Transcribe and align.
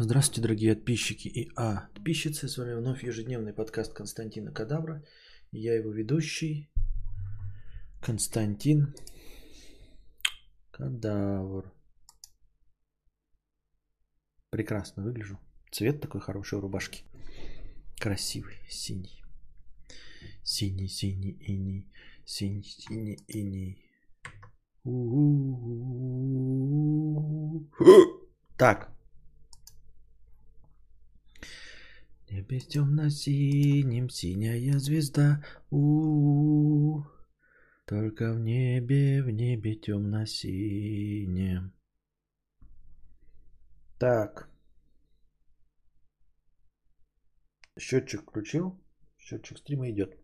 Здравствуйте, 0.00 0.42
дорогие 0.42 0.76
подписчики 0.76 1.26
и 1.26 1.50
а, 1.56 1.88
подписчицы. 1.92 2.46
С 2.46 2.56
вами 2.56 2.74
вновь 2.74 3.02
ежедневный 3.02 3.52
подкаст 3.52 3.92
Константина 3.92 4.52
Кадавра. 4.52 5.04
Я 5.50 5.74
его 5.74 5.90
ведущий 5.90 6.70
Константин 8.00 8.94
Кадавр. 10.70 11.72
Прекрасно 14.50 15.02
выгляжу. 15.02 15.40
Цвет 15.72 16.00
такой 16.00 16.20
хороший 16.20 16.58
у 16.58 16.60
рубашки. 16.60 17.02
Красивый, 17.98 18.54
синий. 18.70 19.24
Синий, 20.44 20.88
синий, 20.88 21.36
иний. 21.40 21.92
Синий, 22.24 22.62
синий, 22.62 23.18
иний. 23.26 23.82
Так. 28.56 28.97
Небе 32.30 32.60
темно-синим, 32.60 34.10
синяя 34.10 34.78
звезда. 34.78 35.42
у 35.70 37.02
Только 37.86 38.34
в 38.34 38.40
небе, 38.40 39.22
в 39.22 39.30
небе 39.30 39.74
темно-синем. 39.74 41.72
Так. 43.98 44.50
Счетчик 47.78 48.22
включил. 48.22 48.78
Счетчик 49.18 49.58
стрима 49.58 49.90
идет. 49.90 50.14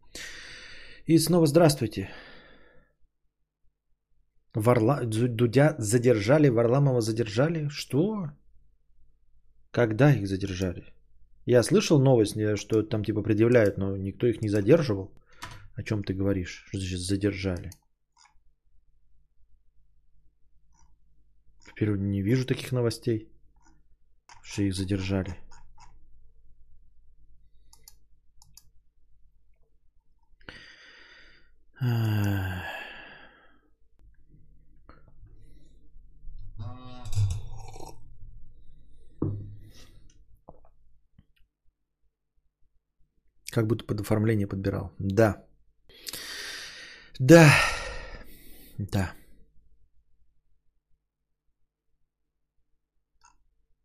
И 1.07 1.19
снова 1.19 1.47
здравствуйте. 1.47 2.11
Варла... 4.55 5.01
Дудя 5.05 5.75
задержали, 5.79 6.49
Варламова 6.51 7.01
задержали. 7.01 7.69
Что? 7.69 8.31
Когда 9.71 10.13
их 10.13 10.29
задержали? 10.29 10.94
Я 11.47 11.63
слышал 11.63 12.01
новость, 12.01 12.37
что 12.57 12.83
там 12.83 13.05
типа 13.05 13.23
предъявляют, 13.23 13.77
но 13.77 13.97
никто 13.97 14.27
их 14.27 14.41
не 14.41 14.49
задерживал. 14.49 15.13
О 15.75 15.83
чем 15.83 16.03
ты 16.03 16.15
говоришь? 16.15 16.65
Что 16.69 16.79
значит 16.79 17.01
задержали? 17.01 17.71
Теперь 21.67 21.91
не 21.99 22.23
вижу 22.23 22.47
таких 22.47 22.73
новостей, 22.73 23.29
что 24.43 24.63
их 24.63 24.75
задержали. 24.75 25.37
Как 43.55 43.67
будто 43.69 43.85
под 43.85 44.01
оформление 44.01 44.49
подбирал. 44.49 44.91
Да. 44.99 45.47
Да. 47.21 47.47
Да. 48.79 49.13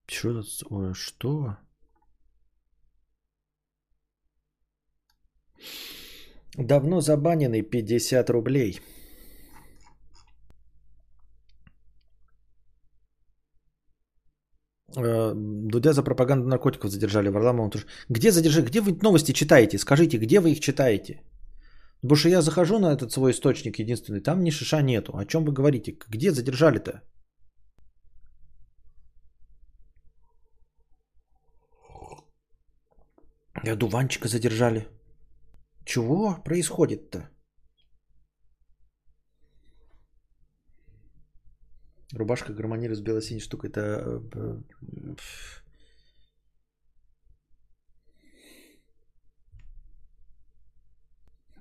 Что 0.08 0.42
тут? 0.42 0.96
Что? 0.96 1.58
Давно 6.58 7.02
забаненный 7.02 7.62
50 7.62 8.30
рублей. 8.32 8.82
Дудя 14.96 15.94
за 15.94 16.04
пропаганду 16.04 16.48
наркотиков 16.48 16.92
задержали. 16.92 17.30
Варламова. 17.30 17.72
Где 18.10 18.32
задержали? 18.32 18.66
Где 18.66 18.82
вы 18.82 18.98
новости 19.02 19.32
читаете? 19.34 19.78
Скажите, 19.78 20.18
где 20.18 20.40
вы 20.40 20.52
их 20.52 20.60
читаете? 20.60 21.22
Потому 22.02 22.16
что 22.16 22.30
я 22.30 22.42
захожу 22.42 22.80
на 22.80 22.94
этот 22.94 23.12
свой 23.12 23.32
источник 23.32 23.80
единственный, 23.80 24.22
там 24.22 24.44
ни 24.44 24.52
шиша 24.52 24.82
нету. 24.82 25.18
О 25.18 25.26
чем 25.26 25.46
вы 25.46 25.52
говорите? 25.52 25.98
Где 26.10 26.32
задержали-то? 26.32 27.02
Я 33.64 33.76
дуванчика 33.76 34.28
задержали. 34.28 34.88
Чего 35.86 36.38
происходит-то? 36.46 37.30
Рубашка 42.14 42.54
гармонирует 42.54 43.00
с 43.00 43.02
бело-синей 43.02 43.42
штукой. 43.42 43.70
Это... 43.70 44.24
Э, 44.34 44.60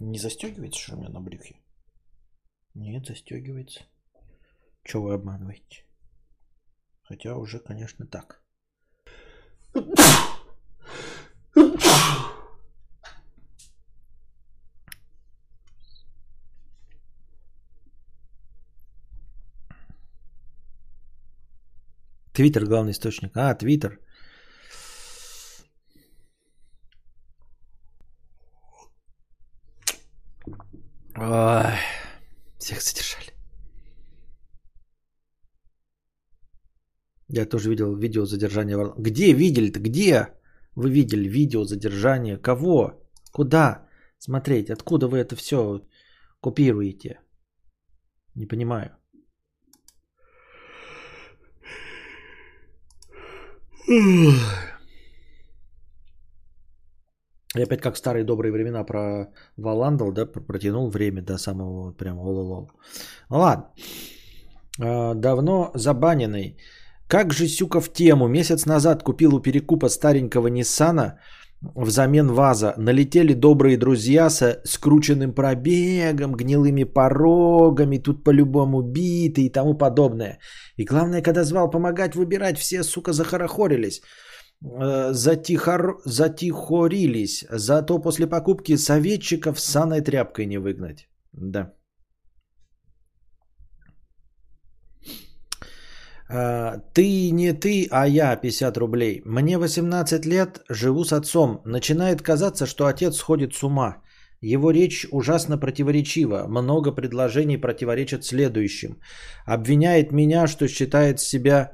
Не 0.01 0.19
застегивается, 0.19 0.81
что 0.81 0.95
у 0.95 1.01
меня 1.01 1.09
на 1.09 1.21
брюхе? 1.21 1.57
Нет, 2.75 3.07
застегивается. 3.07 3.85
Чего 4.85 5.09
вы 5.09 5.15
обманываете? 5.15 5.85
Хотя 7.03 7.37
уже, 7.37 7.59
конечно, 7.59 8.07
так. 8.07 8.41
Твиттер 22.39 22.67
главный 22.67 22.93
источник. 22.93 23.37
А, 23.37 23.53
Твиттер. 23.55 23.99
всех 32.59 32.81
задержали. 32.81 33.33
Я 37.29 37.45
тоже 37.47 37.71
видел 37.71 37.97
видео 37.97 38.25
задержания. 38.25 38.95
Где 38.99 39.33
видели-то? 39.33 39.81
Где 39.81 40.29
вы 40.77 40.91
видели 40.91 41.29
видео 41.29 41.65
задержания? 41.65 42.39
Кого? 42.39 43.03
Куда 43.33 43.89
смотреть? 44.19 44.71
Откуда 44.71 45.09
вы 45.09 45.19
это 45.19 45.35
все 45.35 45.81
копируете? 46.41 47.21
Не 48.37 48.47
понимаю. 48.47 48.97
Я 53.89 54.35
опять 57.65 57.81
как 57.81 57.95
в 57.95 57.99
старые 57.99 58.25
добрые 58.25 58.53
времена 58.53 58.85
про 58.85 59.33
Валандал, 59.57 60.13
да, 60.13 60.27
протянул 60.27 60.91
время 60.91 61.23
до 61.23 61.39
самого 61.39 61.93
прямо 61.93 62.21
лол. 62.21 62.71
Ладно. 63.31 63.71
А, 64.81 65.15
давно 65.15 65.71
забаненный. 65.75 66.59
Как 67.09 67.33
же 67.33 67.49
Сюка 67.49 67.81
в 67.81 67.93
тему. 67.93 68.29
Месяц 68.29 68.67
назад 68.67 69.03
купил 69.03 69.35
у 69.35 69.41
перекупа 69.41 69.89
старенького 69.89 70.49
Ниссана 70.49 71.19
взамен 71.61 72.29
ВАЗа. 72.29 72.75
Налетели 72.77 73.35
добрые 73.35 73.77
друзья 73.77 74.31
со 74.31 74.61
скрученным 74.65 75.33
пробегом, 75.33 76.33
гнилыми 76.33 76.85
порогами, 76.85 77.99
тут 77.99 78.25
по-любому 78.25 78.83
биты 78.83 79.43
и 79.43 79.53
тому 79.53 79.75
подобное. 79.75 80.39
И 80.77 80.85
главное, 80.85 81.23
когда 81.23 81.45
звал 81.45 81.71
помогать 81.71 82.15
выбирать, 82.15 82.59
все, 82.59 82.83
сука, 82.83 83.13
захорохорились. 83.13 84.03
Э, 84.65 85.13
затихор... 85.13 86.01
затихорились. 86.05 87.45
Зато 87.51 87.99
после 87.99 88.27
покупки 88.27 88.77
советчиков 88.77 89.61
саной 89.61 90.01
тряпкой 90.01 90.47
не 90.47 90.59
выгнать. 90.59 91.09
Да. 91.33 91.73
Ты 96.29 97.31
не 97.31 97.53
ты, 97.55 97.89
а 97.91 98.07
я 98.07 98.37
50 98.37 98.77
рублей. 98.77 99.23
Мне 99.25 99.59
18 99.59 100.27
лет, 100.27 100.61
живу 100.69 101.05
с 101.05 101.13
отцом. 101.13 101.63
Начинает 101.65 102.23
казаться, 102.23 102.67
что 102.67 102.87
отец 102.87 103.17
сходит 103.17 103.55
с 103.55 103.65
ума. 103.65 104.03
Его 104.41 104.71
речь 104.71 105.07
ужасно 105.11 105.59
противоречива. 105.59 106.47
Много 106.49 106.93
предложений 106.93 107.59
противоречат 107.59 108.25
следующим. 108.25 108.99
Обвиняет 109.47 110.13
меня, 110.13 110.47
что 110.47 110.69
считает 110.69 111.21
себя 111.21 111.73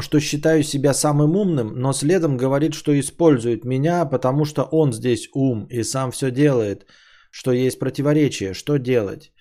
что 0.00 0.18
считаю 0.18 0.64
себя 0.64 0.92
самым 0.92 1.36
умным, 1.36 1.72
но 1.76 1.92
следом 1.92 2.36
говорит, 2.36 2.74
что 2.74 2.98
использует 2.98 3.64
меня, 3.64 4.04
потому 4.04 4.44
что 4.44 4.64
он 4.64 4.92
здесь 4.92 5.28
ум 5.34 5.68
и 5.70 5.84
сам 5.84 6.10
все 6.10 6.32
делает, 6.32 6.86
что 7.30 7.52
есть 7.52 7.78
противоречие. 7.78 8.54
Что 8.54 8.76
делать? 8.76 9.32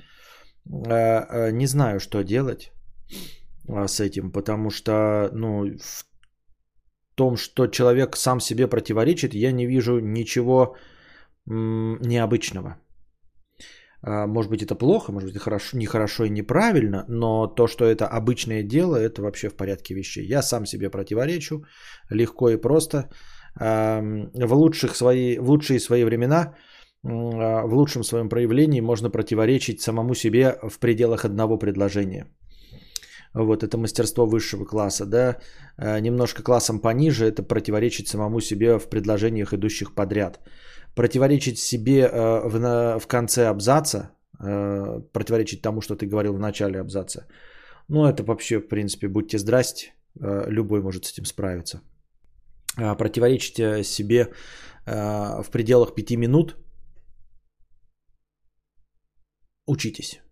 Э, 0.69 1.25
э, 1.27 1.51
не 1.51 1.65
знаю, 1.65 1.99
что 1.99 2.23
делать 2.23 2.71
с 3.67 3.99
этим, 3.99 4.31
потому 4.31 4.69
что 4.69 5.29
ну, 5.33 5.65
в 5.77 6.05
том, 7.15 7.37
что 7.37 7.67
человек 7.67 8.15
сам 8.15 8.39
себе 8.39 8.67
противоречит, 8.67 9.33
я 9.33 9.51
не 9.51 9.65
вижу 9.65 9.99
ничего 9.99 10.75
необычного. 11.45 12.77
А, 14.05 14.27
может 14.27 14.51
быть, 14.51 14.61
это 14.61 14.75
плохо, 14.75 15.11
может 15.11 15.27
быть, 15.27 15.35
это 15.35 15.43
хорошо, 15.43 15.77
нехорошо 15.77 16.25
и 16.25 16.29
неправильно, 16.29 17.05
но 17.07 17.47
то, 17.47 17.67
что 17.67 17.85
это 17.85 18.07
обычное 18.07 18.63
дело, 18.63 18.97
это 18.97 19.21
вообще 19.21 19.49
в 19.49 19.55
порядке 19.55 19.93
вещей. 19.93 20.25
Я 20.25 20.41
сам 20.41 20.65
себе 20.65 20.89
противоречу 20.89 21.63
легко 22.09 22.49
и 22.49 22.57
просто. 22.57 23.09
В, 23.55 24.53
лучших 24.53 24.95
свои, 24.95 25.37
в 25.37 25.47
лучшие 25.47 25.79
свои 25.79 26.03
времена, 26.03 26.55
а, 27.05 27.67
в 27.67 27.73
лучшем 27.73 28.03
своем 28.03 28.29
проявлении 28.29 28.81
можно 28.81 29.11
противоречить 29.11 29.81
самому 29.81 30.15
себе 30.15 30.57
в 30.63 30.79
пределах 30.79 31.23
одного 31.23 31.57
предложения. 31.57 32.25
Вот 33.33 33.63
это 33.63 33.77
мастерство 33.77 34.25
высшего 34.25 34.65
класса, 34.65 35.05
да. 35.05 35.37
А, 35.77 35.99
немножко 35.99 36.43
классом 36.43 36.79
пониже 36.79 37.25
это 37.25 37.43
противоречить 37.43 38.07
самому 38.07 38.41
себе 38.41 38.77
в 38.77 38.89
предложениях, 38.89 39.53
идущих 39.53 39.95
подряд 39.95 40.39
противоречить 40.95 41.59
себе 41.59 42.01
э, 42.01 42.47
в, 42.47 42.99
в 42.99 43.07
конце 43.07 43.47
абзаца, 43.47 44.11
э, 44.39 45.01
противоречить 45.11 45.61
тому, 45.61 45.81
что 45.81 45.95
ты 45.95 46.05
говорил 46.05 46.33
в 46.33 46.39
начале 46.39 46.79
абзаца. 46.79 47.27
Ну, 47.87 48.05
это 48.05 48.23
вообще, 48.23 48.59
в 48.59 48.67
принципе, 48.67 49.07
будьте 49.07 49.37
здрасте, 49.37 49.93
э, 50.19 50.45
любой 50.49 50.81
может 50.81 51.05
с 51.05 51.13
этим 51.13 51.25
справиться. 51.25 51.81
Э, 52.77 52.95
противоречить 52.95 53.59
э, 53.59 53.83
себе 53.83 54.29
э, 54.85 55.43
в 55.43 55.49
пределах 55.51 55.95
пяти 55.95 56.17
минут, 56.17 56.57
учитесь. 59.65 60.22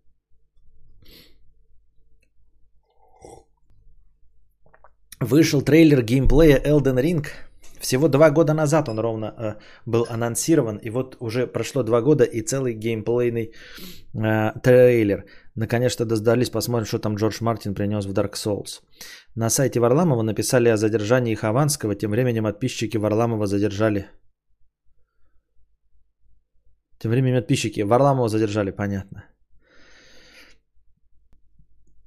Вышел 5.22 5.62
трейлер 5.62 6.02
геймплея 6.02 6.60
Elden 6.60 7.00
Ring– 7.00 7.26
всего 7.82 8.08
два 8.08 8.30
года 8.30 8.54
назад 8.54 8.88
он 8.88 8.98
ровно 8.98 9.26
э, 9.26 9.54
был 9.86 10.06
анонсирован, 10.08 10.76
и 10.76 10.90
вот 10.90 11.16
уже 11.20 11.46
прошло 11.46 11.82
два 11.82 12.00
года 12.00 12.24
и 12.24 12.40
целый 12.40 12.74
геймплейный 12.74 13.52
э, 14.14 14.52
трейлер. 14.62 15.24
Наконец-то 15.56 16.04
дождались, 16.04 16.50
посмотрим, 16.50 16.86
что 16.86 16.98
там 17.00 17.16
Джордж 17.16 17.38
Мартин 17.40 17.74
принес 17.74 18.06
в 18.06 18.12
Dark 18.12 18.34
Souls. 18.34 18.82
На 19.34 19.50
сайте 19.50 19.80
Варламова 19.80 20.22
написали 20.22 20.68
о 20.68 20.76
задержании 20.76 21.34
Хованского, 21.34 21.94
тем 21.96 22.10
временем 22.12 22.44
подписчики 22.44 22.98
Варламова 22.98 23.46
задержали. 23.46 24.06
Тем 26.98 27.10
временем 27.10 27.40
подписчики 27.40 27.82
Варламова 27.82 28.28
задержали, 28.28 28.70
понятно. 28.70 29.24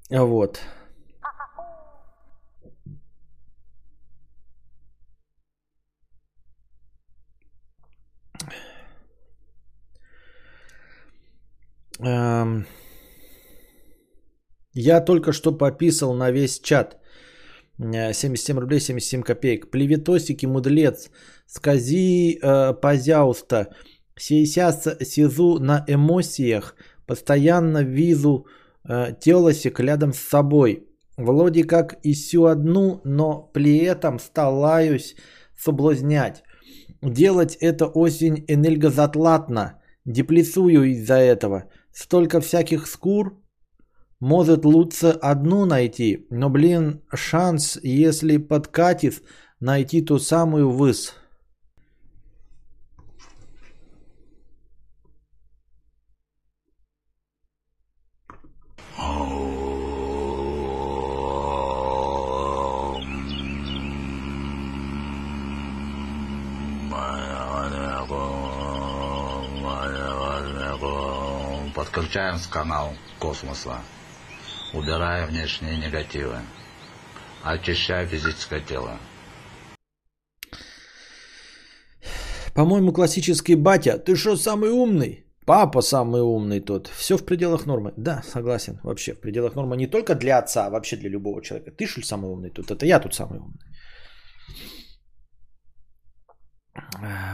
Вот. 0.09 0.59
Я 14.73 15.01
только 15.01 15.31
что 15.31 15.57
пописал 15.57 16.13
на 16.13 16.31
весь 16.31 16.59
чат. 16.59 16.97
77 17.77 18.59
рублей 18.59 18.79
77 18.79 19.21
копеек. 19.21 19.71
Плеветосики, 19.71 20.45
мудлец. 20.45 21.09
Скази, 21.45 22.39
э, 22.41 22.73
пожалуйста. 22.73 23.67
Сейчас 24.17 24.87
сизу 25.01 25.59
на 25.59 25.83
эмоциях. 25.87 26.75
Постоянно 27.05 27.83
визу 27.83 28.45
э, 28.87 29.13
телосик 29.19 29.79
рядом 29.79 30.13
с 30.13 30.19
собой. 30.19 30.87
Вроде 31.17 31.63
как 31.63 31.97
ищу 32.03 32.45
одну, 32.45 33.01
но 33.05 33.49
при 33.53 33.77
этом 33.77 34.19
стараюсь 34.19 35.15
соблазнять. 35.57 36.43
Делать 37.01 37.57
это 37.61 37.85
очень 37.87 38.43
энергозатлатно. 38.47 39.79
Деплесую 40.05 40.83
из-за 40.91 41.15
этого. 41.15 41.63
Столько 41.95 42.41
всяких 42.41 42.87
скур. 42.87 43.41
Может 44.19 44.65
лучше 44.65 45.11
одну 45.11 45.65
найти. 45.65 46.27
Но, 46.29 46.49
блин, 46.49 47.05
шанс, 47.13 47.79
если 47.81 48.35
подкатит, 48.35 49.23
найти 49.61 50.01
ту 50.01 50.19
самую 50.19 50.71
выс. 50.71 51.13
Подключаем 72.15 72.39
с 72.39 72.47
канал 72.47 72.93
космоса. 73.19 73.81
Убирая 74.73 75.27
внешние 75.27 75.75
негативы. 75.75 76.37
Очищая 77.43 78.07
физическое 78.07 78.61
тело. 78.61 78.97
По-моему, 82.53 82.93
классический 82.93 83.55
батя. 83.55 83.97
Ты 83.97 84.15
что, 84.15 84.37
самый 84.37 84.69
умный? 84.69 85.25
Папа 85.45 85.81
самый 85.81 86.21
умный 86.21 86.61
тут. 86.61 86.87
Все 86.87 87.17
в 87.17 87.25
пределах 87.25 87.65
нормы. 87.65 87.93
Да, 87.97 88.23
согласен. 88.23 88.79
Вообще 88.83 89.13
в 89.13 89.19
пределах 89.19 89.55
нормы 89.55 89.75
не 89.75 89.87
только 89.87 90.15
для 90.15 90.37
отца, 90.37 90.67
а 90.67 90.69
вообще 90.69 90.95
для 90.95 91.09
любого 91.09 91.41
человека. 91.41 91.71
Ты 91.71 91.85
что 91.85 91.99
ли 91.99 92.05
самый 92.05 92.31
умный 92.31 92.49
тут? 92.49 92.71
Это 92.71 92.85
я 92.85 93.01
тут 93.01 93.13
самый 93.13 93.39
умный. 93.39 93.59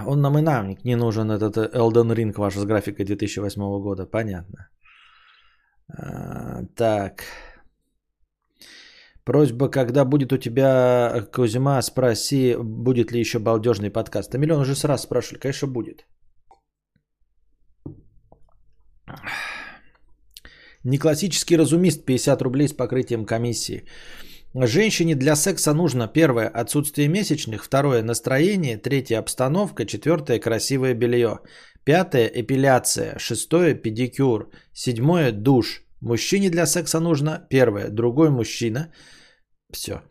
Он 0.06 0.22
нам 0.22 0.38
и 0.38 0.42
нам 0.42 0.78
не 0.84 0.96
нужен, 0.96 1.32
этот 1.32 1.58
Elden 1.58 2.16
Ring 2.16 2.34
ваш 2.38 2.56
с 2.56 2.66
графикой 2.66 3.06
2008 3.06 3.62
года. 3.82 4.06
Понятно. 4.06 4.70
А, 5.90 6.64
так. 6.76 7.24
Просьба, 9.24 9.70
когда 9.70 10.06
будет 10.06 10.34
у 10.34 10.38
тебя 10.38 11.28
Кузьма, 11.32 11.82
спроси, 11.82 12.56
будет 12.58 13.12
ли 13.12 13.20
еще 13.20 13.40
балдежный 13.40 13.92
подкаст. 13.92 14.36
А 14.36 14.38
миллион 14.38 14.62
уже 14.62 14.76
сразу 14.76 15.04
спрашивали, 15.04 15.40
конечно, 15.40 15.68
будет. 15.68 16.06
Неклассический 20.84 21.58
разумист 21.58 22.06
50 22.06 22.42
рублей 22.42 22.68
с 22.68 22.74
покрытием 22.74 23.26
комиссии. 23.26 23.86
Женщине 24.54 25.16
для 25.16 25.36
секса 25.36 25.74
нужно 25.74 26.08
первое– 26.08 26.48
отсутствие 26.62 27.08
месячных, 27.08 27.64
второе– 27.64 28.04
настроение, 28.04 28.78
третье– 28.78 29.20
обстановка, 29.20 29.86
четвертое– 29.86 30.40
красивое 30.42 30.94
белье, 30.94 31.40
пятое– 31.86 32.30
эпиляция, 32.36 33.18
шестое– 33.18 33.74
педикюр, 33.82 34.50
седьмое– 34.74 35.32
душ. 35.34 35.84
Мужчине 36.02 36.50
для 36.50 36.66
секса 36.66 37.00
нужно 37.00 37.48
первое– 37.50 37.90
другой 37.92 38.30
мужчина. 38.30 38.92
Все. 39.72 40.02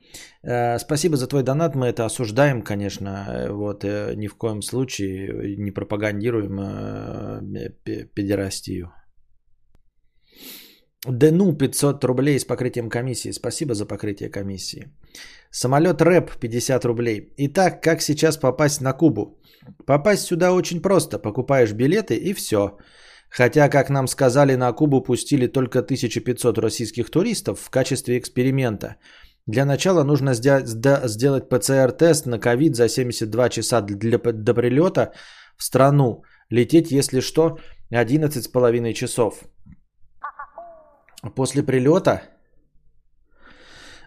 Э, 0.42 0.78
спасибо 0.78 1.16
за 1.16 1.26
твой 1.26 1.42
донат, 1.42 1.74
мы 1.74 1.88
это 1.88 2.06
осуждаем, 2.06 2.62
конечно, 2.62 3.26
э, 3.28 3.50
вот, 3.50 3.84
э, 3.84 4.14
ни 4.16 4.26
в 4.26 4.36
коем 4.36 4.62
случае 4.62 5.56
не 5.58 5.70
пропагандируем 5.70 6.56
педерастию. 8.14 8.90
Дену 11.08 11.54
500 11.54 12.04
рублей 12.04 12.38
с 12.38 12.44
покрытием 12.44 12.90
комиссии. 12.90 13.32
Спасибо 13.32 13.74
за 13.74 13.86
покрытие 13.86 14.28
комиссии. 14.28 14.88
Самолет 15.50 16.02
рэп 16.02 16.30
50 16.40 16.84
рублей. 16.84 17.32
Итак, 17.38 17.82
как 17.82 18.02
сейчас 18.02 18.36
попасть 18.36 18.80
на 18.80 18.92
Кубу? 18.92 19.38
Попасть 19.86 20.24
сюда 20.24 20.52
очень 20.52 20.82
просто. 20.82 21.18
Покупаешь 21.18 21.72
билеты 21.72 22.16
и 22.16 22.34
все. 22.34 22.76
Хотя, 23.30 23.68
как 23.68 23.90
нам 23.90 24.08
сказали, 24.08 24.56
на 24.56 24.72
Кубу 24.72 25.00
пустили 25.00 25.46
только 25.46 25.78
1500 25.78 26.58
российских 26.58 27.10
туристов 27.10 27.60
в 27.60 27.70
качестве 27.70 28.18
эксперимента. 28.18 28.96
Для 29.46 29.64
начала 29.64 30.04
нужно 30.04 30.34
сделать 30.34 31.48
ПЦР-тест 31.48 32.26
на 32.26 32.38
ковид 32.38 32.76
за 32.76 32.88
72 32.88 33.48
часа 33.48 33.80
для, 33.80 34.18
до 34.18 34.54
прилета 34.54 35.12
в 35.56 35.64
страну. 35.64 36.24
Лететь, 36.50 36.90
если 36.90 37.20
что, 37.20 37.58
11,5 37.90 38.92
часов. 38.92 39.44
После 41.34 41.62
прилета 41.62 42.22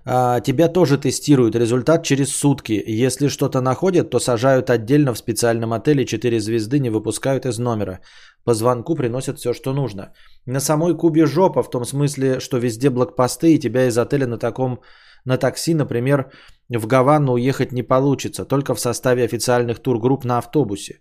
а, 0.05 0.39
тебя 0.41 0.67
тоже 0.67 0.97
тестируют. 0.97 1.55
Результат 1.55 2.03
через 2.03 2.35
сутки. 2.35 2.83
Если 2.87 3.29
что-то 3.29 3.61
находят, 3.61 4.09
то 4.09 4.19
сажают 4.19 4.69
отдельно 4.69 5.13
в 5.13 5.17
специальном 5.17 5.73
отеле 5.73 6.05
4 6.05 6.39
звезды, 6.39 6.79
не 6.79 6.89
выпускают 6.89 7.45
из 7.45 7.59
номера. 7.59 7.99
По 8.43 8.53
звонку 8.53 8.95
приносят 8.95 9.39
все, 9.39 9.53
что 9.53 9.73
нужно. 9.73 10.13
На 10.45 10.59
самой 10.59 10.97
Кубе 10.97 11.25
жопа, 11.25 11.63
в 11.63 11.69
том 11.69 11.85
смысле, 11.85 12.39
что 12.39 12.57
везде 12.57 12.89
блокпосты, 12.89 13.53
и 13.53 13.59
тебя 13.59 13.87
из 13.87 13.97
отеля 13.97 14.27
на 14.27 14.37
таком 14.37 14.79
на 15.25 15.37
такси, 15.37 15.73
например, 15.73 16.31
в 16.69 16.85
Гавану 16.85 17.33
уехать 17.33 17.71
не 17.71 17.83
получится, 17.83 18.45
только 18.45 18.75
в 18.75 18.79
составе 18.79 19.23
официальных 19.23 19.79
тургрупп 19.79 20.25
на 20.25 20.37
автобусе. 20.37 20.99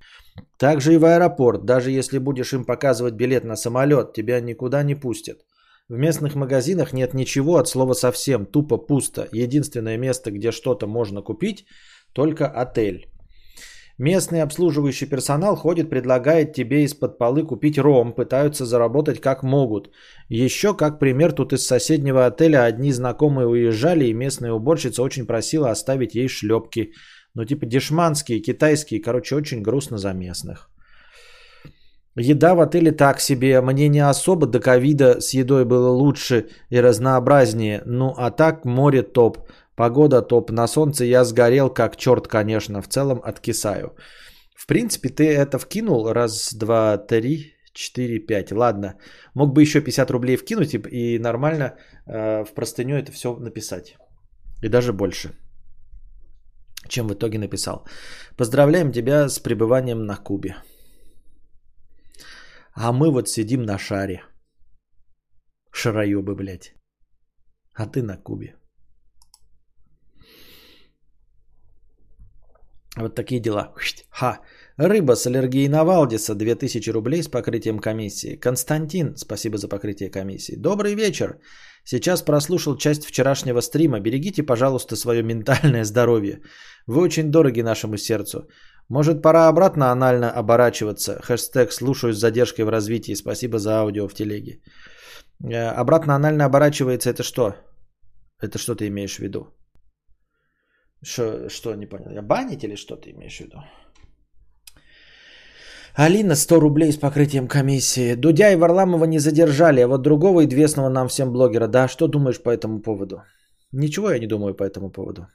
Также 0.59 0.95
и 0.95 0.99
в 0.99 1.05
аэропорт, 1.05 1.65
даже 1.65 1.91
если 1.91 2.19
будешь 2.19 2.53
им 2.53 2.65
показывать 2.65 3.15
билет 3.15 3.45
на 3.45 3.57
самолет, 3.57 4.13
тебя 4.13 4.41
никуда 4.41 4.85
не 4.85 4.95
пустят. 4.95 5.39
В 5.93 5.99
местных 5.99 6.35
магазинах 6.35 6.95
нет 6.95 7.13
ничего 7.13 7.59
от 7.59 7.69
слова 7.69 7.93
совсем, 7.93 8.47
тупо 8.47 8.79
пусто. 8.79 9.29
Единственное 9.31 9.99
место, 9.99 10.31
где 10.31 10.51
что-то 10.51 10.87
можно 10.87 11.21
купить, 11.21 11.67
только 12.15 12.47
отель. 12.47 13.11
Местный 13.99 14.41
обслуживающий 14.41 15.07
персонал 15.07 15.55
ходит, 15.55 15.91
предлагает 15.91 16.55
тебе 16.55 16.85
из-под 16.85 17.19
полы 17.19 17.45
купить 17.47 17.79
ром, 17.79 18.15
пытаются 18.15 18.65
заработать 18.65 19.21
как 19.21 19.43
могут. 19.43 19.91
Еще 20.31 20.75
как 20.75 20.99
пример, 20.99 21.33
тут 21.33 21.53
из 21.53 21.67
соседнего 21.67 22.25
отеля 22.25 22.65
одни 22.65 22.91
знакомые 22.93 23.47
уезжали, 23.47 24.07
и 24.07 24.15
местная 24.15 24.55
уборщица 24.55 25.03
очень 25.03 25.27
просила 25.27 25.71
оставить 25.71 26.15
ей 26.15 26.29
шлепки. 26.29 26.95
Ну 27.35 27.45
типа 27.45 27.67
дешманские, 27.67 28.41
китайские, 28.41 29.03
короче, 29.03 29.35
очень 29.37 29.61
грустно 29.61 29.99
за 29.99 30.15
местных. 30.15 30.71
Еда 32.17 32.55
в 32.55 32.61
отеле 32.61 32.93
так 32.93 33.21
себе. 33.21 33.61
Мне 33.61 33.89
не 33.89 34.01
особо 34.01 34.47
до 34.47 34.61
ковида 34.61 35.21
с 35.21 35.35
едой 35.35 35.65
было 35.65 35.89
лучше 35.89 36.49
и 36.71 36.81
разнообразнее. 36.81 37.83
Ну 37.87 38.15
а 38.17 38.31
так 38.31 38.65
море 38.65 39.03
топ. 39.03 39.39
Погода 39.77 40.23
топ. 40.23 40.51
На 40.51 40.67
солнце 40.67 41.05
я 41.05 41.25
сгорел 41.25 41.71
как 41.71 41.97
черт, 41.97 42.29
конечно. 42.29 42.83
В 42.83 42.89
целом 42.89 43.21
откисаю. 43.25 43.97
В 44.55 44.67
принципе, 44.67 45.09
ты 45.09 45.25
это 45.25 45.59
вкинул. 45.59 46.13
Раз, 46.13 46.55
два, 46.55 46.99
три, 46.99 47.55
четыре, 47.73 48.19
пять. 48.19 48.53
Ладно. 48.53 48.95
Мог 49.35 49.55
бы 49.55 49.63
еще 49.63 49.81
50 49.81 50.11
рублей 50.11 50.37
вкинуть 50.37 50.75
и, 50.75 50.79
и 50.79 51.19
нормально 51.19 51.77
э, 52.07 52.45
в 52.45 52.53
простыню 52.55 52.97
это 52.97 53.11
все 53.11 53.35
написать. 53.37 53.97
И 54.63 54.69
даже 54.69 54.93
больше. 54.93 55.31
Чем 56.89 57.09
в 57.09 57.15
итоге 57.15 57.39
написал. 57.39 57.87
Поздравляем 58.37 58.93
тебя 58.93 59.29
с 59.29 59.39
пребыванием 59.39 60.05
на 60.05 60.17
Кубе. 60.17 60.57
А 62.75 62.93
мы 62.93 63.11
вот 63.11 63.29
сидим 63.29 63.63
на 63.63 63.79
шаре. 63.79 64.23
Шароебы, 65.73 66.35
блядь. 66.35 66.75
А 67.75 67.87
ты 67.87 68.03
на 68.03 68.17
Кубе. 68.17 68.57
Вот 72.97 73.15
такие 73.15 73.41
дела. 73.41 73.73
Ха. 74.11 74.41
Рыба 74.77 75.17
с 75.17 75.27
аллергией 75.27 75.69
на 75.69 75.85
Валдиса 75.85 76.35
2000 76.35 76.91
рублей 76.91 77.23
с 77.23 77.29
покрытием 77.29 77.79
комиссии. 77.79 78.37
Константин, 78.37 79.17
спасибо 79.17 79.57
за 79.57 79.69
покрытие 79.69 80.11
комиссии. 80.11 80.57
Добрый 80.57 80.95
вечер. 80.95 81.39
Сейчас 81.85 82.23
прослушал 82.23 82.77
часть 82.77 83.05
вчерашнего 83.07 83.61
стрима. 83.61 84.01
Берегите, 84.01 84.43
пожалуйста, 84.43 84.97
свое 84.97 85.23
ментальное 85.23 85.85
здоровье. 85.85 86.43
Вы 86.87 87.01
очень 87.01 87.31
дороги 87.31 87.63
нашему 87.63 87.97
сердцу. 87.97 88.49
Может, 88.89 89.23
пора 89.23 89.49
обратно 89.49 89.91
анально 89.91 90.31
оборачиваться? 90.31 91.21
Хэштег 91.23 91.73
«Слушаю 91.73 92.13
с 92.13 92.19
задержкой 92.19 92.65
в 92.65 92.69
развитии». 92.69 93.15
Спасибо 93.15 93.59
за 93.59 93.81
аудио 93.81 94.09
в 94.09 94.15
телеге. 94.15 94.61
Э, 95.45 95.81
обратно 95.81 96.15
анально 96.15 96.45
оборачивается 96.45 97.11
это 97.11 97.23
что? 97.23 97.55
Это 98.41 98.59
что 98.59 98.75
ты 98.75 98.89
имеешь 98.89 99.17
в 99.17 99.23
виду? 99.23 99.47
Что, 101.05 101.49
что 101.49 101.75
не 101.75 101.87
понял? 101.87 102.11
Я 102.11 102.23
банить 102.23 102.65
или 102.65 102.77
что 102.77 102.97
ты 102.97 103.11
имеешь 103.11 103.37
в 103.37 103.41
виду? 103.41 103.57
Алина 105.95 106.37
100 106.37 106.61
рублей 106.61 106.93
с 106.93 106.97
покрытием 106.97 107.49
комиссии. 107.49 108.15
Дудя 108.15 108.51
и 108.53 108.57
Варламова 108.57 109.05
не 109.05 109.19
задержали, 109.19 109.81
а 109.81 109.89
вот 109.89 110.03
другого 110.03 110.45
известного 110.45 110.89
нам 110.89 111.09
всем 111.09 111.33
блогера. 111.33 111.67
Да, 111.67 111.89
что 111.89 112.09
думаешь 112.09 112.43
по 112.43 112.51
этому 112.51 112.81
поводу? 112.81 113.23
Ничего 113.73 114.11
я 114.11 114.19
не 114.19 114.27
думаю 114.27 114.55
по 114.55 114.65
этому 114.65 114.91
поводу. 114.91 115.27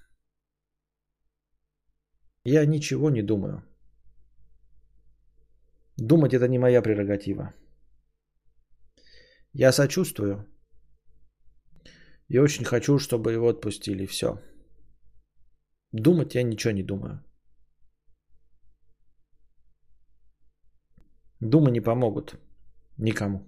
Я 2.50 2.66
ничего 2.66 3.10
не 3.10 3.22
думаю. 3.22 3.62
Думать 5.98 6.34
это 6.34 6.48
не 6.48 6.60
моя 6.60 6.82
прерогатива. 6.82 7.54
Я 9.54 9.74
сочувствую. 9.74 10.46
И 12.30 12.39
очень 12.39 12.63
хочу, 12.63 13.00
чтобы 13.00 13.34
его 13.34 13.50
отпустили. 13.50 14.06
Все. 14.06 14.39
Думать 15.92 16.36
я 16.36 16.44
ничего 16.44 16.72
не 16.72 16.84
думаю. 16.84 17.22
Думы 21.42 21.72
не 21.72 21.82
помогут 21.82 22.39
никому. 22.98 23.42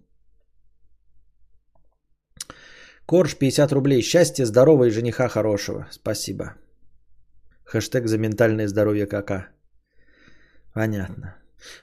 Корж 3.06 3.38
50 3.38 3.72
рублей. 3.72 4.02
Счастье, 4.02 4.46
здорового 4.46 4.88
и 4.88 4.92
жениха 4.92 5.30
хорошего. 5.30 5.88
Спасибо. 5.90 6.59
Хэштег 7.72 8.08
за 8.08 8.18
ментальное 8.18 8.68
здоровье 8.68 9.06
кака. 9.06 9.48
Понятно. 10.74 11.36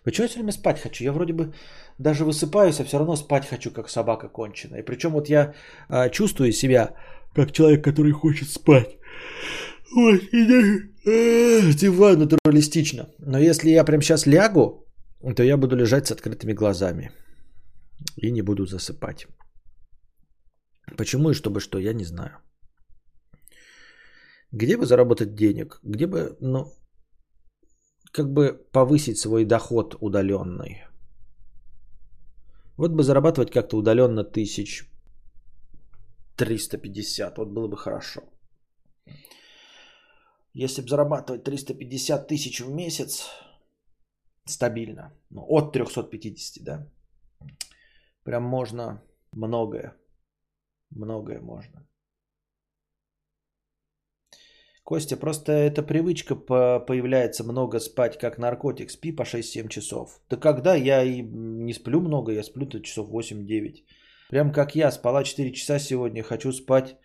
Почему 0.04 0.24
я 0.24 0.28
все 0.28 0.38
время 0.38 0.52
спать 0.52 0.80
хочу? 0.80 1.04
Я 1.04 1.12
вроде 1.12 1.32
бы 1.32 1.52
даже 1.98 2.24
высыпаюсь, 2.24 2.80
а 2.80 2.84
все 2.84 2.98
равно 2.98 3.16
спать 3.16 3.46
хочу, 3.48 3.70
как 3.70 3.88
собака 3.88 4.28
конченая. 4.28 4.80
И 4.80 4.84
причем 4.84 5.12
вот 5.12 5.28
я 5.28 5.54
а, 5.88 6.08
чувствую 6.08 6.52
себя 6.52 6.94
как 7.34 7.52
человек, 7.52 7.84
который 7.84 8.12
хочет 8.12 8.48
спать. 8.48 8.98
Вот, 9.94 10.20
и 10.32 10.46
диван 11.74 12.18
натуралистично. 12.18 13.08
Но 13.18 13.38
если 13.38 13.70
я 13.70 13.84
прям 13.84 14.02
сейчас 14.02 14.26
лягу, 14.26 14.84
то 15.36 15.42
я 15.42 15.56
буду 15.56 15.76
лежать 15.76 16.06
с 16.06 16.10
открытыми 16.10 16.52
глазами. 16.52 17.10
И 18.16 18.32
не 18.32 18.42
буду 18.42 18.66
засыпать. 18.66 19.26
Почему 20.96 21.30
и 21.30 21.34
чтобы 21.34 21.60
что, 21.60 21.78
я 21.78 21.92
не 21.92 22.04
знаю. 22.04 22.30
Где 24.52 24.76
бы 24.76 24.86
заработать 24.86 25.34
денег? 25.34 25.80
Где 25.82 26.06
бы, 26.06 26.36
ну, 26.40 26.72
как 28.12 28.32
бы 28.32 28.52
повысить 28.72 29.18
свой 29.18 29.44
доход 29.44 29.96
удаленный? 30.00 30.84
Вот 32.76 32.92
бы 32.92 33.02
зарабатывать 33.02 33.50
как-то 33.50 33.76
удаленно 33.76 34.24
тысяч 34.24 34.84
350, 36.36 37.38
вот 37.38 37.48
было 37.48 37.68
бы 37.68 37.76
хорошо. 37.76 38.22
Если 40.52 40.82
бы 40.82 40.88
зарабатывать 40.88 41.44
350 41.44 42.28
тысяч 42.28 42.60
в 42.60 42.70
месяц, 42.70 43.28
стабильно, 44.44 45.12
ну, 45.30 45.44
от 45.48 45.72
350, 45.72 46.64
да, 46.64 46.88
прям 48.22 48.42
можно 48.42 49.02
многое, 49.32 49.96
многое 50.90 51.40
можно. 51.40 51.86
Костя, 54.86 55.16
просто 55.16 55.50
эта 55.50 55.82
привычка 55.82 56.36
появляется 56.36 57.42
много 57.42 57.80
спать, 57.80 58.18
как 58.18 58.38
наркотик. 58.38 58.90
Спи 58.90 59.10
по 59.10 59.22
6-7 59.22 59.68
часов. 59.68 60.20
Да 60.30 60.36
когда 60.36 60.76
я 60.76 61.02
и 61.02 61.22
не 61.22 61.74
сплю 61.74 62.00
много, 62.00 62.32
я 62.32 62.44
сплю-то 62.44 62.80
часов 62.80 63.10
8-9. 63.10 63.84
Прям 64.30 64.52
как 64.52 64.76
я, 64.76 64.92
спала 64.92 65.24
4 65.24 65.52
часа 65.52 65.80
сегодня, 65.80 66.22
хочу 66.22 66.52
спать, 66.52 66.96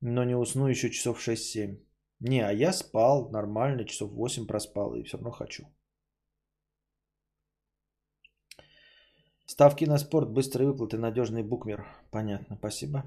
но 0.00 0.24
не 0.24 0.34
усну 0.34 0.66
еще 0.66 0.90
часов 0.90 1.28
6-7. 1.28 1.78
Не, 2.18 2.40
а 2.40 2.50
я 2.52 2.72
спал 2.72 3.30
нормально, 3.30 3.84
часов 3.84 4.10
8 4.10 4.46
проспал 4.46 4.96
и 4.96 5.04
все 5.04 5.16
равно 5.16 5.30
хочу. 5.30 5.64
Ставки 9.46 9.84
на 9.84 9.98
спорт, 9.98 10.28
быстрые 10.28 10.66
выплаты, 10.66 10.98
надежный 10.98 11.44
букмер. 11.44 11.86
Понятно, 12.10 12.56
спасибо. 12.56 13.04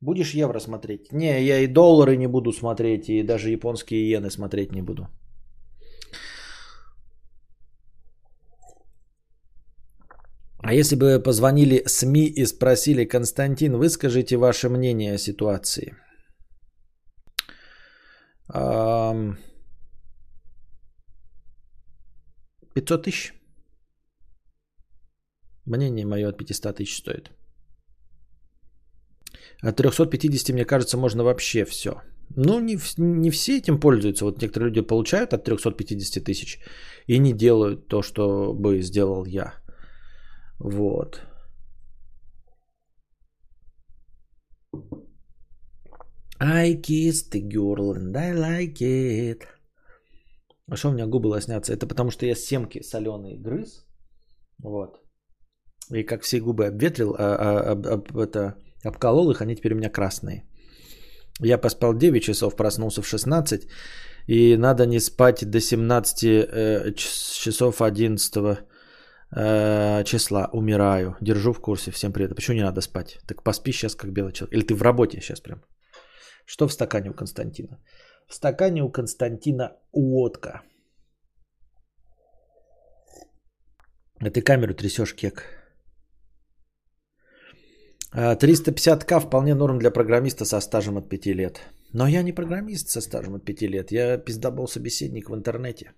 Будешь 0.00 0.34
евро 0.34 0.60
смотреть? 0.60 1.12
Не, 1.12 1.42
я 1.42 1.60
и 1.60 1.66
доллары 1.66 2.16
не 2.16 2.26
буду 2.28 2.52
смотреть, 2.52 3.08
и 3.08 3.22
даже 3.22 3.50
японские 3.50 4.00
иены 4.00 4.30
смотреть 4.30 4.72
не 4.72 4.82
буду. 4.82 5.08
А 10.58 10.74
если 10.74 10.96
бы 10.96 11.22
позвонили 11.22 11.82
СМИ 11.86 12.26
и 12.26 12.46
спросили, 12.46 13.04
Константин, 13.04 13.76
выскажите 13.76 14.36
ваше 14.36 14.68
мнение 14.68 15.14
о 15.14 15.18
ситуации? 15.18 15.94
500 22.74 23.02
тысяч. 23.02 23.32
Мнение 25.64 26.06
мое 26.06 26.28
от 26.28 26.36
500 26.36 26.76
тысяч 26.76 26.98
стоит. 26.98 27.30
От 29.62 29.76
350, 29.76 30.54
мне 30.54 30.64
кажется, 30.64 30.96
можно 30.96 31.24
вообще 31.24 31.64
все. 31.64 32.02
Ну, 32.36 32.60
не, 32.60 32.78
не 32.98 33.30
все 33.30 33.58
этим 33.58 33.80
пользуются. 33.80 34.24
Вот 34.24 34.42
некоторые 34.42 34.68
люди 34.68 34.80
получают 34.80 35.32
от 35.32 35.44
350 35.44 36.24
тысяч 36.24 36.58
и 37.06 37.18
не 37.18 37.32
делают 37.32 37.88
то, 37.88 38.02
что 38.02 38.52
бы 38.52 38.82
сделал 38.82 39.26
я. 39.26 39.54
Вот. 40.58 41.20
I 46.38 46.74
kissed 46.74 47.32
the 47.32 47.40
girl 47.40 47.94
and 47.94 48.16
I 48.16 48.32
like 48.34 48.80
it. 48.80 49.42
А 50.68 50.76
что 50.76 50.88
у 50.88 50.92
меня 50.92 51.06
губы 51.06 51.28
лоснятся? 51.28 51.72
Это 51.72 51.86
потому 51.86 52.10
что 52.10 52.26
я 52.26 52.34
семки 52.34 52.82
соленые 52.82 53.38
грыз. 53.38 53.86
Вот. 54.58 55.00
И 55.90 56.02
как 56.02 56.22
все 56.22 56.40
губы 56.40 56.66
обветрил, 56.66 57.14
а, 57.18 57.36
а, 57.36 57.72
а, 57.72 58.02
а, 58.12 58.22
это, 58.22 58.56
Обколол 58.86 59.30
их, 59.30 59.40
они 59.40 59.56
теперь 59.56 59.72
у 59.72 59.76
меня 59.76 59.90
красные. 59.90 60.44
Я 61.40 61.58
поспал 61.58 61.94
9 61.94 62.22
часов, 62.22 62.56
проснулся 62.56 63.02
в 63.02 63.06
16. 63.06 63.68
И 64.28 64.56
надо 64.56 64.86
не 64.86 65.00
спать 65.00 65.50
до 65.50 65.60
17 65.60 66.24
э, 66.24 66.92
часов 66.94 67.80
11 67.80 68.36
э, 69.36 70.04
числа. 70.04 70.48
Умираю. 70.52 71.16
Держу 71.20 71.52
в 71.52 71.60
курсе. 71.60 71.90
Всем 71.90 72.12
привет. 72.12 72.32
А 72.32 72.34
почему 72.34 72.56
не 72.56 72.64
надо 72.64 72.80
спать? 72.80 73.18
Так 73.26 73.42
поспи 73.42 73.72
сейчас, 73.72 73.94
как 73.94 74.12
белый 74.12 74.32
человек. 74.32 74.54
Или 74.54 74.66
ты 74.66 74.74
в 74.74 74.82
работе 74.82 75.20
сейчас 75.20 75.40
прям. 75.40 75.62
Что 76.46 76.68
в 76.68 76.72
стакане 76.72 77.10
у 77.10 77.14
Константина? 77.14 77.78
В 78.28 78.34
стакане 78.34 78.82
у 78.82 78.90
Константина 78.90 79.72
водка. 79.92 80.62
А 84.20 84.30
ты 84.30 84.40
камеру 84.40 84.74
трясешь, 84.74 85.14
кек. 85.14 85.55
350к 88.16 89.12
а, 89.12 89.20
вполне 89.20 89.54
норм 89.54 89.78
для 89.78 89.90
программиста 89.90 90.44
со 90.44 90.60
стажем 90.60 90.96
от 90.96 91.08
5 91.08 91.26
лет. 91.26 91.60
Но 91.92 92.06
я 92.06 92.22
не 92.22 92.32
программист 92.32 92.88
со 92.88 93.00
стажем 93.00 93.34
от 93.34 93.44
5 93.44 93.62
лет. 93.62 93.92
Я 93.92 94.18
пиздобол 94.18 94.68
собеседник 94.68 95.28
в 95.28 95.34
интернете. 95.34 95.92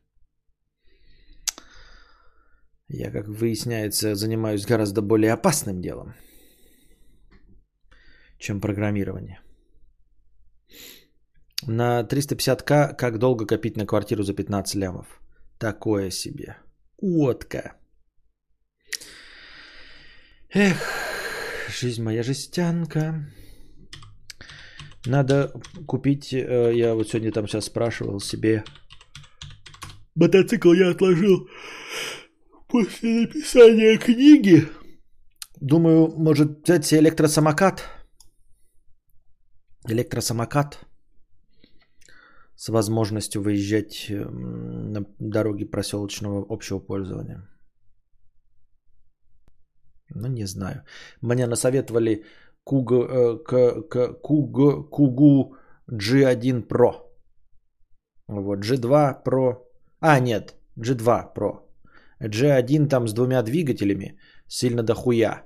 Я, 2.89 3.11
как 3.11 3.29
выясняется, 3.29 4.15
занимаюсь 4.15 4.67
гораздо 4.67 5.03
более 5.03 5.33
опасным 5.33 5.81
делом, 5.81 6.15
чем 8.39 8.61
программирование. 8.61 9.41
На 11.67 12.03
350к 12.03 12.97
как 12.97 13.19
долго 13.19 13.47
копить 13.47 13.77
на 13.77 13.87
квартиру 13.87 14.23
за 14.23 14.35
15 14.35 14.75
лямов? 14.75 15.21
Такое 15.59 16.11
себе. 16.11 16.57
Утка. 16.97 17.75
Эх, 20.55 21.08
жизнь 21.79 22.03
моя 22.03 22.23
жестянка. 22.23 23.27
Надо 25.07 25.53
купить, 25.87 26.33
э, 26.33 26.73
я 26.75 26.95
вот 26.95 27.09
сегодня 27.09 27.33
там 27.33 27.47
сейчас 27.47 27.67
спрашивал 27.67 28.21
себе. 28.21 28.65
Мотоцикл 30.15 30.73
я 30.73 30.91
отложил 30.91 31.49
после 32.69 33.21
написания 33.21 33.97
книги. 33.97 34.69
Думаю, 35.61 36.09
может 36.17 36.65
взять 36.65 36.87
себе 36.87 37.01
электросамокат. 37.01 37.85
Электросамокат 39.89 40.81
с 42.57 42.69
возможностью 42.69 43.41
выезжать 43.41 44.07
на 44.11 45.07
дороги 45.19 45.65
проселочного 45.65 46.45
общего 46.49 46.81
пользования. 46.81 47.49
Ну, 50.15 50.29
не 50.29 50.47
знаю. 50.47 50.83
Мне 51.21 51.47
насоветовали 51.47 52.25
Куг, 52.65 52.93
э, 52.93 53.39
к, 53.45 54.13
Куг, 54.23 54.91
Кугу 54.91 55.57
G1 55.91 56.67
Pro. 56.67 56.93
Вот, 58.29 58.59
G2 58.59 59.23
Pro. 59.25 59.57
А, 60.01 60.21
нет, 60.21 60.55
G2 60.77 61.35
Pro. 61.35 61.61
G1 62.21 62.89
там 62.89 63.09
с 63.09 63.13
двумя 63.13 63.43
двигателями 63.43 64.19
сильно 64.49 64.83
дохуя. 64.83 65.45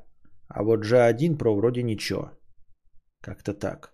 А 0.48 0.62
вот 0.62 0.84
G1 0.84 1.36
Pro 1.36 1.54
вроде 1.56 1.82
ничего. 1.82 2.30
Как-то 3.20 3.54
так. 3.54 3.92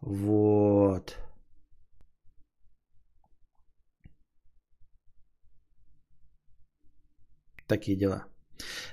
Вот. 0.00 1.16
Такие 7.66 7.96
дела. 7.96 8.35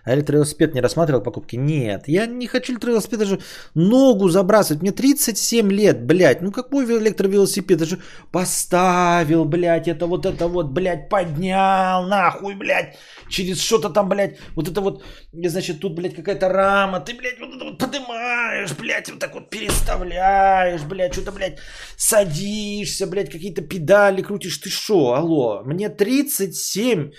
А 0.05 0.13
электровелосипед 0.13 0.74
не 0.74 0.82
рассматривал 0.82 1.22
покупки? 1.22 1.55
Нет, 1.55 2.08
я 2.08 2.25
не 2.25 2.48
хочу 2.48 2.74
электровелосипед, 2.74 3.20
даже 3.20 3.39
ногу 3.74 4.27
забрасывать. 4.29 4.82
Мне 4.82 4.91
37 4.91 5.72
лет, 5.72 6.05
блядь. 6.05 6.41
Ну 6.41 6.51
какой 6.51 6.86
электровелосипед? 6.86 7.77
Даже 7.77 8.00
поставил, 8.32 9.46
блядь, 9.46 9.88
это 9.88 10.05
вот 10.05 10.25
это 10.25 10.48
вот, 10.48 10.72
блядь, 10.72 11.10
поднял, 11.10 12.05
нахуй, 12.08 12.55
блядь. 12.55 12.98
Через 13.29 13.62
что-то 13.62 13.89
там, 13.89 14.10
блядь, 14.10 14.38
вот 14.55 14.67
это 14.67 14.82
вот, 14.82 15.03
значит, 15.32 15.79
тут, 15.79 15.96
блядь, 15.96 16.15
какая-то 16.15 16.50
рама. 16.50 17.00
Ты, 17.00 17.13
блядь, 17.13 17.39
вот 17.39 17.55
это 17.55 17.65
вот 17.65 17.77
поднимаешь, 17.77 18.74
блядь, 18.77 19.10
вот 19.10 19.20
так 19.20 19.34
вот 19.34 19.50
переставляешь, 19.50 20.82
блядь, 20.84 21.13
что-то, 21.13 21.32
блядь, 21.32 21.60
садишься, 21.96 23.08
блядь, 23.08 23.32
какие-то 23.32 23.62
педали 23.62 24.22
крутишь. 24.22 24.58
Ты 24.58 24.70
что, 24.70 25.13
алло, 25.13 25.62
мне 25.63 25.89
37 25.89 27.12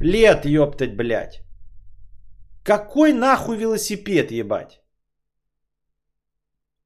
лет, 0.00 0.44
ёптать, 0.44 0.96
блядь. 0.96 1.42
Какой 2.64 3.12
нахуй 3.12 3.56
велосипед, 3.56 4.30
ебать? 4.30 4.80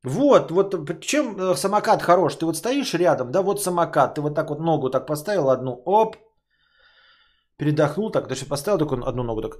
Вот, 0.04 0.50
вот 0.50 1.00
чем 1.00 1.36
э, 1.38 1.56
самокат 1.56 2.02
хорош? 2.02 2.36
Ты 2.36 2.46
вот 2.46 2.56
стоишь 2.56 2.94
рядом, 2.94 3.30
да, 3.30 3.42
вот 3.42 3.62
самокат, 3.62 4.14
ты 4.14 4.20
вот 4.20 4.34
так 4.34 4.50
вот 4.50 4.58
ногу 4.58 4.90
так 4.90 5.06
поставил 5.06 5.48
одну, 5.48 5.80
оп, 5.84 6.16
передохнул 7.56 8.10
так, 8.10 8.28
даже 8.28 8.44
поставил 8.46 8.78
такую 8.78 9.04
одну 9.08 9.22
ногу 9.22 9.42
так. 9.42 9.58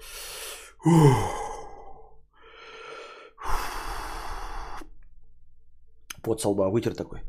Под 6.23 6.41
со 6.41 6.49
вытер 6.49 6.95
такой. 6.95 7.21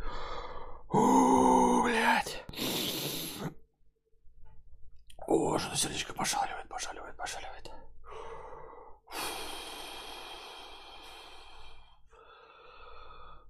О, 5.35 5.57
что 5.57 5.75
сердечко 5.75 6.13
пошаливает, 6.13 6.69
пошаливает, 6.69 7.17
пошаливает. 7.17 7.71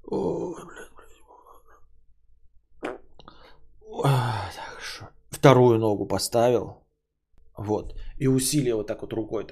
Ой, 0.06 0.66
блядь, 0.66 0.94
блядь. 0.96 1.22
Так 4.56 4.80
что. 4.80 5.10
Вторую 5.30 5.78
ногу 5.78 6.06
поставил. 6.06 6.88
Вот. 7.58 8.00
И 8.18 8.28
усилие 8.28 8.76
вот 8.76 8.88
так 8.88 9.02
вот 9.02 9.12
рукой. 9.12 9.48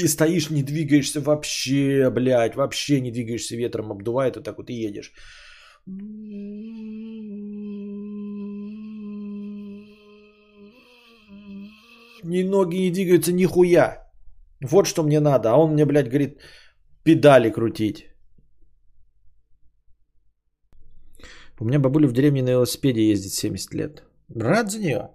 И 0.00 0.08
стоишь, 0.08 0.50
не 0.50 0.62
двигаешься 0.62 1.20
вообще, 1.20 2.10
блядь, 2.10 2.54
вообще 2.54 3.00
не 3.00 3.10
двигаешься, 3.10 3.56
ветром 3.56 3.90
обдувает, 3.90 4.36
и 4.36 4.42
так 4.42 4.58
вот 4.58 4.70
и 4.70 4.74
едешь. 4.74 5.12
Ни 12.24 12.42
ноги 12.42 12.76
не 12.76 12.90
двигаются, 12.90 13.32
нихуя. 13.32 14.10
Вот 14.60 14.86
что 14.86 15.02
мне 15.02 15.20
надо. 15.20 15.50
А 15.50 15.56
он 15.56 15.72
мне, 15.72 15.84
блядь, 15.84 16.08
говорит, 16.08 16.38
педали 17.04 17.50
крутить. 17.50 18.06
У 21.58 21.64
меня 21.64 21.78
бабуля 21.78 22.08
в 22.08 22.12
деревне 22.12 22.42
на 22.42 22.50
велосипеде 22.50 23.10
ездит 23.10 23.32
70 23.32 23.74
лет. 23.74 24.02
Рад 24.34 24.70
за 24.70 24.78
нее. 24.78 25.10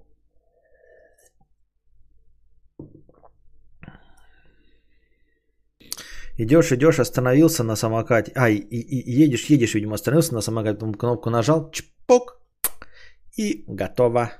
Идешь, 6.40 6.72
идешь, 6.72 7.00
остановился 7.00 7.64
на 7.64 7.76
самокате. 7.76 8.32
А, 8.36 8.50
и, 8.50 8.58
и, 8.58 9.24
едешь, 9.24 9.50
едешь, 9.50 9.74
видимо, 9.76 9.96
остановился 9.96 10.36
на 10.36 10.42
самокате, 10.42 10.78
потом 10.78 10.94
кнопку 10.94 11.30
нажал, 11.30 11.72
чпок, 11.72 12.40
и 13.38 13.64
готово. 13.68 14.32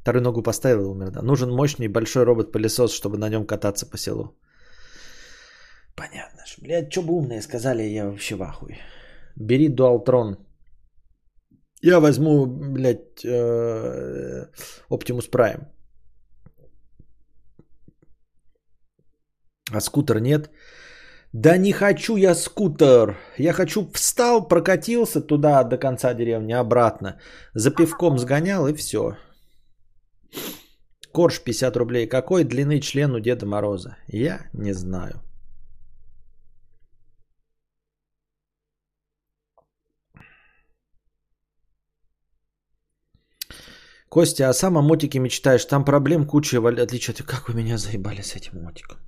Вторую 0.00 0.22
ногу 0.22 0.42
поставил 0.42 0.90
умер, 0.90 1.10
да. 1.10 1.22
Нужен 1.22 1.50
мощный 1.50 1.88
большой 1.88 2.24
робот-пылесос, 2.24 2.92
чтобы 2.92 3.16
на 3.18 3.28
нем 3.28 3.46
кататься 3.46 3.86
по 3.86 3.96
селу. 3.96 4.36
Понятно. 5.94 6.44
Блядь, 6.58 6.90
что 6.90 7.02
бы 7.02 7.12
умные 7.12 7.42
сказали, 7.42 7.82
я 7.82 8.06
вообще 8.06 8.34
в 8.34 8.42
ахуе. 8.42 8.78
Бери 9.36 9.68
Дуалтрон. 9.68 10.36
Я 11.82 12.00
возьму, 12.00 12.46
блядь, 12.46 13.24
э, 13.24 14.46
Optimus 14.90 15.30
Prime. 15.30 15.68
А 19.72 19.80
скутер 19.80 20.20
нет. 20.20 20.50
Да 21.34 21.56
не 21.56 21.72
хочу 21.72 22.16
я 22.16 22.34
скутер. 22.34 23.16
Я 23.38 23.52
хочу 23.52 23.90
встал, 23.92 24.48
прокатился 24.48 25.20
туда 25.20 25.64
до 25.64 25.76
конца 25.76 26.14
деревни, 26.14 26.52
обратно. 26.52 27.18
За 27.54 27.70
пивком 27.72 28.18
сгонял 28.18 28.68
и 28.68 28.74
все. 28.74 29.16
Корж 31.12 31.40
50 31.40 31.76
рублей. 31.76 32.06
Какой 32.06 32.44
длины 32.44 32.80
член 32.80 33.14
у 33.14 33.20
Деда 33.20 33.46
Мороза? 33.46 33.96
Я 34.06 34.46
не 34.52 34.74
знаю. 34.74 35.20
Костя, 44.08 44.48
а 44.48 44.52
сам 44.52 44.78
о 44.78 44.82
мотике 44.82 45.18
мечтаешь? 45.18 45.64
Там 45.64 45.84
проблем 45.84 46.26
куча, 46.26 46.60
в 46.60 46.66
отличие 46.66 47.14
от... 47.14 47.22
Как 47.26 47.48
вы 47.48 47.54
меня 47.54 47.76
заебали 47.76 48.22
с 48.22 48.36
этим 48.36 48.62
мотиком? 48.62 48.98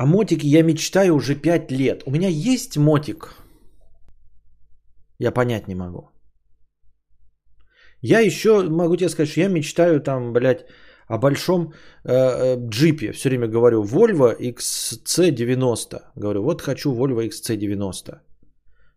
О 0.00 0.06
мотике 0.06 0.46
я 0.46 0.62
мечтаю 0.62 1.14
уже 1.14 1.34
5 1.34 1.72
лет. 1.72 2.02
У 2.06 2.10
меня 2.12 2.28
есть 2.28 2.76
мотик. 2.76 3.34
Я 5.18 5.32
понять 5.32 5.68
не 5.68 5.74
могу. 5.74 6.08
Я 8.00 8.20
еще 8.20 8.62
могу 8.70 8.96
тебе 8.96 9.08
сказать, 9.08 9.30
что 9.30 9.40
я 9.40 9.48
мечтаю 9.48 10.00
там, 10.00 10.32
блядь, 10.32 10.66
о 11.08 11.18
большом 11.18 11.72
э, 12.04 12.12
э, 12.12 12.56
джипе. 12.68 13.12
Все 13.12 13.28
время 13.28 13.48
говорю, 13.48 13.82
Volvo 13.82 14.36
XC90. 14.38 16.00
Говорю, 16.14 16.42
вот 16.44 16.62
хочу 16.62 16.94
Volvo 16.94 17.28
XC90. 17.28 18.18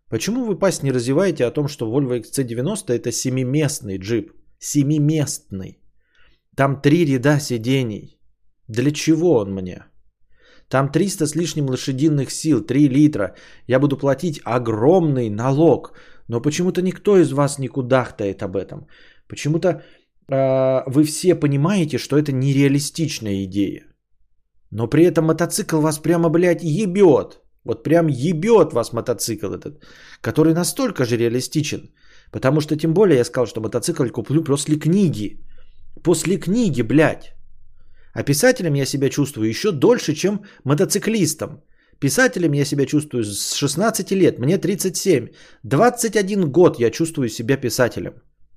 Почему 0.08 0.44
вы 0.44 0.56
пасть 0.58 0.84
не 0.84 0.92
развиваете 0.92 1.46
о 1.46 1.50
том, 1.50 1.66
что 1.66 1.90
Volvo 1.90 2.20
XC90 2.20 2.92
это 2.92 3.10
семиместный 3.10 3.98
джип? 3.98 4.30
Семиместный. 4.60 5.80
Там 6.56 6.80
три 6.80 7.04
ряда 7.06 7.40
сидений. 7.40 8.20
Для 8.68 8.92
чего 8.92 9.38
он 9.38 9.52
мне? 9.52 9.82
Там 10.72 10.88
300 10.88 11.26
с 11.26 11.36
лишним 11.36 11.66
лошадиных 11.66 12.30
сил, 12.30 12.66
3 12.66 12.88
литра. 12.88 13.34
Я 13.68 13.78
буду 13.78 13.98
платить 13.98 14.40
огромный 14.44 15.28
налог. 15.28 15.92
Но 16.28 16.40
почему-то 16.40 16.80
никто 16.80 17.18
из 17.18 17.32
вас 17.32 17.58
не 17.58 17.68
кудахтает 17.68 18.42
об 18.42 18.56
этом. 18.56 18.86
Почему-то 19.28 19.68
э, 19.68 20.82
вы 20.86 21.04
все 21.04 21.34
понимаете, 21.34 21.98
что 21.98 22.16
это 22.16 22.32
нереалистичная 22.32 23.44
идея. 23.44 23.82
Но 24.70 24.86
при 24.86 25.04
этом 25.04 25.26
мотоцикл 25.26 25.80
вас 25.80 25.98
прямо, 25.98 26.30
блядь, 26.30 26.62
ебет. 26.62 27.42
Вот 27.64 27.82
прям 27.84 28.06
ебет 28.08 28.72
вас 28.72 28.92
мотоцикл 28.92 29.52
этот, 29.52 29.84
который 30.22 30.54
настолько 30.54 31.04
же 31.04 31.18
реалистичен. 31.18 31.80
Потому 32.30 32.60
что 32.62 32.76
тем 32.76 32.94
более 32.94 33.18
я 33.18 33.24
сказал, 33.24 33.46
что 33.46 33.60
мотоцикл 33.60 34.04
куплю 34.04 34.42
после 34.42 34.78
книги. 34.78 35.38
После 36.02 36.38
книги, 36.38 36.80
блядь. 36.80 37.34
А 38.14 38.22
писателем 38.22 38.74
я 38.74 38.86
себя 38.86 39.08
чувствую 39.08 39.48
еще 39.48 39.72
дольше, 39.72 40.14
чем 40.14 40.44
мотоциклистом. 40.64 41.62
Писателем 42.00 42.52
я 42.52 42.64
себя 42.64 42.86
чувствую 42.86 43.24
с 43.24 43.54
16 43.54 44.12
лет, 44.12 44.38
мне 44.38 44.58
37. 44.58 45.28
21 45.62 46.50
год 46.50 46.80
я 46.80 46.90
чувствую 46.90 47.28
себя 47.28 47.56
писателем. 47.56 48.12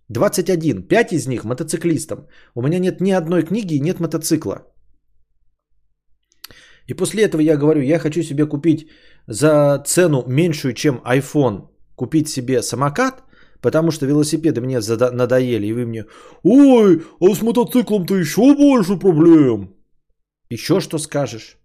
21. 0.09 0.87
5 0.87 1.13
из 1.13 1.27
них 1.27 1.43
мотоциклистом. 1.43 2.27
У 2.55 2.61
меня 2.61 2.79
нет 2.79 3.01
ни 3.01 3.11
одной 3.11 3.43
книги 3.43 3.75
и 3.75 3.79
нет 3.79 3.99
мотоцикла. 3.99 4.65
И 6.87 6.93
после 6.93 7.23
этого 7.23 7.41
я 7.41 7.57
говорю, 7.57 7.81
я 7.81 7.99
хочу 7.99 8.23
себе 8.23 8.45
купить 8.45 8.87
за 9.27 9.83
цену 9.85 10.23
меньшую, 10.27 10.73
чем 10.73 11.01
iPhone, 11.05 11.69
купить 11.95 12.29
себе 12.29 12.61
самокат, 12.61 13.23
потому 13.65 13.91
что 13.91 14.06
велосипеды 14.06 14.62
мне 14.62 14.80
надоели, 15.12 15.65
и 15.65 15.73
вы 15.73 15.86
мне, 15.86 16.06
ой, 16.43 17.01
а 17.19 17.36
с 17.36 17.41
мотоциклом-то 17.41 18.15
еще 18.15 18.41
больше 18.56 18.99
проблем. 18.99 19.69
Еще 20.51 20.80
что 20.80 20.99
скажешь? 20.99 21.58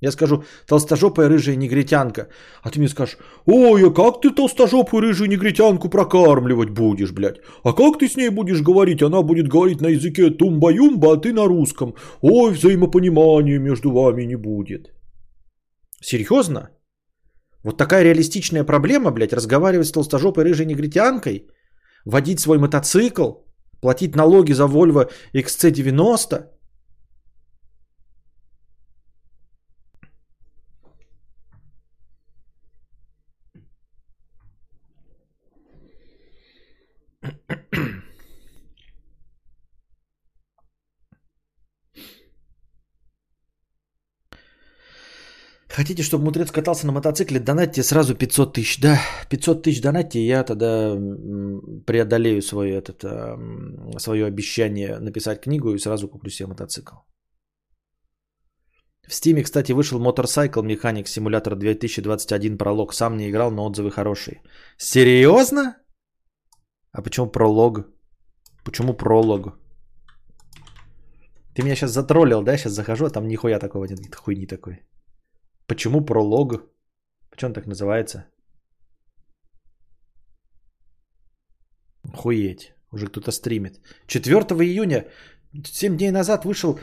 Я 0.00 0.10
скажу, 0.10 0.42
толстожопая 0.66 1.28
рыжая 1.28 1.56
негритянка. 1.56 2.26
А 2.62 2.70
ты 2.70 2.80
мне 2.80 2.88
скажешь, 2.88 3.18
ой, 3.46 3.82
а 3.86 3.90
как 3.90 4.20
ты 4.20 4.34
толстожопую 4.34 5.00
рыжую 5.00 5.28
негритянку 5.28 5.88
прокармливать 5.88 6.70
будешь, 6.70 7.12
блядь? 7.12 7.40
А 7.62 7.72
как 7.72 7.98
ты 7.98 8.08
с 8.08 8.16
ней 8.16 8.30
будешь 8.30 8.62
говорить? 8.62 9.02
Она 9.02 9.22
будет 9.22 9.48
говорить 9.48 9.80
на 9.80 9.88
языке 9.88 10.30
тумба-юмба, 10.30 11.12
а 11.12 11.16
ты 11.20 11.32
на 11.32 11.46
русском. 11.46 11.94
Ой, 12.20 12.50
взаимопонимания 12.50 13.60
между 13.60 13.92
вами 13.92 14.26
не 14.26 14.36
будет. 14.36 14.90
Серьезно? 16.02 16.70
Вот 17.64 17.76
такая 17.76 18.04
реалистичная 18.04 18.64
проблема, 18.64 19.10
блядь, 19.10 19.32
разговаривать 19.32 19.86
с 19.86 19.92
толстожопой 19.92 20.44
рыжей 20.44 20.66
негритянкой, 20.66 21.48
водить 22.04 22.40
свой 22.40 22.58
мотоцикл, 22.58 23.32
платить 23.80 24.16
налоги 24.16 24.52
за 24.52 24.64
Volvo 24.64 25.10
XC90– 25.34 26.46
Хотите, 45.78 46.02
чтобы 46.02 46.24
мудрец 46.24 46.50
катался 46.50 46.86
на 46.86 46.92
мотоцикле, 46.92 47.38
донатьте 47.38 47.84
сразу 47.84 48.16
500 48.16 48.52
тысяч. 48.52 48.80
Да, 48.80 48.98
500 49.30 49.62
тысяч 49.62 49.80
донатьте, 49.80 50.26
я 50.26 50.42
тогда 50.42 50.98
преодолею 51.86 52.42
свое, 52.42 52.78
этот, 52.78 53.04
свое 54.02 54.26
обещание 54.26 54.98
написать 54.98 55.40
книгу 55.40 55.72
и 55.72 55.78
сразу 55.78 56.08
куплю 56.08 56.30
себе 56.30 56.48
мотоцикл. 56.48 56.96
В 59.06 59.14
Стиме, 59.14 59.44
кстати, 59.44 59.70
вышел 59.70 60.00
Motorcycle 60.00 60.64
Mechanic 60.66 61.04
Simulator 61.04 61.54
2021 61.54 62.58
пролог. 62.58 62.92
Сам 62.92 63.16
не 63.16 63.30
играл, 63.30 63.52
но 63.52 63.64
отзывы 63.64 63.92
хорошие. 63.92 64.42
Серьезно? 64.78 65.76
А 66.90 67.02
почему 67.02 67.30
пролог? 67.30 67.86
Почему 68.64 68.94
пролог? 68.94 69.60
Ты 71.54 71.62
меня 71.62 71.76
сейчас 71.76 71.92
затроллил, 71.92 72.42
да? 72.42 72.56
Сейчас 72.56 72.72
захожу, 72.72 73.06
а 73.06 73.10
там 73.10 73.28
нихуя 73.28 73.60
такого 73.60 73.84
нет, 73.84 74.16
хуйни 74.16 74.46
такой. 74.48 74.82
Почему 75.68 76.00
пролог? 76.00 76.64
Почему 77.30 77.48
он 77.48 77.54
так 77.54 77.66
называется? 77.66 78.24
Хуеть. 82.14 82.74
Уже 82.92 83.06
кто-то 83.06 83.32
стримит. 83.32 83.80
4 84.06 84.34
июня, 84.64 85.06
7 85.64 85.96
дней 85.96 86.10
назад 86.10 86.44
вышел, 86.44 86.74
э, 86.74 86.78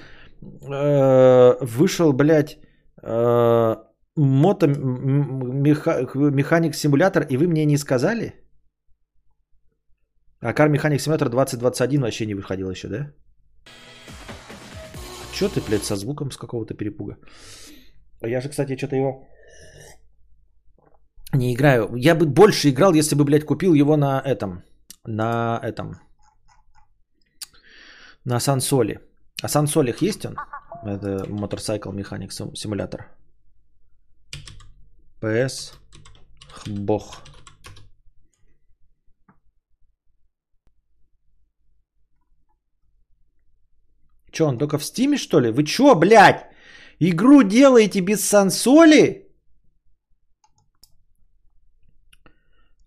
вышел, 1.61 2.13
блядь, 2.13 2.59
э, 3.01 3.75
мото 4.15 4.67
механик 4.67 6.75
симулятор, 6.75 7.25
и 7.29 7.37
вы 7.37 7.47
мне 7.47 7.65
не 7.65 7.77
сказали? 7.77 8.33
А 10.41 10.53
Car 10.53 10.69
Mechanic 10.69 10.99
Simulator 10.99 11.29
2021 11.29 12.01
вообще 12.01 12.25
не 12.25 12.35
выходил 12.35 12.69
еще, 12.69 12.87
да? 12.87 13.11
Че 15.33 15.49
ты, 15.49 15.61
блядь, 15.61 15.83
со 15.83 15.95
звуком 15.95 16.31
с 16.31 16.37
какого-то 16.37 16.75
перепуга? 16.75 17.17
Я 18.27 18.41
же, 18.41 18.49
кстати, 18.49 18.77
что-то 18.77 18.95
его 18.95 19.27
не 21.35 21.53
играю. 21.53 21.95
Я 21.95 22.15
бы 22.15 22.25
больше 22.25 22.69
играл, 22.69 22.93
если 22.93 23.15
бы, 23.15 23.23
блядь, 23.23 23.45
купил 23.45 23.73
его 23.73 23.97
на 23.97 24.21
этом. 24.25 24.63
На 25.05 25.59
этом. 25.63 25.99
На 28.25 28.39
Сансоле. 28.39 29.01
А 29.41 29.47
Сансолих 29.47 30.01
есть 30.01 30.25
он? 30.25 30.37
Это 30.83 31.25
Motorcycle 31.29 31.93
Mechanic 31.93 32.29
Simulator. 32.53 33.01
PS. 35.21 35.73
Бог. 36.67 37.21
Че, 44.31 44.45
он 44.45 44.57
только 44.57 44.77
в 44.77 44.83
стиме, 44.83 45.17
что 45.17 45.39
ли? 45.39 45.51
Вы 45.51 45.63
чё, 45.63 45.95
блядь? 45.95 46.54
Игру 46.99 47.43
делаете 47.43 48.01
без 48.01 48.23
сансоли? 48.23 49.25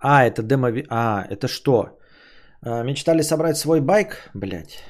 А, 0.00 0.24
это 0.24 0.42
демо... 0.42 0.68
А, 0.88 1.26
это 1.28 1.48
что? 1.48 1.98
А, 2.62 2.82
мечтали 2.84 3.22
собрать 3.22 3.56
свой 3.56 3.80
байк? 3.80 4.30
Блять. 4.34 4.84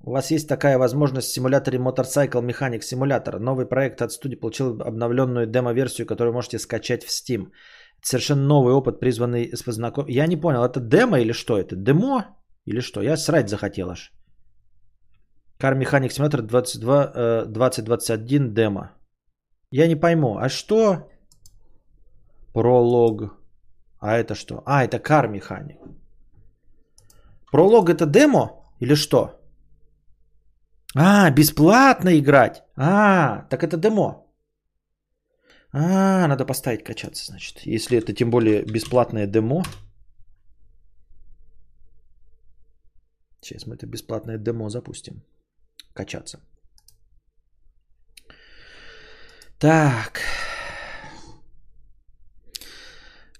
У 0.00 0.12
вас 0.12 0.30
есть 0.30 0.48
такая 0.48 0.78
возможность 0.78 1.28
в 1.28 1.32
симуляторе 1.32 1.78
Motorcycle 1.78 2.42
Mechanic 2.42 2.80
Simulator. 2.80 3.38
Новый 3.38 3.66
проект 3.66 4.02
от 4.02 4.12
студии 4.12 4.36
получил 4.36 4.80
обновленную 4.80 5.46
демо-версию, 5.46 6.06
которую 6.06 6.32
можете 6.32 6.58
скачать 6.58 7.04
в 7.04 7.08
Steam. 7.08 7.50
Это 7.98 8.08
совершенно 8.08 8.46
новый 8.46 8.72
опыт, 8.72 9.00
призванный 9.00 9.50
с 9.56 9.62
познаком... 9.62 10.06
Я 10.08 10.26
не 10.26 10.36
понял, 10.36 10.64
это 10.64 10.80
демо 10.80 11.18
или 11.18 11.32
что 11.32 11.58
это? 11.58 11.74
Демо 11.76 12.36
или 12.66 12.80
что? 12.80 13.02
Я 13.02 13.16
срать 13.16 13.48
захотел 13.50 13.90
аж. 13.90 14.12
Car 15.58 15.74
Mechanic 15.74 16.10
Simulator 16.10 16.42
22, 16.42 17.46
2021 17.46 18.54
демо. 18.54 18.90
Я 19.70 19.88
не 19.88 19.96
пойму, 19.96 20.38
а 20.38 20.48
что? 20.48 21.10
Пролог. 22.52 23.34
А 23.98 24.18
это 24.18 24.34
что? 24.34 24.62
А, 24.66 24.84
это 24.84 24.98
Car 24.98 25.30
Mechanic. 25.30 25.78
Пролог 27.50 27.88
это 27.88 28.06
демо 28.06 28.50
или 28.80 28.94
что? 28.94 29.40
А, 30.94 31.30
бесплатно 31.30 32.18
играть. 32.18 32.62
А, 32.76 33.46
так 33.50 33.62
это 33.62 33.76
демо. 33.76 34.26
А, 35.72 36.26
надо 36.28 36.44
поставить 36.44 36.84
качаться, 36.84 37.26
значит. 37.26 37.66
Если 37.66 37.98
это 37.98 38.12
тем 38.12 38.30
более 38.30 38.62
бесплатное 38.64 39.26
демо. 39.26 39.62
Сейчас 43.40 43.66
мы 43.66 43.74
это 43.74 43.86
бесплатное 43.86 44.38
демо 44.38 44.68
запустим 44.68 45.22
качаться. 45.96 46.38
Так. 49.58 50.20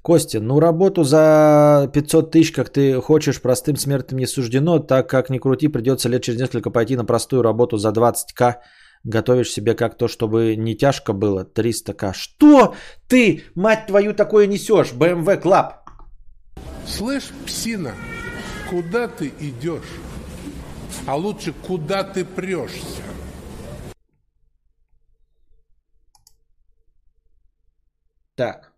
Костя, 0.02 0.40
ну 0.40 0.60
работу 0.60 1.02
за 1.02 1.90
500 1.92 2.30
тысяч, 2.30 2.52
как 2.52 2.70
ты 2.70 3.00
хочешь, 3.00 3.42
простым 3.42 3.76
смертным 3.76 4.20
не 4.20 4.26
суждено, 4.26 4.78
так 4.78 5.08
как 5.08 5.30
ни 5.30 5.38
крути, 5.38 5.68
придется 5.68 6.08
лет 6.08 6.22
через 6.22 6.38
несколько 6.38 6.70
пойти 6.70 6.96
на 6.96 7.04
простую 7.04 7.42
работу 7.42 7.76
за 7.76 7.88
20к. 7.88 8.54
Готовишь 9.02 9.50
себе 9.50 9.74
как 9.74 9.96
то, 9.98 10.06
чтобы 10.06 10.56
не 10.56 10.76
тяжко 10.76 11.12
было, 11.12 11.44
300к. 11.44 12.12
Что 12.14 12.74
ты, 13.08 13.42
мать 13.56 13.86
твою, 13.88 14.14
такое 14.14 14.46
несешь, 14.46 14.92
BMW 14.92 15.42
Club? 15.42 15.72
Слышь, 16.86 17.30
псина, 17.44 17.92
куда 18.70 19.08
ты 19.08 19.32
идешь? 19.40 19.82
А 21.06 21.14
лучше 21.16 21.52
куда 21.52 22.02
ты 22.02 22.24
прешься. 22.24 23.02
Так. 28.34 28.72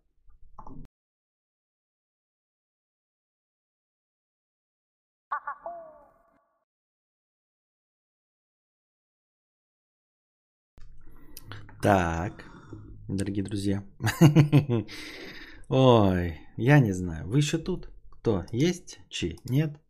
Так, 11.80 12.44
дорогие 13.08 13.44
друзья. 13.44 13.84
Ой, 15.68 16.40
я 16.56 16.80
не 16.80 16.92
знаю. 16.92 17.28
Вы 17.28 17.38
еще 17.38 17.58
тут? 17.58 17.88
Кто? 18.10 18.44
Есть? 18.50 18.98
Чи? 19.08 19.38
Нет? 19.44 19.80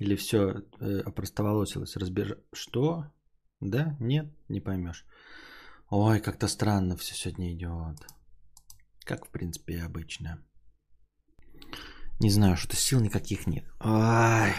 Или 0.00 0.16
все 0.16 0.62
э, 0.80 1.00
опростоволосилось, 1.00 1.94
разбеж... 1.96 2.32
Что? 2.54 3.04
Да? 3.60 3.96
Нет? 4.00 4.32
Не 4.48 4.60
поймешь. 4.60 5.04
Ой, 5.90 6.20
как-то 6.20 6.48
странно 6.48 6.96
все 6.96 7.14
сегодня 7.14 7.52
идет. 7.52 7.98
Как, 9.04 9.26
в 9.26 9.28
принципе, 9.28 9.82
обычно. 9.82 10.42
Не 12.18 12.30
знаю, 12.30 12.56
что 12.56 12.76
сил 12.76 13.00
никаких 13.00 13.46
нет. 13.46 13.64
Ай. 13.78 14.54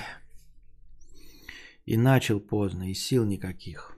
И 1.86 1.97
начал 1.97 2.39
поздно, 2.39 2.91
и 2.91 2.93
сил 2.93 3.25
никаких. 3.25 3.97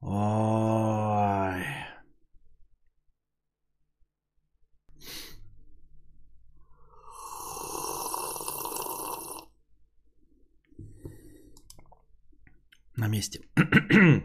Ой. 0.00 1.62
Месте. 12.96 13.40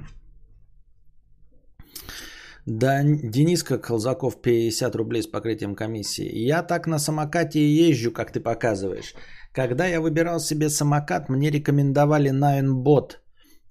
Да, 2.65 3.01
Дениска 3.03 3.79
Колзаков 3.79 4.41
50 4.41 4.95
рублей 4.95 5.23
с 5.23 5.27
покрытием 5.27 5.75
комиссии. 5.75 6.29
Я 6.47 6.61
так 6.61 6.87
на 6.87 6.99
самокате 6.99 7.59
езжу, 7.59 8.11
как 8.11 8.31
ты 8.31 8.39
показываешь. 8.39 9.15
Когда 9.53 9.87
я 9.87 10.01
выбирал 10.01 10.39
себе 10.39 10.69
самокат, 10.69 11.29
мне 11.29 11.49
рекомендовали 11.49 12.31
Ninebot. 12.31 13.13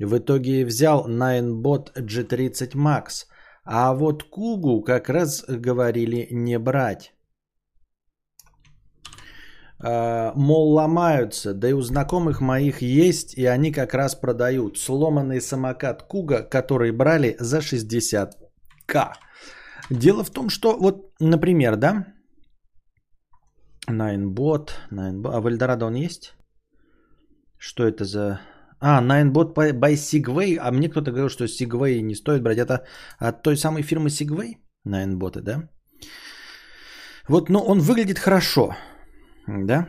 В 0.01 0.19
итоге 0.19 0.65
взял 0.65 1.09
Ninebot 1.09 1.93
G30 1.97 2.75
Max. 2.75 3.27
А 3.65 3.95
вот 3.95 4.25
Кугу 4.25 4.83
как 4.83 5.09
раз 5.09 5.45
говорили 5.47 6.27
не 6.33 6.59
брать. 6.59 7.13
А, 9.81 10.33
мол, 10.35 10.73
ломаются, 10.73 11.55
да 11.55 11.69
и 11.69 11.73
у 11.73 11.81
знакомых 11.83 12.41
моих 12.41 12.83
есть, 12.83 13.35
и 13.39 13.47
они 13.47 13.73
как 13.73 13.95
раз 13.95 14.15
продают 14.15 14.79
сломанный 14.79 15.41
самокат 15.41 16.03
Куга, 16.03 16.43
который 16.43 16.93
брали 16.93 17.37
за 17.39 17.59
60к. 17.59 19.13
Дело 19.91 20.25
в 20.25 20.31
том, 20.31 20.51
что 20.51 20.77
вот, 20.77 21.13
например, 21.21 21.77
да, 21.77 22.07
Ninebot, 23.89 24.71
Ninebot, 24.91 25.33
а 25.33 25.41
в 25.41 25.47
Эльдорадо 25.47 25.87
он 25.87 25.95
есть? 25.95 26.35
Что 27.59 27.87
это 27.87 28.05
за... 28.05 28.41
А, 28.81 29.01
Ninebot 29.03 29.55
by 29.55 29.95
Segway, 29.95 30.57
а 30.57 30.71
мне 30.71 30.89
кто-то 30.89 31.11
говорил, 31.11 31.29
что 31.29 31.45
Segway 31.45 32.01
не 32.01 32.15
стоит 32.15 32.43
брать. 32.43 32.59
Это 32.59 32.85
от 33.19 33.43
той 33.43 33.57
самой 33.57 33.83
фирмы 33.83 34.09
Segway? 34.09 34.57
Ninebot, 34.87 35.41
да? 35.41 35.69
Вот, 37.29 37.49
ну, 37.49 37.61
он 37.61 37.81
выглядит 37.81 38.19
хорошо. 38.19 38.75
Да? 39.49 39.89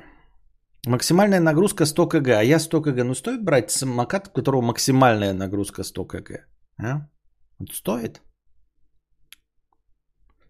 Максимальная 0.87 1.39
нагрузка 1.39 1.85
100 1.85 2.07
кг. 2.07 2.39
А 2.39 2.43
я 2.43 2.59
100 2.59 2.81
кг. 2.81 3.03
Ну, 3.03 3.13
стоит 3.13 3.43
брать 3.43 3.71
самокат, 3.71 4.27
у 4.27 4.31
которого 4.31 4.61
максимальная 4.61 5.33
нагрузка 5.33 5.83
100 5.83 6.05
кг? 6.05 6.45
А? 6.81 7.07
Стоит. 7.71 8.21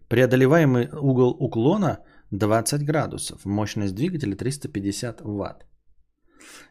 Преодолеваемый 0.08 0.88
угол 0.92 1.36
уклона 1.38 1.98
20 2.30 2.84
градусов. 2.84 3.44
Мощность 3.44 3.94
двигателя 3.94 4.36
350 4.36 5.20
ватт. 5.20 5.66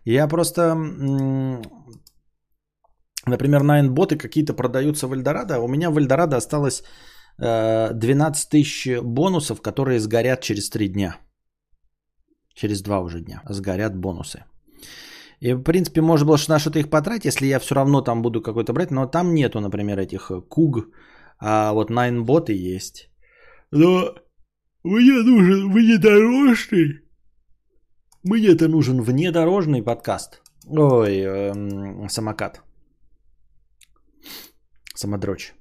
Я 0.06 0.28
просто, 0.28 0.75
например, 3.25 3.63
Найнботы 3.63 4.17
какие-то 4.17 4.54
продаются 4.54 5.08
в 5.08 5.13
Эльдорадо. 5.13 5.60
У 5.60 5.67
меня 5.67 5.91
в 5.91 5.97
Эльдорадо 5.97 6.38
осталось 6.38 6.84
12 7.38 8.45
э, 8.45 8.49
тысяч 8.49 8.88
бонусов, 9.02 9.62
которые 9.62 9.99
сгорят 9.99 10.41
через 10.41 10.69
3 10.69 10.88
дня. 10.89 11.17
Через 12.59 12.81
два 12.81 12.99
уже 12.99 13.21
дня 13.21 13.41
сгорят 13.49 13.95
бонусы. 13.95 14.43
И, 15.41 15.53
в 15.53 15.63
принципе, 15.63 16.01
можно 16.01 16.25
было 16.27 16.37
на 16.49 16.59
что-то 16.59 16.79
их 16.79 16.89
потратить, 16.89 17.25
если 17.25 17.47
я 17.47 17.59
все 17.59 17.75
равно 17.75 18.01
там 18.01 18.21
буду 18.21 18.41
какой-то 18.41 18.73
брать. 18.73 18.91
Но 18.91 19.07
там 19.07 19.33
нету, 19.33 19.61
например, 19.61 19.97
этих 19.97 20.29
э, 20.29 20.41
куг. 20.41 20.89
А 21.39 21.71
вот 21.71 21.89
Найнботы 21.89 22.75
есть. 22.75 23.09
Но 23.71 24.13
мне 24.83 25.23
нужен 25.23 25.71
внедорожный. 25.71 27.01
Мне-то 28.23 28.67
нужен 28.67 29.01
внедорожный 29.01 29.81
подкаст. 29.81 30.41
Ой, 30.67 31.21
эм, 31.21 32.09
самокат. 32.09 32.61
Самодрочь. 34.95 35.53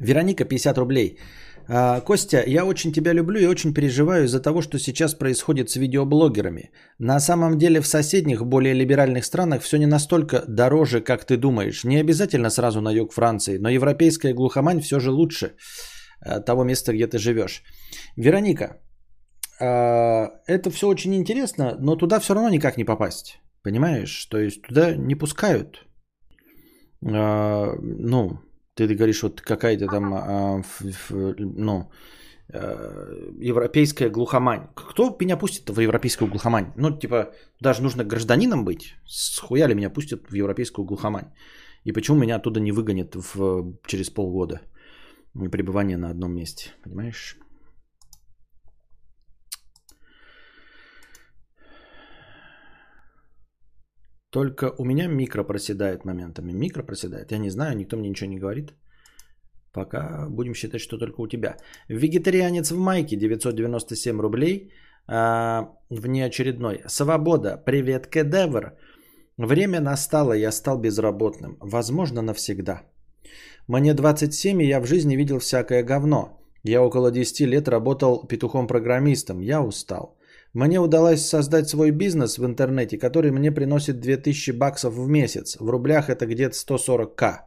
Вероника, 0.00 0.44
50 0.44 0.78
рублей. 0.78 1.18
А, 1.74 2.00
Костя, 2.00 2.42
я 2.46 2.66
очень 2.66 2.92
тебя 2.92 3.14
люблю 3.14 3.40
и 3.40 3.46
очень 3.46 3.72
переживаю 3.72 4.24
из-за 4.24 4.42
того, 4.42 4.60
что 4.62 4.78
сейчас 4.78 5.14
происходит 5.14 5.70
с 5.70 5.76
видеоблогерами. 5.76 6.70
На 6.98 7.20
самом 7.20 7.56
деле 7.58 7.80
в 7.80 7.86
соседних, 7.86 8.44
более 8.44 8.74
либеральных 8.74 9.24
странах 9.24 9.62
все 9.62 9.78
не 9.78 9.86
настолько 9.86 10.44
дороже, 10.46 11.00
как 11.00 11.24
ты 11.24 11.38
думаешь. 11.38 11.84
Не 11.84 12.00
обязательно 12.00 12.50
сразу 12.50 12.80
на 12.82 12.92
юг 12.92 13.12
Франции, 13.14 13.56
но 13.58 13.70
европейская 13.70 14.34
глухомань 14.34 14.80
все 14.80 15.00
же 15.00 15.10
лучше 15.10 15.54
э, 16.26 16.40
того 16.40 16.64
места, 16.64 16.92
где 16.92 17.06
ты 17.06 17.18
живешь. 17.18 17.62
Вероника, 18.16 18.76
а, 19.58 20.28
это 20.46 20.70
все 20.70 20.88
очень 20.88 21.14
интересно, 21.14 21.76
но 21.80 21.96
туда 21.96 22.20
все 22.20 22.34
равно 22.34 22.50
никак 22.50 22.76
не 22.76 22.84
попасть. 22.84 23.40
Понимаешь? 23.62 24.26
То 24.26 24.38
есть 24.38 24.60
туда 24.60 24.94
не 24.94 25.14
пускают. 25.14 25.86
А, 27.02 27.72
ну, 27.80 28.40
ты 28.74 28.94
говоришь, 28.94 29.22
вот 29.22 29.40
какая-то 29.40 29.86
там, 29.86 30.14
а, 30.14 30.62
ну, 31.38 31.90
э, 32.48 33.30
европейская 33.40 34.10
глухомань. 34.10 34.68
Кто 34.74 35.16
меня 35.20 35.36
пустит 35.36 35.70
в 35.70 35.80
европейскую 35.80 36.28
глухомань? 36.30 36.72
Ну, 36.76 36.98
типа, 36.98 37.34
даже 37.60 37.82
нужно 37.82 38.04
гражданином 38.04 38.64
быть. 38.64 38.94
Схуяли 39.06 39.74
меня 39.74 39.90
пустят 39.90 40.30
в 40.30 40.34
европейскую 40.34 40.86
глухомань? 40.86 41.32
И 41.84 41.92
почему 41.92 42.18
меня 42.18 42.36
оттуда 42.36 42.60
не 42.60 42.72
выгонят 42.72 43.14
в, 43.14 43.74
через 43.86 44.10
полгода 44.10 44.60
пребывания 45.34 45.98
на 45.98 46.10
одном 46.10 46.34
месте? 46.34 46.70
Понимаешь? 46.84 47.36
Только 54.32 54.74
у 54.78 54.84
меня 54.84 55.08
микро 55.08 55.44
проседает 55.44 56.04
моментами. 56.04 56.52
Микро 56.52 56.82
проседает. 56.82 57.32
Я 57.32 57.38
не 57.38 57.50
знаю, 57.50 57.76
никто 57.76 57.96
мне 57.96 58.08
ничего 58.08 58.30
не 58.30 58.40
говорит. 58.40 58.72
Пока 59.72 60.26
будем 60.30 60.54
считать, 60.54 60.80
что 60.80 60.98
только 60.98 61.20
у 61.20 61.28
тебя. 61.28 61.56
Вегетарианец 61.88 62.70
в 62.70 62.78
майке 62.78 63.16
997 63.16 64.20
рублей. 64.20 64.72
А, 65.06 65.68
внеочередной. 65.90 66.80
Свобода. 66.86 67.62
Привет, 67.66 68.06
кедевр. 68.06 68.72
Время 69.36 69.80
настало, 69.80 70.32
я 70.32 70.50
стал 70.50 70.78
безработным. 70.78 71.56
Возможно, 71.60 72.22
навсегда. 72.22 72.82
Мне 73.68 73.94
27, 73.94 74.62
и 74.62 74.66
я 74.66 74.80
в 74.80 74.86
жизни 74.86 75.16
видел 75.16 75.40
всякое 75.40 75.82
говно. 75.82 76.40
Я 76.64 76.82
около 76.82 77.10
10 77.10 77.40
лет 77.40 77.68
работал 77.68 78.26
петухом-программистом. 78.26 79.40
Я 79.40 79.60
устал. 79.62 80.16
Мне 80.54 80.80
удалось 80.80 81.26
создать 81.26 81.68
свой 81.68 81.90
бизнес 81.90 82.38
в 82.38 82.44
интернете, 82.44 82.98
который 82.98 83.30
мне 83.30 83.50
приносит 83.50 84.00
2000 84.00 84.50
баксов 84.52 84.94
в 84.94 85.08
месяц. 85.08 85.56
В 85.58 85.70
рублях 85.70 86.10
это 86.10 86.26
где-то 86.26 86.54
140к. 86.54 87.38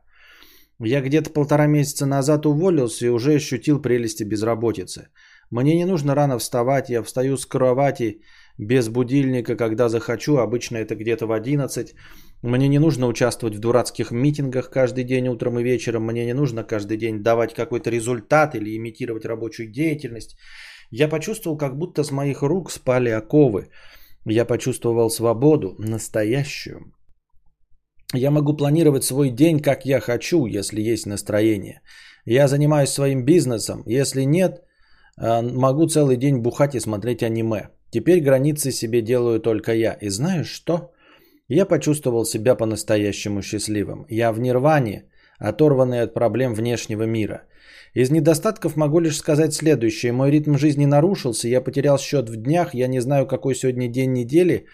Я 0.80 1.02
где-то 1.02 1.30
полтора 1.30 1.68
месяца 1.68 2.06
назад 2.06 2.46
уволился 2.46 3.06
и 3.06 3.10
уже 3.10 3.36
ощутил 3.36 3.82
прелести 3.82 4.24
безработицы. 4.24 5.10
Мне 5.52 5.76
не 5.76 5.86
нужно 5.86 6.15
рано 6.15 6.39
вставать, 6.39 6.89
я 6.89 7.04
встаю 7.04 7.38
с 7.38 7.46
кровати 7.46 8.22
без 8.58 8.89
будильника, 8.89 9.56
когда 9.56 9.89
захочу, 9.89 10.38
обычно 10.38 10.78
это 10.78 10.96
где-то 10.96 11.28
в 11.28 11.32
11. 11.32 11.94
Мне 12.41 12.68
не 12.68 12.80
нужно 12.80 13.08
участвовать 13.08 13.56
в 13.56 13.60
дурацких 13.60 14.12
митингах 14.12 14.72
каждый 14.72 15.04
день 15.04 15.28
утром 15.28 15.60
и 15.60 15.63
вечером. 15.63 16.06
Мне 16.06 16.26
не 16.26 16.34
нужно 16.34 16.63
каждый 16.63 16.98
день 16.98 17.22
давать 17.22 17.54
какой-то 17.54 17.91
результат 17.91 18.56
или 18.56 18.76
имитировать 18.76 19.26
рабочую 19.26 19.70
деятельность. 19.70 20.36
Я 20.91 21.08
почувствовал, 21.08 21.58
как 21.58 21.78
будто 21.78 22.04
с 22.04 22.12
моих 22.12 22.41
рук 22.41 22.71
спали 22.71 23.10
оковы. 23.10 23.69
Я 24.26 24.45
почувствовал 24.45 25.10
свободу, 25.10 25.76
настоящую. 25.80 26.93
Я 28.13 28.32
могу 28.32 28.56
планировать 28.56 29.04
свой 29.04 29.30
день, 29.30 29.60
как 29.60 29.86
я 29.86 30.00
хочу, 30.00 30.45
если 30.45 30.82
есть 30.82 31.06
настроение. 31.06 31.82
Я 32.26 32.48
занимаюсь 32.48 32.89
своим 32.89 33.26
бизнесом. 33.26 33.84
Если 33.86 34.26
нет, 34.26 34.63
а, 35.17 35.41
могу 35.41 35.88
целый 35.88 36.17
день 36.17 36.38
бухать 36.38 36.76
и 36.76 36.80
смотреть 36.80 37.24
аниме. 37.24 37.69
Теперь 37.91 38.21
границы 38.21 38.71
себе 38.71 39.02
делаю 39.02 39.39
только 39.39 39.74
я. 39.74 39.98
И 40.02 40.10
знаешь 40.10 40.50
что? 40.50 40.91
Я 41.48 41.65
почувствовал 41.65 42.26
себя 42.26 42.56
по-настоящему 42.56 43.41
счастливым. 43.41 44.06
Я 44.10 44.32
в 44.32 44.39
нирване, 44.39 45.06
оторванный 45.38 46.02
от 46.02 46.13
проблем 46.13 46.54
внешнего 46.56 47.04
мира. 47.04 47.43
Из 47.96 48.12
недостатков 48.12 48.76
могу 48.76 49.00
лишь 49.00 49.18
сказать 49.18 49.54
следующее. 49.54 50.12
Мой 50.12 50.30
ритм 50.30 50.58
жизни 50.58 50.86
нарушился, 50.86 51.48
я 51.48 51.62
потерял 51.62 51.98
счет 51.98 52.30
в 52.30 52.36
днях, 52.36 52.74
я 52.74 52.88
не 52.88 53.00
знаю, 53.00 53.26
какой 53.26 53.56
сегодня 53.56 53.88
день 53.88 54.14
недели, 54.14 54.66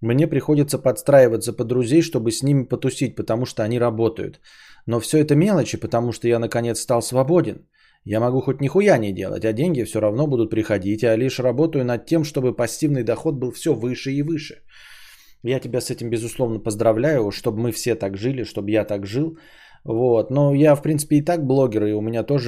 Мне 0.00 0.28
приходится 0.28 0.78
подстраиваться 0.78 1.52
под 1.52 1.66
друзей, 1.66 2.02
чтобы 2.02 2.30
с 2.30 2.42
ними 2.44 2.62
потусить, 2.68 3.16
потому 3.16 3.46
что 3.46 3.64
они 3.64 3.80
работают. 3.80 4.40
Но 4.86 5.00
все 5.00 5.18
это 5.18 5.34
мелочи, 5.34 5.76
потому 5.76 6.12
что 6.12 6.28
я 6.28 6.38
наконец 6.38 6.80
стал 6.80 7.02
свободен. 7.02 7.66
Я 8.04 8.20
могу 8.20 8.40
хоть 8.40 8.60
нихуя 8.60 8.96
не 8.98 9.12
делать, 9.12 9.44
а 9.44 9.52
деньги 9.52 9.82
все 9.82 10.00
равно 10.00 10.28
будут 10.28 10.50
приходить, 10.50 11.02
а 11.02 11.16
лишь 11.16 11.40
работаю 11.40 11.84
над 11.84 12.06
тем, 12.06 12.22
чтобы 12.22 12.54
пассивный 12.54 13.02
доход 13.02 13.34
был 13.34 13.50
все 13.50 13.74
выше 13.74 14.12
и 14.12 14.22
выше. 14.22 14.62
Я 15.42 15.58
тебя 15.58 15.80
с 15.80 15.90
этим, 15.90 16.10
безусловно, 16.10 16.60
поздравляю, 16.60 17.30
чтобы 17.32 17.58
мы 17.58 17.72
все 17.72 17.96
так 17.96 18.16
жили, 18.16 18.44
чтобы 18.44 18.70
я 18.70 18.84
так 18.84 19.04
жил. 19.04 19.36
Вот. 19.88 20.30
Но 20.30 20.54
я, 20.54 20.76
в 20.76 20.82
принципе, 20.82 21.16
и 21.16 21.24
так 21.24 21.46
блогер, 21.46 21.86
и 21.86 21.92
у 21.92 22.02
меня 22.02 22.22
тоже 22.22 22.46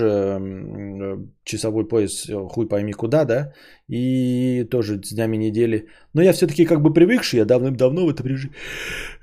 часовой 1.45 1.89
пояс, 1.89 2.29
э, 2.29 2.49
хуй 2.51 2.69
пойми 2.69 2.93
куда, 2.93 3.25
да, 3.25 3.53
и 3.89 4.65
тоже 4.71 5.01
с 5.03 5.15
днями 5.15 5.39
недели. 5.39 5.87
Но 6.13 6.23
я 6.23 6.33
все-таки 6.33 6.67
как 6.67 6.83
бы 6.83 6.93
привыкший, 6.93 7.39
я 7.39 7.47
давным-давно 7.47 8.05
в 8.05 8.11
этом 8.11 8.27
режиме 8.27 8.53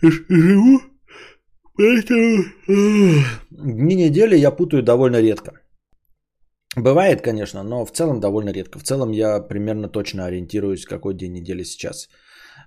живу, 0.01 0.81
поэтому 1.77 2.43
дни 3.51 3.95
недели 3.95 4.35
я 4.35 4.49
путаю 4.51 4.81
довольно 4.81 5.21
редко. 5.21 5.51
Бывает, 6.75 7.21
конечно, 7.21 7.63
но 7.63 7.85
в 7.85 7.91
целом 7.91 8.19
довольно 8.19 8.49
редко. 8.51 8.79
В 8.79 8.83
целом 8.83 9.11
я 9.11 9.39
примерно 9.47 9.89
точно 9.89 10.25
ориентируюсь, 10.25 10.85
какой 10.85 11.13
день 11.13 11.33
недели 11.33 11.63
сейчас. 11.63 12.09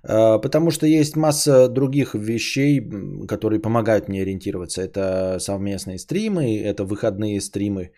А, 0.03 0.39
потому 0.39 0.71
что 0.71 0.87
есть 0.87 1.17
масса 1.17 1.69
других 1.69 2.15
вещей, 2.15 2.81
которые 3.29 3.61
помогают 3.61 4.09
мне 4.09 4.23
ориентироваться. 4.23 4.83
Это 4.83 5.39
совместные 5.39 5.99
стримы, 5.99 6.59
это 6.59 6.85
выходные 6.85 7.41
стримы. 7.41 7.93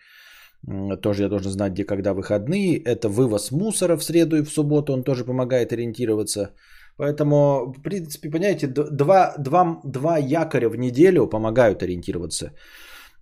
Тоже 1.01 1.23
я 1.23 1.29
должен 1.29 1.51
знать, 1.51 1.73
где 1.73 1.85
когда 1.85 2.13
выходные. 2.13 2.77
Это 2.77 3.09
вывоз 3.09 3.51
мусора 3.51 3.97
в 3.97 4.03
среду 4.03 4.37
и 4.37 4.43
в 4.43 4.49
субботу. 4.49 4.93
Он 4.93 5.03
тоже 5.03 5.25
помогает 5.25 5.73
ориентироваться. 5.73 6.53
Поэтому, 6.97 7.73
в 7.73 7.81
принципе, 7.81 8.29
понимаете, 8.29 8.67
два, 8.67 9.33
два, 9.37 9.81
два 9.83 10.17
якоря 10.17 10.69
в 10.69 10.77
неделю 10.77 11.27
помогают 11.27 11.83
ориентироваться. 11.83 12.45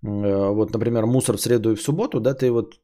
Э, 0.04 0.54
вот, 0.54 0.74
например, 0.74 1.06
мусор 1.06 1.38
в 1.38 1.42
среду 1.42 1.72
и 1.72 1.76
в 1.76 1.82
субботу, 1.82 2.20
да, 2.20 2.34
ты 2.34 2.52
вот, 2.52 2.76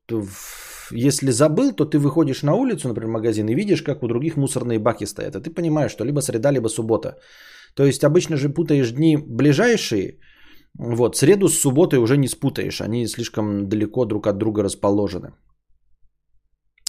если 0.91 1.31
забыл, 1.31 1.73
то 1.73 1.85
ты 1.85 1.97
выходишь 1.97 2.43
на 2.43 2.53
улицу, 2.55 2.87
например, 2.87 3.09
в 3.09 3.13
магазин 3.13 3.47
и 3.47 3.55
видишь, 3.55 3.81
как 3.81 4.03
у 4.03 4.07
других 4.07 4.37
мусорные 4.37 4.79
баки 4.79 5.05
стоят, 5.05 5.35
а 5.35 5.41
ты 5.41 5.49
понимаешь, 5.49 5.91
что 5.91 6.05
либо 6.05 6.21
среда, 6.21 6.51
либо 6.51 6.69
суббота. 6.69 7.17
То 7.75 7.83
есть 7.83 8.03
обычно 8.03 8.37
же 8.37 8.49
путаешь 8.49 8.91
дни 8.91 9.17
ближайшие, 9.17 10.19
вот, 10.79 11.15
среду 11.15 11.49
с 11.49 11.59
субботой 11.59 11.99
уже 11.99 12.17
не 12.17 12.27
спутаешь, 12.27 12.81
они 12.81 13.07
слишком 13.07 13.67
далеко 13.69 14.05
друг 14.05 14.27
от 14.27 14.37
друга 14.37 14.63
расположены. 14.63 15.31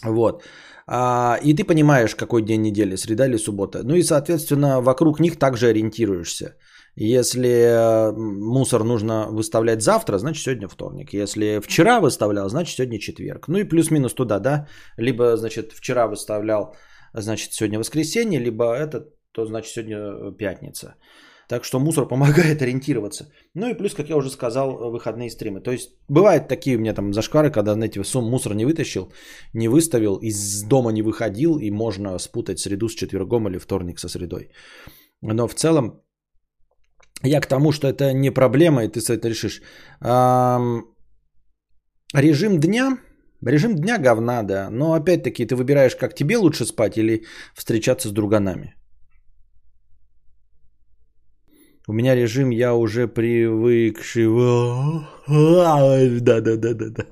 Вот. 0.05 0.43
А, 0.87 1.39
и 1.43 1.55
ты 1.55 1.65
понимаешь, 1.65 2.15
какой 2.15 2.43
день 2.43 2.63
недели, 2.63 2.97
среда 2.97 3.27
или 3.27 3.39
суббота. 3.39 3.83
Ну 3.83 3.95
и, 3.95 4.03
соответственно, 4.03 4.81
вокруг 4.81 5.21
них 5.21 5.39
также 5.39 5.67
ориентируешься. 5.67 6.55
Если 7.01 7.49
э, 7.49 8.13
мусор 8.17 8.83
нужно 8.83 9.29
выставлять 9.31 9.83
завтра, 9.83 10.19
значит 10.19 10.43
сегодня 10.43 10.69
вторник. 10.69 11.13
Если 11.13 11.61
вчера 11.61 12.01
выставлял, 12.01 12.49
значит 12.49 12.77
сегодня 12.77 12.99
четверг. 12.99 13.47
Ну 13.49 13.59
и 13.59 13.69
плюс-минус 13.69 14.15
туда, 14.15 14.41
да. 14.41 14.67
Либо, 14.97 15.37
значит, 15.37 15.73
вчера 15.73 16.09
выставлял, 16.09 16.75
значит 17.15 17.53
сегодня 17.53 17.79
воскресенье, 17.79 18.41
либо 18.41 18.65
это, 18.65 19.07
то 19.33 19.47
значит 19.47 19.73
сегодня 19.73 19.97
э, 19.97 20.37
пятница. 20.37 20.97
Так 21.49 21.65
что 21.65 21.79
мусор 21.79 22.09
помогает 22.09 22.63
ориентироваться. 22.63 23.31
Ну 23.55 23.69
и 23.71 23.75
плюс, 23.75 23.95
как 23.95 24.09
я 24.09 24.17
уже 24.17 24.29
сказал, 24.31 24.91
выходные 24.91 25.31
стримы. 25.31 25.61
То 25.61 25.71
есть 25.71 25.91
бывают 26.09 26.49
такие 26.49 26.77
у 26.77 26.81
меня 26.81 26.95
там 26.95 27.13
зашквары, 27.13 27.53
когда, 27.53 27.75
знаете, 27.75 28.03
сум 28.03 28.29
мусор 28.29 28.55
не 28.55 28.65
вытащил, 28.65 29.13
не 29.55 29.69
выставил, 29.69 30.17
из 30.17 30.65
дома 30.65 30.91
не 30.91 31.03
выходил, 31.03 31.61
и 31.61 31.71
можно 31.71 32.19
спутать 32.19 32.59
среду 32.59 32.89
с 32.89 32.95
четвергом 32.95 33.47
или 33.47 33.59
вторник 33.59 34.01
со 34.01 34.09
средой. 34.09 34.51
Но 35.23 35.47
в 35.47 35.55
целом 35.55 36.03
я 37.23 37.41
к 37.41 37.47
тому, 37.47 37.73
что 37.73 37.89
это 37.89 38.13
не 38.13 38.31
проблема, 38.31 38.85
и 38.85 38.89
ты 38.89 39.01
с 39.01 39.11
это 39.11 39.29
решишь. 39.29 39.63
режим 42.15 42.61
дня. 42.61 42.99
Режим 43.47 43.75
дня 43.75 43.99
говна, 43.99 44.43
да. 44.43 44.69
Но 44.71 44.95
опять-таки 44.95 45.47
ты 45.47 45.55
выбираешь, 45.55 45.97
как 45.97 46.15
тебе 46.15 46.37
лучше 46.37 46.65
спать 46.65 46.97
или 46.97 47.25
встречаться 47.55 48.09
с 48.09 48.13
друганами. 48.13 48.75
У 51.89 51.93
меня 51.93 52.15
режим, 52.15 52.51
я 52.51 52.75
уже 52.75 53.09
привыкший. 53.09 54.27
Да, 55.27 56.41
да, 56.41 56.57
да, 56.57 56.75
да, 56.75 56.91
да. 56.91 57.05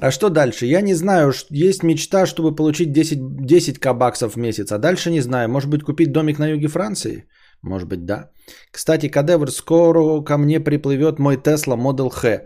А 0.00 0.10
что 0.10 0.28
дальше? 0.28 0.66
Я 0.66 0.82
не 0.82 0.94
знаю, 0.94 1.32
есть 1.50 1.82
мечта, 1.82 2.26
чтобы 2.26 2.54
получить 2.54 2.92
10, 2.92 3.18
10к 3.18 3.94
баксов 3.94 4.34
в 4.34 4.38
месяц, 4.38 4.72
а 4.72 4.78
дальше 4.78 5.10
не 5.10 5.20
знаю. 5.20 5.48
Может 5.48 5.70
быть, 5.70 5.82
купить 5.82 6.12
домик 6.12 6.38
на 6.38 6.48
юге 6.48 6.68
Франции? 6.68 7.24
Может 7.66 7.88
быть, 7.88 8.04
да. 8.06 8.30
Кстати, 8.70 9.08
кадевр, 9.08 9.50
скоро 9.50 10.24
ко 10.24 10.38
мне 10.38 10.60
приплывет 10.60 11.18
мой 11.18 11.36
Tesla 11.36 11.76
Model 11.76 12.10
H. 12.10 12.42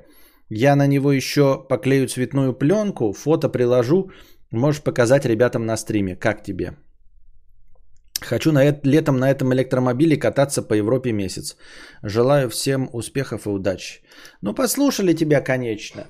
Я 0.48 0.76
на 0.76 0.86
него 0.86 1.12
еще 1.12 1.66
поклею 1.68 2.08
цветную 2.08 2.58
пленку, 2.58 3.12
фото 3.12 3.48
приложу. 3.50 4.10
Можешь 4.50 4.82
показать 4.82 5.26
ребятам 5.26 5.66
на 5.66 5.76
стриме. 5.76 6.16
Как 6.16 6.42
тебе? 6.42 6.72
Хочу 8.22 8.52
на 8.52 8.64
это, 8.64 8.88
летом 8.88 9.18
на 9.18 9.30
этом 9.30 9.52
электромобиле 9.52 10.16
кататься 10.16 10.62
по 10.62 10.74
Европе 10.74 11.12
месяц. 11.12 11.56
Желаю 12.02 12.48
всем 12.48 12.88
успехов 12.92 13.46
и 13.46 13.50
удачи. 13.50 14.00
Ну, 14.42 14.54
послушали 14.54 15.12
тебя, 15.12 15.42
конечно. 15.42 16.06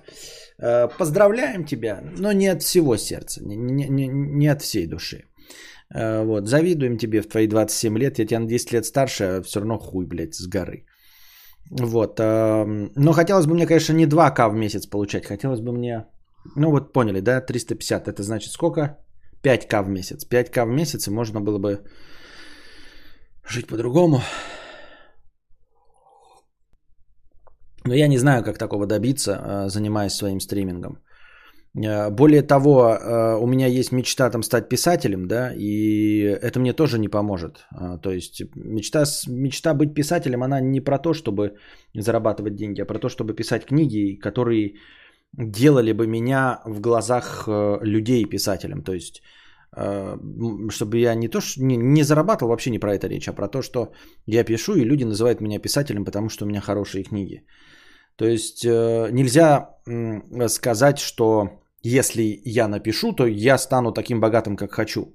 Э, 0.58 0.88
поздравляем 0.98 1.64
тебя, 1.64 2.00
но 2.18 2.32
не 2.32 2.48
от 2.48 2.62
всего 2.62 2.96
сердца, 2.96 3.40
не, 3.44 3.56
не, 3.88 4.08
не 4.08 4.52
от 4.52 4.62
всей 4.62 4.86
души. 4.86 5.24
Э, 5.94 6.24
вот, 6.24 6.48
завидуем 6.48 6.98
тебе 6.98 7.22
в 7.22 7.28
твои 7.28 7.46
27 7.46 7.98
лет, 7.98 8.18
я 8.18 8.26
тебя 8.26 8.40
на 8.40 8.46
10 8.46 8.72
лет 8.72 8.84
старше, 8.84 9.24
а 9.24 9.42
все 9.42 9.60
равно 9.60 9.78
хуй, 9.78 10.06
блядь, 10.06 10.34
с 10.34 10.46
горы. 10.46 10.86
Вот, 11.70 12.18
но 12.18 13.12
хотелось 13.12 13.46
бы 13.46 13.54
мне, 13.54 13.66
конечно, 13.66 13.92
не 13.92 14.06
2К 14.06 14.48
в 14.48 14.54
месяц 14.54 14.86
получать, 14.86 15.24
хотелось 15.24 15.60
бы 15.60 15.72
мне, 15.72 16.06
ну 16.56 16.70
вот 16.70 16.92
поняли, 16.92 17.20
да, 17.20 17.40
350, 17.40 18.08
это 18.08 18.22
значит 18.22 18.50
сколько? 18.50 18.98
5К 19.42 19.82
в 19.82 19.88
месяц. 19.88 20.24
5К 20.24 20.64
в 20.64 20.68
месяц, 20.68 21.06
и 21.06 21.10
можно 21.10 21.40
было 21.40 21.58
бы 21.58 21.84
жить 23.46 23.66
по-другому. 23.66 24.20
Но 27.84 27.94
я 27.94 28.08
не 28.08 28.18
знаю, 28.18 28.44
как 28.44 28.58
такого 28.58 28.86
добиться, 28.86 29.32
э, 29.32 29.68
занимаясь 29.68 30.12
своим 30.12 30.40
стримингом. 30.40 30.98
Э, 31.74 32.10
более 32.10 32.42
того, 32.42 32.94
э, 32.94 33.36
у 33.40 33.46
меня 33.46 33.66
есть 33.66 33.92
мечта 33.92 34.30
там 34.30 34.42
стать 34.42 34.68
писателем, 34.68 35.28
да, 35.28 35.52
и 35.56 36.38
это 36.42 36.60
мне 36.60 36.72
тоже 36.72 36.98
не 36.98 37.08
поможет. 37.08 37.66
Э, 37.72 37.98
то 38.02 38.10
есть 38.10 38.42
мечта, 38.54 39.04
мечта 39.28 39.74
быть 39.74 39.94
писателем, 39.94 40.42
она 40.42 40.60
не 40.60 40.80
про 40.80 40.98
то, 40.98 41.12
чтобы 41.12 41.56
зарабатывать 41.94 42.56
деньги, 42.56 42.82
а 42.82 42.86
про 42.86 42.98
то, 42.98 43.08
чтобы 43.08 43.34
писать 43.34 43.66
книги, 43.66 44.18
которые 44.20 44.74
делали 45.32 45.92
бы 45.92 46.06
меня 46.06 46.60
в 46.66 46.80
глазах 46.80 47.48
людей 47.82 48.24
писателем. 48.24 48.82
То 48.82 48.92
есть 48.92 49.22
чтобы 49.72 50.98
я 50.98 51.14
не 51.14 51.28
то, 51.28 51.40
что 51.40 51.62
не, 51.62 51.76
не 51.76 52.02
зарабатывал, 52.02 52.50
вообще 52.50 52.70
не 52.70 52.80
про 52.80 52.92
это 52.92 53.06
речь, 53.06 53.28
а 53.28 53.32
про 53.32 53.46
то, 53.46 53.62
что 53.62 53.92
я 54.26 54.42
пишу, 54.42 54.74
и 54.74 54.84
люди 54.84 55.04
называют 55.04 55.40
меня 55.40 55.60
писателем, 55.60 56.04
потому 56.04 56.28
что 56.28 56.44
у 56.44 56.48
меня 56.48 56.60
хорошие 56.60 57.04
книги. 57.04 57.44
То 58.16 58.24
есть 58.24 58.64
нельзя 58.64 59.68
сказать, 60.48 60.98
что 60.98 61.59
если 61.82 62.40
я 62.44 62.68
напишу, 62.68 63.12
то 63.12 63.26
я 63.26 63.58
стану 63.58 63.92
таким 63.92 64.20
богатым, 64.20 64.56
как 64.56 64.72
хочу. 64.72 65.14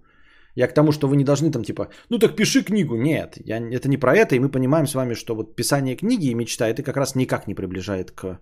Я 0.56 0.68
к 0.68 0.74
тому, 0.74 0.92
что 0.92 1.08
вы 1.08 1.18
не 1.18 1.24
должны 1.24 1.52
там 1.52 1.64
типа, 1.64 1.90
ну 2.10 2.18
так 2.18 2.36
пиши 2.36 2.64
книгу. 2.64 2.96
Нет, 2.96 3.38
я, 3.46 3.58
это 3.58 3.90
не 3.90 3.98
про 3.98 4.16
это, 4.16 4.36
и 4.36 4.40
мы 4.40 4.50
понимаем 4.50 4.88
с 4.88 4.96
вами, 4.96 5.16
что 5.16 5.36
вот 5.36 5.56
писание 5.56 5.96
книги 5.96 6.28
и 6.28 6.36
мечта, 6.36 6.68
это 6.68 6.84
как 6.84 6.98
раз 6.98 7.16
никак 7.16 7.48
не 7.48 7.56
приближает 7.56 8.12
к 8.12 8.40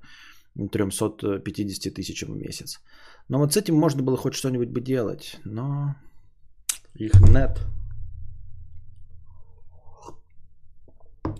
350 0.71 1.93
тысячам 1.93 2.33
в 2.33 2.37
месяц. 2.37 2.79
Но 3.29 3.39
вот 3.39 3.53
с 3.53 3.57
этим 3.57 3.75
можно 3.75 4.03
было 4.03 4.17
хоть 4.17 4.35
что-нибудь 4.35 4.69
бы 4.69 4.81
делать, 4.81 5.39
но 5.43 5.95
их 6.95 7.13
нет. 7.29 7.59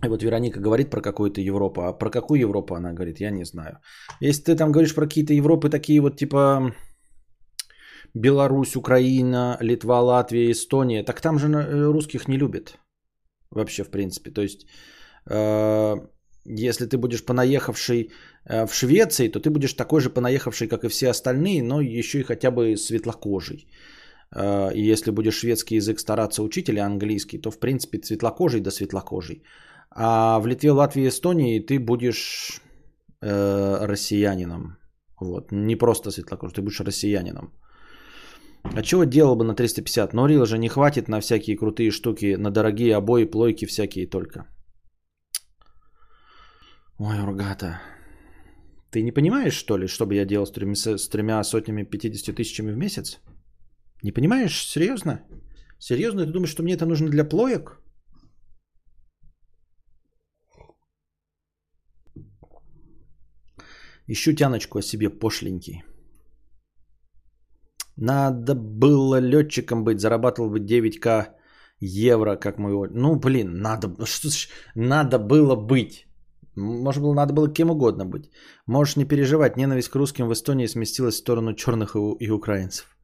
И 0.02 0.08
вот 0.08 0.24
Вероника 0.24 0.60
говорит 0.60 0.90
про 0.90 1.02
какую-то 1.02 1.42
Европу. 1.42 1.82
А 1.82 1.94
про 1.94 2.10
какую 2.10 2.40
Европу 2.40 2.76
она 2.76 2.94
говорит, 2.94 3.20
я 3.20 3.32
не 3.32 3.46
знаю. 3.46 3.80
Если 4.22 4.44
ты 4.44 4.56
там 4.56 4.72
говоришь 4.72 4.96
про 4.96 5.06
какие-то 5.06 5.34
Европы 5.34 5.70
такие 5.70 6.00
вот 6.02 6.18
типа 6.18 6.74
Беларусь, 8.14 8.76
Украина, 8.76 9.58
Литва, 9.62 10.02
Латвия, 10.02 10.52
Эстония, 10.52 11.04
так 11.04 11.22
там 11.22 11.40
же 11.40 11.48
э, 11.48 11.92
русских 11.92 12.28
не 12.28 12.38
любят. 12.38 12.78
Вообще, 13.52 13.84
в 13.84 13.90
принципе. 13.90 14.32
То 14.32 14.42
есть, 14.42 14.68
э, 15.30 15.96
если 16.46 16.86
ты 16.86 16.98
будешь 16.98 17.26
понаехавший 17.26 18.12
э, 18.46 18.68
в 18.68 18.74
Швеции, 18.74 19.30
то 19.30 19.40
ты 19.40 19.50
будешь 19.50 19.74
такой 19.74 20.02
же 20.02 20.10
понаехавший, 20.10 20.68
как 20.68 20.84
и 20.84 20.90
все 20.90 21.10
остальные, 21.10 21.64
но 21.64 21.82
еще 21.82 22.20
и 22.20 22.24
хотя 22.24 22.52
бы 22.52 22.78
светлокожий. 22.78 23.68
И 24.76 24.92
если 24.92 25.12
будешь 25.12 25.36
шведский 25.36 25.76
язык 25.76 26.00
стараться 26.00 26.42
учить 26.42 26.68
или 26.68 26.80
английский, 26.80 27.38
то 27.38 27.52
в 27.52 27.60
принципе 27.60 28.02
светлокожий 28.04 28.62
да 28.62 28.72
светлокожий. 28.72 29.44
А 29.96 30.40
в 30.40 30.48
Литве, 30.48 30.72
Латвии, 30.72 31.08
Эстонии 31.08 31.60
ты 31.60 31.80
будешь 31.80 32.62
э, 33.22 33.86
россиянином. 33.86 34.78
Вот. 35.20 35.52
Не 35.52 35.76
просто 35.76 36.12
светлокожий, 36.12 36.56
ты 36.56 36.62
будешь 36.62 36.80
россиянином. 36.82 37.54
А 38.64 38.82
чего 38.82 39.04
делал 39.04 39.36
бы 39.36 39.44
на 39.44 39.56
350? 39.56 40.14
Но 40.14 40.28
Рила 40.28 40.46
же 40.46 40.58
не 40.58 40.70
хватит 40.70 41.08
на 41.08 41.20
всякие 41.20 41.58
крутые 41.58 41.92
штуки, 41.92 42.36
на 42.38 42.50
дорогие 42.50 42.96
обои, 42.96 43.26
плойки 43.26 43.66
всякие 43.66 44.08
только. 44.08 44.48
Ой, 46.98 47.20
Ургата. 47.20 47.82
Ты 48.92 49.04
не 49.04 49.12
понимаешь, 49.12 49.54
что 49.54 49.78
ли, 49.78 49.88
что 49.88 50.06
бы 50.06 50.16
я 50.16 50.26
делал 50.26 50.46
с 50.46 50.52
тремя, 50.52 50.76
с 50.76 51.10
тремя 51.10 51.44
сотнями 51.44 51.84
50 51.84 52.36
тысячами 52.36 52.72
в 52.72 52.78
месяц? 52.78 53.20
Не 54.04 54.12
понимаешь? 54.12 54.66
Серьезно? 54.68 55.22
Серьезно? 55.80 56.26
Ты 56.26 56.32
думаешь, 56.32 56.52
что 56.52 56.64
мне 56.64 56.74
это 56.74 56.86
нужно 56.86 57.10
для 57.10 57.26
плоек? 57.26 57.83
Ищу 64.08 64.34
тяночку 64.34 64.80
о 64.80 64.82
себе 64.82 65.10
пошленький. 65.10 65.84
Надо 67.98 68.56
было 68.56 69.20
летчиком 69.20 69.84
быть, 69.84 70.00
зарабатывал 70.00 70.50
бы 70.50 70.60
9к 70.60 71.28
евро, 71.80 72.36
как 72.36 72.58
мой... 72.58 72.90
Ну, 72.92 73.20
блин, 73.20 73.62
надо, 73.62 74.06
что, 74.06 74.30
надо 74.76 75.20
было 75.20 75.56
быть. 75.56 76.08
Может 76.56 77.02
было, 77.04 77.14
надо 77.14 77.34
было 77.34 77.54
кем 77.54 77.70
угодно 77.70 78.06
быть. 78.06 78.30
Можешь 78.68 78.98
не 78.98 79.06
переживать, 79.06 79.58
ненависть 79.58 79.90
к 79.90 79.96
русским 79.96 80.28
в 80.28 80.34
Эстонии 80.34 80.68
сместилась 80.68 81.16
в 81.16 81.20
сторону 81.20 81.54
черных 81.54 81.96
и, 81.96 82.00
и 82.20 82.30
украинцев. 82.30 82.98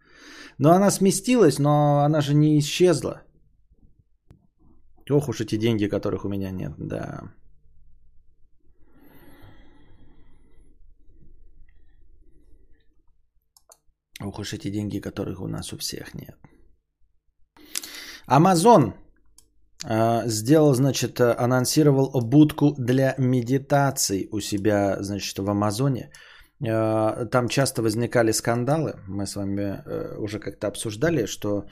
Но 0.58 0.72
она 0.72 0.91
сместилась, 0.91 1.60
но 1.60 2.00
она 2.00 2.22
же 2.22 2.34
не 2.34 2.60
исчезла. 2.60 3.22
Ох 5.10 5.30
уж 5.30 5.41
эти 5.41 5.58
деньги, 5.58 5.89
которых 5.89 6.26
у 6.26 6.30
меня 6.30 6.52
нет, 6.52 6.74
да. 6.78 7.34
Ох 14.22 14.40
уж 14.40 14.54
эти 14.54 14.70
деньги, 14.70 15.00
которых 15.00 15.42
у 15.42 15.48
нас 15.48 15.74
у 15.74 15.78
всех 15.78 16.14
нет. 16.14 16.36
Амазон 18.28 18.94
э, 19.86 20.28
сделал, 20.28 20.74
значит, 20.74 21.22
анонсировал 21.22 22.22
будку 22.22 22.76
для 22.78 23.16
медитаций 23.18 24.28
у 24.32 24.42
себя, 24.42 24.98
значит, 25.02 25.40
в 25.40 25.50
Амазоне. 25.50 26.12
Э, 26.68 27.26
там 27.32 27.48
часто 27.48 27.82
возникали 27.82 28.32
скандалы. 28.32 28.94
Мы 29.08 29.26
с 29.26 29.36
вами 29.36 29.82
э, 29.86 30.18
уже 30.18 30.40
как-то 30.40 30.68
обсуждали, 30.68 31.26
что 31.26 31.66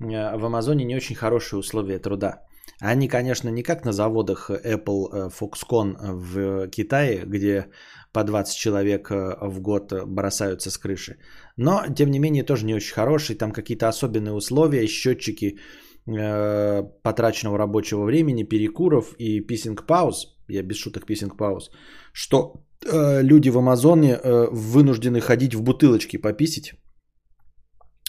э, 0.00 0.36
в 0.36 0.44
Амазоне 0.44 0.84
не 0.84 0.96
очень 0.96 1.16
хорошие 1.16 1.58
условия 1.58 1.98
труда. 1.98 2.42
Они, 2.80 3.08
конечно, 3.08 3.48
не 3.50 3.62
как 3.62 3.84
на 3.84 3.92
заводах 3.92 4.50
Apple 4.50 5.30
Foxconn 5.30 5.96
в 6.00 6.68
Китае, 6.68 7.22
где 7.26 7.66
по 8.12 8.24
20 8.24 8.56
человек 8.56 9.10
в 9.10 9.60
год 9.60 9.92
бросаются 10.06 10.70
с 10.70 10.78
крыши. 10.78 11.16
Но, 11.56 11.82
тем 11.96 12.10
не 12.10 12.18
менее, 12.18 12.44
тоже 12.44 12.66
не 12.66 12.74
очень 12.74 12.94
хороший. 12.94 13.36
Там 13.36 13.52
какие-то 13.52 13.88
особенные 13.88 14.34
условия, 14.34 14.86
счетчики 14.86 15.58
э, 16.06 16.82
потраченного 17.02 17.58
рабочего 17.58 18.04
времени, 18.04 18.44
перекуров 18.44 19.14
и 19.18 19.40
писинг 19.40 19.86
пауз. 19.86 20.36
Я 20.48 20.62
без 20.62 20.76
шуток 20.76 21.06
писинг 21.06 21.36
пауз. 21.36 21.70
Что 22.12 22.52
э, 22.84 23.22
люди 23.22 23.50
в 23.50 23.58
Амазоне 23.58 24.14
э, 24.14 24.48
вынуждены 24.52 25.20
ходить 25.20 25.54
в 25.54 25.62
бутылочки 25.62 26.16
пописить, 26.16 26.74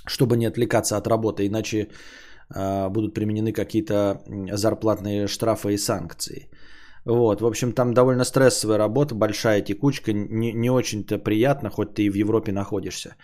чтобы 0.07 0.37
не 0.37 0.45
отвлекаться 0.45 0.97
от 0.97 1.07
работы, 1.07 1.47
иначе 1.47 1.87
э, 2.55 2.89
будут 2.89 3.13
применены 3.13 3.53
какие-то 3.53 4.21
зарплатные 4.51 5.27
штрафы 5.27 5.73
и 5.73 5.77
санкции. 5.77 6.49
Вот, 7.05 7.41
в 7.41 7.45
общем, 7.45 7.73
там 7.73 7.93
довольно 7.93 8.23
стрессовая 8.23 8.77
работа, 8.77 9.15
большая 9.15 9.61
текучка, 9.61 10.13
не, 10.13 10.53
не 10.53 10.69
очень-то 10.69 11.19
приятно, 11.19 11.69
хоть 11.69 11.93
ты 11.93 12.03
и 12.03 12.09
в 12.09 12.15
Европе 12.15 12.51
находишься. 12.51 13.15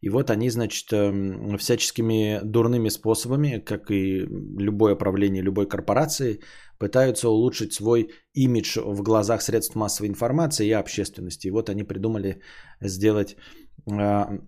И 0.00 0.10
вот 0.10 0.30
они, 0.30 0.50
значит, 0.50 0.92
эм, 0.92 1.58
всяческими 1.58 2.40
дурными 2.44 2.88
способами, 2.88 3.58
как 3.58 3.90
и 3.90 4.26
любое 4.58 4.94
правление 4.94 5.42
любой 5.42 5.68
корпорации, 5.68 6.40
пытаются 6.78 7.28
улучшить 7.28 7.72
свой 7.72 8.10
имидж 8.32 8.78
в 8.80 9.02
глазах 9.02 9.42
средств 9.42 9.74
массовой 9.74 10.08
информации 10.08 10.68
и 10.68 10.72
общественности. 10.72 11.48
И 11.48 11.50
вот 11.50 11.68
они 11.68 11.82
придумали 11.82 12.40
сделать 12.80 13.36
а, 13.90 14.38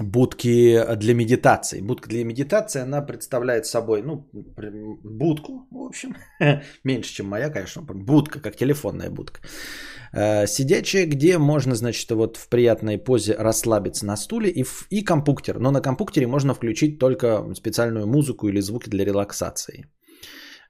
будки 0.00 0.82
для 0.96 1.14
медитации. 1.14 1.80
Будка 1.80 2.08
для 2.08 2.24
медитации, 2.24 2.82
она 2.82 3.02
представляет 3.02 3.66
собой, 3.66 4.02
ну, 4.02 4.28
будку, 4.32 5.66
в 5.70 5.82
общем, 5.82 6.16
меньше, 6.84 7.14
чем 7.14 7.26
моя, 7.26 7.50
конечно, 7.50 7.82
будка, 7.82 8.40
как 8.40 8.56
телефонная 8.56 9.10
будка. 9.10 9.40
Э, 10.12 10.46
сидячая, 10.46 11.06
где 11.06 11.38
можно, 11.38 11.74
значит, 11.74 12.10
вот 12.10 12.36
в 12.36 12.48
приятной 12.48 12.98
позе 12.98 13.34
расслабиться 13.38 14.06
на 14.06 14.16
стуле 14.16 14.50
и, 14.50 14.64
и 14.90 15.02
компьютер. 15.02 15.58
Но 15.58 15.70
на 15.70 15.80
компьютере 15.80 16.26
можно 16.26 16.54
включить 16.54 16.98
только 16.98 17.54
специальную 17.54 18.06
музыку 18.06 18.48
или 18.48 18.60
звуки 18.60 18.90
для 18.90 19.04
релаксации. 19.04 19.86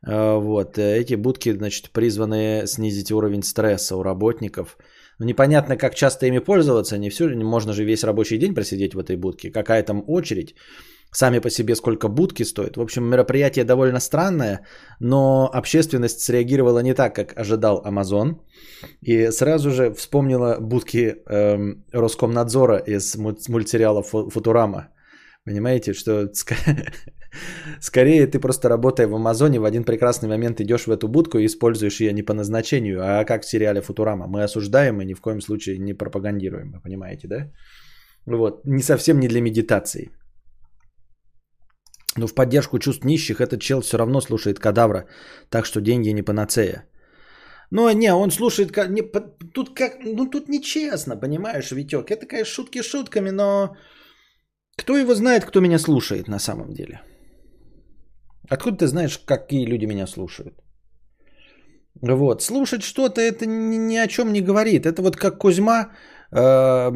Э, 0.06 0.38
вот, 0.38 0.78
эти 0.78 1.16
будки, 1.16 1.52
значит, 1.52 1.90
призваны 1.90 2.66
снизить 2.66 3.10
уровень 3.10 3.42
стресса 3.42 3.96
у 3.96 4.02
работников– 4.02 4.78
непонятно, 5.18 5.76
как 5.76 5.94
часто 5.94 6.26
ими 6.26 6.38
пользоваться, 6.38 6.98
не 6.98 7.10
все, 7.10 7.28
можно 7.28 7.72
же 7.72 7.84
весь 7.84 8.04
рабочий 8.04 8.38
день 8.38 8.54
просидеть 8.54 8.94
в 8.94 8.98
этой 8.98 9.16
будке, 9.16 9.50
какая 9.50 9.82
там 9.82 10.04
очередь, 10.06 10.54
сами 11.12 11.40
по 11.40 11.50
себе 11.50 11.74
сколько 11.74 12.08
будки 12.08 12.44
стоит. 12.44 12.76
В 12.76 12.80
общем, 12.80 13.04
мероприятие 13.04 13.64
довольно 13.64 14.00
странное, 14.00 14.66
но 15.00 15.50
общественность 15.52 16.20
среагировала 16.20 16.82
не 16.82 16.94
так, 16.94 17.14
как 17.14 17.38
ожидал 17.38 17.82
Amazon, 17.86 18.40
и 19.00 19.30
сразу 19.30 19.70
же 19.70 19.94
вспомнила 19.94 20.58
будки 20.60 21.16
эм, 21.26 21.84
Роскомнадзора 21.92 22.78
из 22.86 23.16
мультсериала 23.16 24.02
«Футурама». 24.02 24.88
Понимаете, 25.46 25.92
что 25.92 26.28
Скорее 27.80 28.26
ты 28.26 28.40
просто 28.40 28.68
работая 28.68 29.06
в 29.06 29.14
Амазоне, 29.14 29.60
в 29.60 29.64
один 29.64 29.84
прекрасный 29.84 30.28
момент 30.28 30.60
идешь 30.60 30.86
в 30.86 30.90
эту 30.90 31.08
будку 31.08 31.38
и 31.38 31.46
используешь 31.46 32.00
ее 32.00 32.12
не 32.12 32.24
по 32.24 32.34
назначению, 32.34 33.00
а 33.00 33.24
как 33.24 33.42
в 33.42 33.48
сериале 33.48 33.80
Футурама. 33.80 34.26
Мы 34.26 34.42
осуждаем 34.42 35.00
и 35.00 35.04
ни 35.04 35.14
в 35.14 35.20
коем 35.20 35.40
случае 35.40 35.78
не 35.78 35.94
пропагандируем, 35.94 36.80
понимаете, 36.82 37.28
да? 37.28 37.52
Вот, 38.26 38.64
не 38.64 38.82
совсем 38.82 39.20
не 39.20 39.28
для 39.28 39.40
медитации. 39.40 40.10
Но 42.16 42.26
в 42.26 42.34
поддержку 42.34 42.78
чувств 42.78 43.04
нищих 43.04 43.40
этот 43.40 43.60
чел 43.60 43.82
все 43.82 43.98
равно 43.98 44.20
слушает 44.20 44.58
кадавра, 44.58 45.06
так 45.48 45.64
что 45.64 45.80
деньги 45.80 46.08
не 46.08 46.22
панацея. 46.22 46.88
Ну, 47.70 47.88
не, 47.92 48.12
он 48.12 48.30
слушает, 48.30 48.76
не, 48.88 49.02
тут 49.54 49.74
как, 49.74 49.98
ну 50.02 50.26
тут 50.26 50.48
нечестно, 50.48 51.16
понимаешь, 51.16 51.70
Витек, 51.70 52.10
это, 52.10 52.26
конечно, 52.26 52.52
шутки 52.52 52.82
шутками, 52.82 53.30
но 53.30 53.76
кто 54.76 54.96
его 54.96 55.14
знает, 55.14 55.44
кто 55.44 55.60
меня 55.60 55.78
слушает 55.78 56.28
на 56.28 56.38
самом 56.38 56.72
деле? 56.74 57.00
Откуда 58.48 58.76
ты 58.76 58.86
знаешь, 58.86 59.18
какие 59.18 59.66
люди 59.66 59.86
меня 59.86 60.06
слушают? 60.06 60.54
Вот. 62.02 62.42
Слушать 62.42 62.82
что-то 62.82 63.20
это 63.20 63.46
ни, 63.46 63.76
ни 63.76 63.96
о 63.96 64.06
чем 64.06 64.32
не 64.32 64.40
говорит. 64.40 64.86
Это 64.86 65.02
вот 65.02 65.16
как 65.16 65.38
Кузьма, 65.38 65.92
э, 66.30 66.90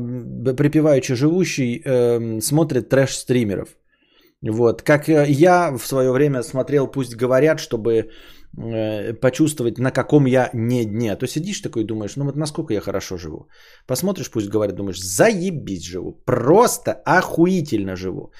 припеваючи 0.57 1.15
живущий, 1.15 1.83
э, 1.85 2.41
смотрит 2.41 2.89
трэш-стримеров. 2.89 3.69
Вот. 4.43 4.83
Как 4.83 5.09
э, 5.09 5.27
я 5.29 5.73
в 5.77 5.87
свое 5.87 6.13
время 6.13 6.43
смотрел 6.43 6.87
«Пусть 6.87 7.17
говорят», 7.17 7.61
чтобы 7.61 8.11
почувствовать, 9.21 9.79
на 9.79 9.91
каком 9.91 10.27
я 10.27 10.51
не 10.55 10.85
дне. 10.85 11.13
А 11.13 11.17
то 11.17 11.27
сидишь 11.27 11.61
такой 11.61 11.83
и 11.83 11.87
думаешь, 11.87 12.17
ну 12.17 12.25
вот 12.25 12.37
насколько 12.37 12.75
я 12.75 12.81
хорошо 12.81 13.17
живу. 13.17 13.49
Посмотришь 13.87 14.31
«Пусть 14.31 14.49
говорят», 14.49 14.77
думаешь, 14.77 15.01
заебись 15.01 15.85
живу. 15.85 16.23
Просто 16.25 16.93
охуительно 17.05 17.97
живу. 17.97 18.33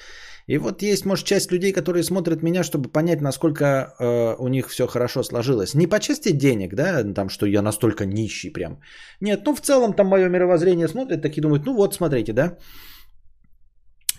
И 0.51 0.57
вот 0.57 0.81
есть, 0.81 1.05
может, 1.05 1.25
часть 1.25 1.51
людей, 1.51 1.71
которые 1.71 2.03
смотрят 2.03 2.43
меня, 2.43 2.63
чтобы 2.63 2.89
понять, 2.89 3.21
насколько 3.21 3.63
э, 3.65 4.35
у 4.39 4.47
них 4.47 4.67
все 4.69 4.87
хорошо 4.87 5.23
сложилось. 5.23 5.73
Не 5.75 5.87
по 5.87 5.99
части 5.99 6.31
денег, 6.31 6.75
да, 6.75 7.13
там, 7.13 7.29
что 7.29 7.45
я 7.45 7.61
настолько 7.61 8.05
нищий 8.05 8.49
прям. 8.49 8.79
Нет, 9.21 9.41
ну 9.45 9.55
в 9.55 9.61
целом 9.61 9.93
там 9.93 10.07
мое 10.07 10.29
мировоззрение 10.29 10.87
смотрят, 10.87 11.21
такие 11.21 11.41
думают, 11.41 11.65
ну 11.65 11.73
вот, 11.73 11.93
смотрите, 11.93 12.33
да. 12.33 12.57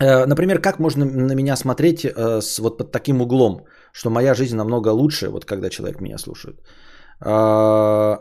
Э, 0.01 0.25
например, 0.25 0.61
как 0.61 0.79
можно 0.79 1.05
на 1.05 1.35
меня 1.35 1.55
смотреть 1.55 2.05
э, 2.05 2.41
с 2.41 2.59
вот 2.59 2.77
под 2.77 2.91
таким 2.91 3.21
углом, 3.21 3.65
что 3.93 4.09
моя 4.09 4.33
жизнь 4.33 4.55
намного 4.55 4.89
лучше, 4.89 5.29
вот 5.29 5.45
когда 5.45 5.69
человек 5.69 6.01
меня 6.01 6.17
слушает. 6.17 6.55
Э, 7.25 8.17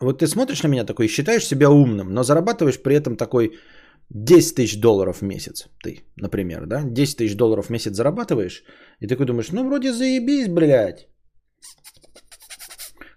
вот 0.00 0.18
ты 0.18 0.26
смотришь 0.26 0.62
на 0.62 0.68
меня 0.68 0.84
такой 0.84 1.06
и 1.06 1.08
считаешь 1.08 1.46
себя 1.46 1.70
умным, 1.70 2.14
но 2.14 2.22
зарабатываешь 2.22 2.82
при 2.82 2.94
этом 2.94 3.16
такой 3.16 3.58
10 4.10 4.54
тысяч 4.54 4.80
долларов 4.80 5.18
в 5.18 5.22
месяц, 5.22 5.68
ты, 5.82 6.04
например, 6.16 6.66
да, 6.66 6.82
10 6.84 7.16
тысяч 7.16 7.36
долларов 7.36 7.66
в 7.66 7.70
месяц 7.70 7.96
зарабатываешь, 7.96 8.64
и 9.00 9.06
такой 9.06 9.26
думаешь, 9.26 9.52
ну, 9.52 9.64
вроде 9.66 9.92
заебись, 9.92 10.48
блядь. 10.48 11.08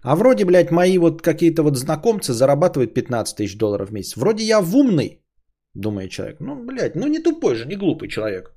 А 0.02 0.16
вроде, 0.16 0.44
блядь, 0.44 0.70
мои 0.70 0.98
вот 0.98 1.22
какие-то 1.22 1.62
вот 1.62 1.76
знакомцы 1.76 2.32
зарабатывают 2.32 2.94
15 2.94 3.36
тысяч 3.36 3.58
долларов 3.58 3.88
в 3.88 3.92
месяц. 3.92 4.16
Вроде 4.16 4.44
я 4.44 4.60
в 4.60 4.74
умный, 4.76 5.22
думает 5.74 6.10
человек. 6.10 6.40
Ну, 6.40 6.64
блядь, 6.64 6.96
ну 6.96 7.06
не 7.06 7.18
тупой 7.22 7.54
же, 7.56 7.66
не 7.66 7.76
глупый 7.76 8.08
человек. 8.08 8.54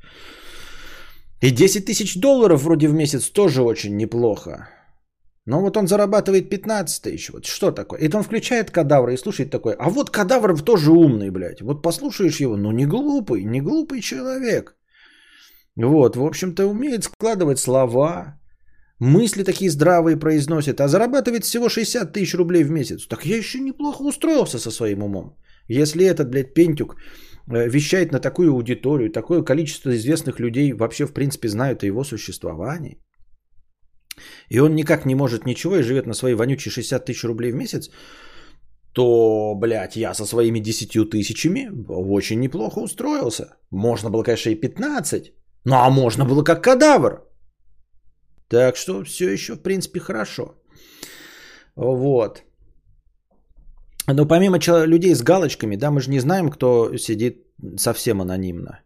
И 1.42 1.50
10 1.50 1.86
тысяч 1.86 2.20
долларов 2.20 2.64
вроде 2.64 2.88
в 2.88 2.94
месяц 2.94 3.30
тоже 3.30 3.64
очень 3.64 3.98
неплохо. 3.98 4.70
Но 5.46 5.62
вот 5.62 5.78
он 5.78 5.88
зарабатывает 5.88 6.50
15 6.50 7.02
тысяч. 7.02 7.32
Вот 7.32 7.46
что 7.46 7.72
такое? 7.72 8.00
И 8.00 8.16
он 8.16 8.24
включает 8.24 8.70
кадавра 8.70 9.14
и 9.14 9.18
слушает 9.18 9.50
такой. 9.50 9.74
А 9.74 9.90
вот 9.90 10.12
кадавр 10.12 10.62
тоже 10.62 10.92
умный, 10.92 11.32
блядь. 11.32 11.62
Вот 11.62 11.82
послушаешь 11.82 12.40
его, 12.40 12.58
ну 12.58 12.72
не 12.72 12.86
глупый, 12.86 13.44
не 13.44 13.62
глупый 13.62 14.02
человек. 14.02 14.76
Вот, 15.76 16.16
в 16.16 16.24
общем-то, 16.24 16.68
умеет 16.68 17.06
складывать 17.06 17.60
слова, 17.60 18.40
мысли 19.00 19.44
такие 19.44 19.72
здравые 19.72 20.18
произносит, 20.18 20.80
а 20.80 20.88
зарабатывает 20.88 21.44
всего 21.44 21.70
60 21.70 22.14
тысяч 22.14 22.36
рублей 22.36 22.64
в 22.64 22.72
месяц. 22.72 23.08
Так 23.08 23.26
я 23.26 23.38
еще 23.38 23.60
неплохо 23.60 24.04
устроился 24.04 24.60
со 24.60 24.70
своим 24.70 25.04
умом. 25.04 25.38
Если 25.68 26.06
этот, 26.06 26.30
блядь, 26.30 26.54
Пентюк 26.54 26.98
вещает 27.52 28.12
на 28.12 28.20
такую 28.20 28.52
аудиторию, 28.52 29.12
такое 29.12 29.44
количество 29.44 29.92
известных 29.96 30.40
людей 30.40 30.74
вообще, 30.74 31.06
в 31.06 31.14
принципе, 31.14 31.48
знают 31.48 31.84
о 31.84 31.88
его 31.88 32.04
существовании, 32.04 32.98
и 34.50 34.60
он 34.60 34.76
никак 34.76 35.06
не 35.06 35.16
может 35.16 35.46
ничего 35.46 35.78
и 35.78 35.84
живет 35.84 36.08
на 36.08 36.14
свои 36.14 36.34
вонючие 36.34 36.72
60 36.72 37.06
тысяч 37.06 37.24
рублей 37.24 37.52
в 37.52 37.56
месяц, 37.56 37.90
то, 38.94 39.56
блядь, 39.56 39.96
я 39.96 40.14
со 40.14 40.26
своими 40.26 40.60
10 40.60 41.10
тысячами 41.10 41.70
очень 41.88 42.40
неплохо 42.40 42.80
устроился. 42.80 43.58
Можно 43.72 44.10
было, 44.10 44.24
конечно, 44.24 44.50
и 44.50 44.56
15, 44.56 45.34
ну 45.66 45.76
а 45.76 45.90
можно 45.90 46.26
было 46.26 46.44
как 46.44 46.64
кадавр. 46.64 47.28
Так 48.50 48.76
что 48.76 49.04
все 49.04 49.30
еще, 49.32 49.54
в 49.56 49.62
принципе, 49.62 50.00
хорошо. 50.00 50.56
Вот. 51.76 52.44
Но 54.08 54.26
помимо 54.26 54.58
людей 54.86 55.16
с 55.16 55.22
галочками, 55.22 55.76
да, 55.76 55.92
мы 55.92 56.02
же 56.02 56.10
не 56.10 56.20
знаем, 56.20 56.50
кто 56.50 56.98
сидит 56.98 57.46
совсем 57.78 58.22
анонимно. 58.22 58.80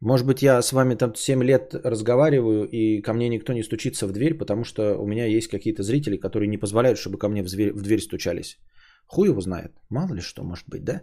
Может 0.00 0.26
быть, 0.26 0.42
я 0.42 0.62
с 0.62 0.72
вами 0.72 0.96
там 0.96 1.14
7 1.14 1.44
лет 1.44 1.74
разговариваю, 1.74 2.68
и 2.68 3.00
ко 3.02 3.12
мне 3.12 3.28
никто 3.28 3.52
не 3.52 3.62
стучится 3.62 4.06
в 4.06 4.12
дверь, 4.12 4.34
потому 4.34 4.64
что 4.64 4.98
у 4.98 5.06
меня 5.06 5.26
есть 5.26 5.48
какие-то 5.48 5.82
зрители, 5.82 6.16
которые 6.16 6.48
не 6.48 6.58
позволяют, 6.58 6.98
чтобы 6.98 7.18
ко 7.18 7.28
мне 7.28 7.42
в 7.42 7.46
дверь, 7.46 7.72
в 7.72 7.82
дверь 7.82 8.00
стучались. 8.00 8.58
Хуй 9.06 9.28
его 9.28 9.40
знает. 9.40 9.72
Мало 9.90 10.14
ли 10.14 10.20
что 10.20 10.42
может 10.42 10.68
быть, 10.68 10.84
да? 10.84 11.02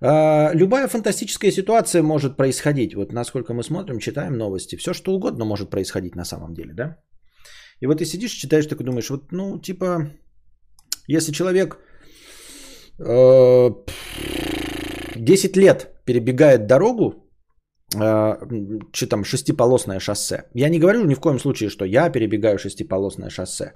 А, 0.00 0.50
любая 0.54 0.88
фантастическая 0.88 1.52
ситуация 1.52 2.02
может 2.02 2.36
происходить. 2.36 2.94
Вот 2.94 3.12
насколько 3.12 3.52
мы 3.52 3.62
смотрим, 3.62 3.98
читаем 3.98 4.38
новости. 4.38 4.76
Все 4.76 4.94
что 4.94 5.12
угодно 5.12 5.44
может 5.44 5.70
происходить 5.70 6.16
на 6.16 6.24
самом 6.24 6.54
деле, 6.54 6.72
да? 6.72 6.96
И 7.80 7.86
вот 7.86 7.98
ты 7.98 8.04
сидишь, 8.06 8.32
читаешь, 8.32 8.66
такой 8.66 8.86
думаешь, 8.86 9.10
вот, 9.10 9.32
ну, 9.32 9.58
типа, 9.58 10.10
если 11.06 11.32
человек 11.32 11.78
10 15.16 15.56
лет 15.56 15.88
перебегает 16.04 16.66
дорогу, 16.66 17.14
э, 17.94 18.36
что 18.92 19.06
там, 19.06 19.24
шестиполосное 19.24 20.00
шоссе. 20.00 20.44
Я 20.54 20.68
не 20.68 20.78
говорю 20.78 21.04
ни 21.04 21.14
в 21.14 21.20
коем 21.20 21.38
случае, 21.38 21.70
что 21.70 21.84
я 21.84 22.10
перебегаю 22.10 22.58
шестиполосное 22.58 23.30
шоссе. 23.30 23.72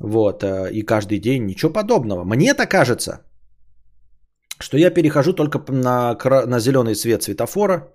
Вот, 0.00 0.42
э, 0.42 0.70
и 0.72 0.82
каждый 0.82 1.18
день 1.18 1.46
ничего 1.46 1.72
подобного. 1.72 2.24
Мне-то 2.24 2.66
кажется, 2.66 3.20
что 4.60 4.78
я 4.78 4.90
перехожу 4.90 5.32
только 5.32 5.58
на, 5.68 6.16
на 6.46 6.60
зеленый 6.60 6.94
свет 6.94 7.22
светофора 7.22 7.92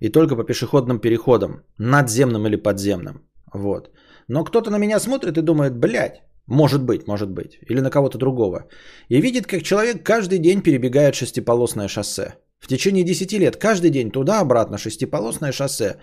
и 0.00 0.08
только 0.08 0.36
по 0.36 0.44
пешеходным 0.44 0.98
переходам, 1.00 1.62
надземным 1.78 2.46
или 2.46 2.56
подземным. 2.56 3.14
Вот. 3.52 3.90
Но 4.28 4.44
кто-то 4.44 4.70
на 4.70 4.78
меня 4.78 5.00
смотрит 5.00 5.38
и 5.38 5.42
думает, 5.42 5.76
блядь, 5.76 6.22
может 6.46 6.82
быть, 6.82 7.06
может 7.06 7.30
быть, 7.30 7.58
или 7.70 7.80
на 7.80 7.90
кого-то 7.90 8.18
другого. 8.18 8.68
И 9.08 9.20
видит, 9.20 9.46
как 9.46 9.62
человек 9.62 10.02
каждый 10.02 10.38
день 10.38 10.62
перебегает 10.62 11.14
шестиполосное 11.14 11.88
шоссе. 11.88 12.34
В 12.58 12.68
течение 12.68 13.04
10 13.04 13.32
лет, 13.32 13.56
каждый 13.56 13.90
день 13.90 14.10
туда-обратно, 14.10 14.78
шестиполосное 14.78 15.52
шоссе. 15.52 15.96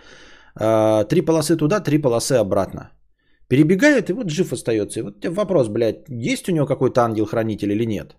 А, 0.55 1.03
три 1.03 1.21
полосы 1.21 1.55
туда, 1.57 1.79
три 1.79 1.97
полосы 1.97 2.33
обратно. 2.33 2.91
Перебегает 3.47 4.09
и 4.09 4.13
вот 4.13 4.29
жив 4.29 4.53
остается. 4.53 4.99
И 4.99 5.03
вот 5.03 5.25
вопрос, 5.25 5.67
блядь, 5.67 6.07
есть 6.07 6.49
у 6.49 6.51
него 6.51 6.65
какой-то 6.65 7.01
ангел-хранитель 7.01 7.71
или 7.71 7.85
нет? 7.85 8.15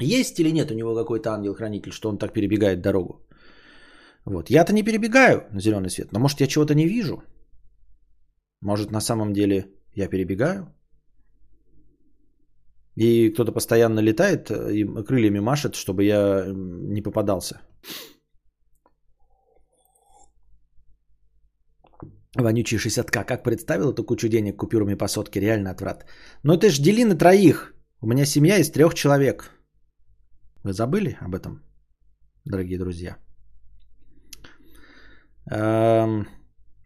Есть 0.00 0.38
или 0.38 0.50
нет 0.50 0.70
у 0.70 0.74
него 0.74 0.94
какой-то 0.94 1.30
ангел-хранитель, 1.30 1.92
что 1.92 2.08
он 2.08 2.18
так 2.18 2.32
перебегает 2.32 2.80
дорогу? 2.80 3.26
Вот. 4.24 4.50
Я-то 4.50 4.72
не 4.72 4.82
перебегаю 4.82 5.46
на 5.52 5.60
зеленый 5.60 5.90
свет, 5.90 6.12
но 6.12 6.20
может 6.20 6.40
я 6.40 6.46
чего-то 6.46 6.74
не 6.74 6.86
вижу. 6.86 7.22
Может 8.60 8.90
на 8.90 9.00
самом 9.00 9.32
деле 9.32 9.70
я 9.94 10.08
перебегаю? 10.08 10.74
И 12.96 13.30
кто-то 13.30 13.52
постоянно 13.52 14.00
летает 14.00 14.50
и 14.50 14.84
крыльями 15.04 15.40
машет, 15.40 15.74
чтобы 15.74 16.04
я 16.04 16.44
не 16.54 17.02
попадался. 17.02 17.60
Вонючий 22.36 22.78
60к. 22.78 23.24
Как 23.24 23.44
представил 23.44 23.92
эту 23.92 24.04
кучу 24.04 24.28
денег 24.28 24.56
купюрами 24.56 24.96
по 24.96 25.08
сотке? 25.08 25.40
Реально 25.40 25.70
отврат. 25.70 26.04
Но 26.42 26.56
ты 26.56 26.70
ж 26.70 26.78
дели 26.78 27.04
на 27.04 27.14
троих. 27.14 27.74
У 28.00 28.06
меня 28.06 28.26
семья 28.26 28.58
из 28.58 28.70
трех 28.70 28.94
человек. 28.94 29.50
Вы 30.64 30.72
забыли 30.72 31.16
об 31.20 31.34
этом, 31.34 31.62
дорогие 32.44 32.78
друзья? 32.78 33.16
Эм, 35.50 36.26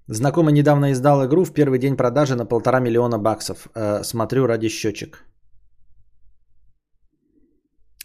знакомый 0.07 0.53
недавно 0.53 0.93
издал 0.93 1.25
игру 1.27 1.45
в 1.45 1.53
первый 1.53 1.79
день 1.79 1.97
продажи 1.97 2.35
на 2.35 2.47
полтора 2.47 2.81
миллиона 2.81 3.19
баксов. 3.19 3.69
Э, 3.75 4.03
смотрю 4.05 4.47
ради 4.47 4.69
счетчик. 4.69 5.25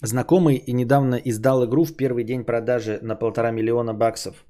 Знакомый 0.02 0.56
и 0.56 0.74
недавно 0.74 1.16
издал 1.16 1.66
игру 1.66 1.86
в 1.86 1.96
первый 1.98 2.24
день 2.24 2.44
продажи 2.46 3.00
на 3.02 3.16
полтора 3.16 3.52
миллиона 3.52 3.94
баксов. 3.94 4.46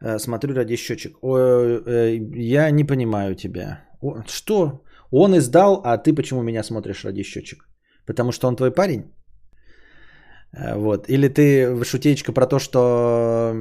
Э, 0.00 0.18
смотрю 0.18 0.54
ради 0.54 0.76
счетчик. 0.76 1.16
О, 1.22 1.36
э, 1.36 2.18
я 2.34 2.70
не 2.70 2.84
понимаю 2.84 3.34
тебя. 3.34 3.84
Что? 4.26 4.82
Он 5.10 5.36
издал, 5.36 5.82
а 5.84 5.98
ты 5.98 6.14
почему 6.14 6.42
меня 6.42 6.62
смотришь 6.62 7.04
ради 7.04 7.22
счетчик? 7.22 7.68
Потому 8.06 8.32
что 8.32 8.48
он 8.48 8.56
твой 8.56 8.70
парень? 8.70 9.12
Вот. 10.74 11.08
Или 11.08 11.28
ты 11.28 11.84
шутечка 11.84 12.32
про 12.32 12.46
то, 12.46 12.58
что, 12.58 13.54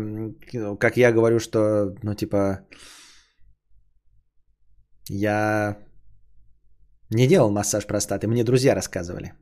как 0.79 0.97
я 0.97 1.11
говорю, 1.11 1.39
что, 1.39 1.95
ну, 2.03 2.15
типа, 2.15 2.59
я 5.11 5.77
не 7.09 7.27
делал 7.27 7.51
массаж 7.51 7.85
простаты, 7.85 8.27
мне 8.27 8.43
друзья 8.43 8.75
рассказывали. 8.75 9.33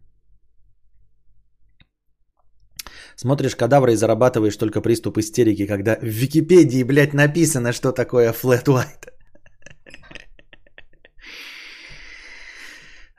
Смотришь 3.16 3.56
кадавра 3.56 3.92
и 3.92 3.96
зарабатываешь 3.96 4.58
только 4.58 4.82
приступ 4.82 5.18
истерики, 5.18 5.68
когда 5.68 5.96
в 6.02 6.06
Википедии, 6.06 6.84
блядь, 6.84 7.14
написано, 7.14 7.74
что 7.74 7.92
такое 7.92 8.34
flat 8.34 8.66
white. 8.66 9.10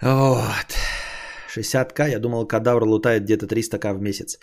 Вот. 0.03 0.75
60к, 1.55 2.09
я 2.09 2.19
думал, 2.19 2.47
кадавр 2.49 2.85
лутает 2.85 3.25
где-то 3.25 3.47
300к 3.47 3.95
в 3.95 4.01
месяц. 4.01 4.39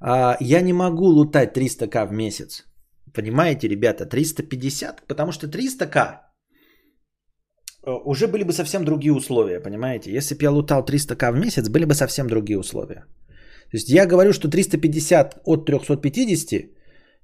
А, 0.00 0.36
я 0.40 0.60
не 0.60 0.72
могу 0.72 1.06
лутать 1.06 1.56
300к 1.56 2.06
в 2.06 2.12
месяц. 2.12 2.64
Понимаете, 3.14 3.68
ребята, 3.68 4.04
350, 4.06 5.06
потому 5.06 5.32
что 5.32 5.46
300к 5.46 5.96
э, 5.96 6.27
уже 8.04 8.26
были 8.26 8.44
бы 8.44 8.52
совсем 8.52 8.84
другие 8.84 9.12
условия, 9.12 9.60
понимаете? 9.60 10.12
Если 10.12 10.34
бы 10.34 10.42
я 10.42 10.50
лутал 10.50 10.84
300к 10.84 11.32
в 11.32 11.38
месяц, 11.38 11.68
были 11.68 11.84
бы 11.84 11.94
совсем 11.94 12.26
другие 12.26 12.58
условия. 12.58 13.04
То 13.70 13.76
есть 13.76 13.88
я 13.88 14.06
говорю, 14.06 14.32
что 14.32 14.48
350 14.48 15.40
от 15.44 15.66
350 15.66 16.70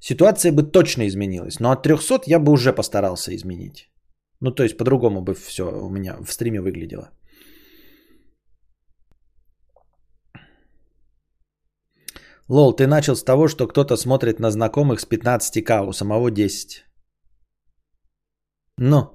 ситуация 0.00 0.52
бы 0.52 0.62
точно 0.62 1.06
изменилась. 1.06 1.60
Но 1.60 1.70
от 1.70 1.82
300 1.82 2.24
я 2.26 2.38
бы 2.38 2.52
уже 2.52 2.72
постарался 2.72 3.34
изменить. 3.34 3.90
Ну, 4.40 4.50
то 4.50 4.62
есть 4.62 4.76
по-другому 4.76 5.22
бы 5.22 5.34
все 5.34 5.64
у 5.64 5.90
меня 5.90 6.16
в 6.22 6.32
стриме 6.32 6.60
выглядело. 6.60 7.10
Лол, 12.48 12.76
ты 12.76 12.86
начал 12.86 13.16
с 13.16 13.24
того, 13.24 13.48
что 13.48 13.66
кто-то 13.66 13.96
смотрит 13.96 14.38
на 14.38 14.50
знакомых 14.50 15.00
с 15.00 15.06
15к, 15.06 15.88
у 15.88 15.92
самого 15.92 16.30
10. 16.30 16.84
Ну. 18.78 19.13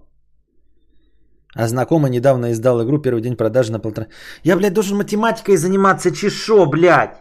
А 1.56 1.68
знакомый 1.68 2.12
недавно 2.12 2.52
издал 2.52 2.84
игру 2.84 3.00
первый 3.00 3.22
день 3.22 3.36
продажи 3.36 3.72
на 3.72 3.80
полтора. 3.80 4.08
Я, 4.44 4.56
блядь, 4.56 4.74
должен 4.74 4.98
математикой 4.98 5.58
заниматься, 5.58 6.12
чешо, 6.12 6.66
блядь. 6.66 7.18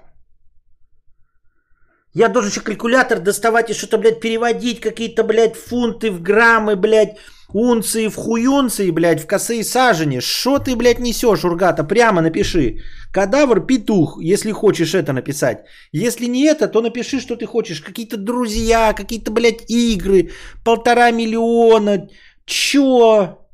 Я 2.14 2.28
должен 2.28 2.50
еще 2.50 2.60
калькулятор 2.60 3.20
доставать 3.20 3.70
и 3.70 3.74
что-то, 3.74 3.98
блядь, 3.98 4.20
переводить, 4.20 4.80
какие-то, 4.80 5.24
блядь, 5.24 5.56
фунты 5.56 6.10
в 6.10 6.22
граммы, 6.22 6.76
блядь, 6.76 7.16
унции 7.52 8.08
в 8.08 8.16
хуюнции, 8.16 8.90
блядь, 8.90 9.20
в 9.20 9.26
косые 9.26 9.64
сажени. 9.64 10.20
Что 10.20 10.58
ты, 10.58 10.76
блядь, 10.76 10.98
несешь, 10.98 11.44
Ургата? 11.44 11.84
Прямо 11.84 12.20
напиши. 12.20 12.82
Кадавр, 13.12 13.66
петух, 13.66 14.18
если 14.20 14.52
хочешь 14.52 14.94
это 14.94 15.12
написать. 15.12 15.64
Если 15.92 16.26
не 16.26 16.44
это, 16.44 16.68
то 16.68 16.80
напиши, 16.80 17.20
что 17.20 17.36
ты 17.36 17.46
хочешь. 17.46 17.80
Какие-то 17.80 18.16
друзья, 18.16 18.92
какие-то, 18.92 19.30
блядь, 19.30 19.70
игры. 19.70 20.30
Полтора 20.64 21.10
миллиона. 21.12 22.08
Чё? 22.46 23.47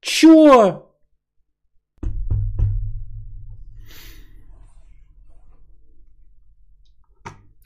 Чё? 0.00 0.84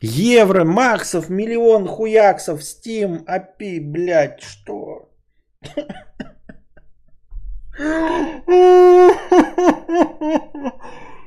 Евро, 0.00 0.64
Максов, 0.64 1.28
миллион 1.28 1.86
хуяксов, 1.86 2.64
Стим, 2.64 3.24
API, 3.28 3.80
блядь, 3.80 4.42
что? 4.42 5.08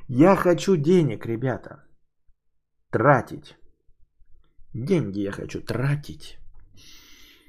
Я 0.07 0.35
хочу 0.35 0.75
денег, 0.75 1.25
ребята. 1.25 1.83
Тратить. 2.91 3.55
Деньги 4.73 5.21
я 5.21 5.31
хочу 5.31 5.61
тратить. 5.61 6.37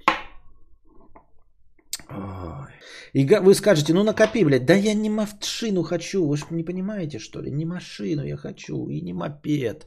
Ой. 0.07 1.96
И 3.13 3.27
вы 3.27 3.55
скажете, 3.55 3.95
ну 3.95 4.05
накопи, 4.05 4.45
блядь. 4.45 4.67
Да 4.67 4.75
я 4.75 4.95
не 4.95 5.11
машину 5.11 5.83
хочу. 5.83 6.27
Вы 6.27 6.37
же 6.37 6.45
не 6.51 6.65
понимаете, 6.65 7.19
что 7.19 7.43
ли? 7.43 7.51
Не 7.51 7.65
машину 7.65 8.25
я 8.25 8.37
хочу 8.37 8.89
и 8.89 9.01
не 9.01 9.13
мопед. 9.13 9.87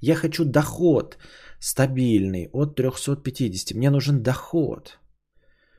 Я 0.00 0.14
хочу 0.14 0.44
доход 0.44 1.18
стабильный 1.60 2.48
от 2.52 2.76
350. 2.76 3.76
Мне 3.76 3.90
нужен 3.90 4.22
доход. 4.22 4.98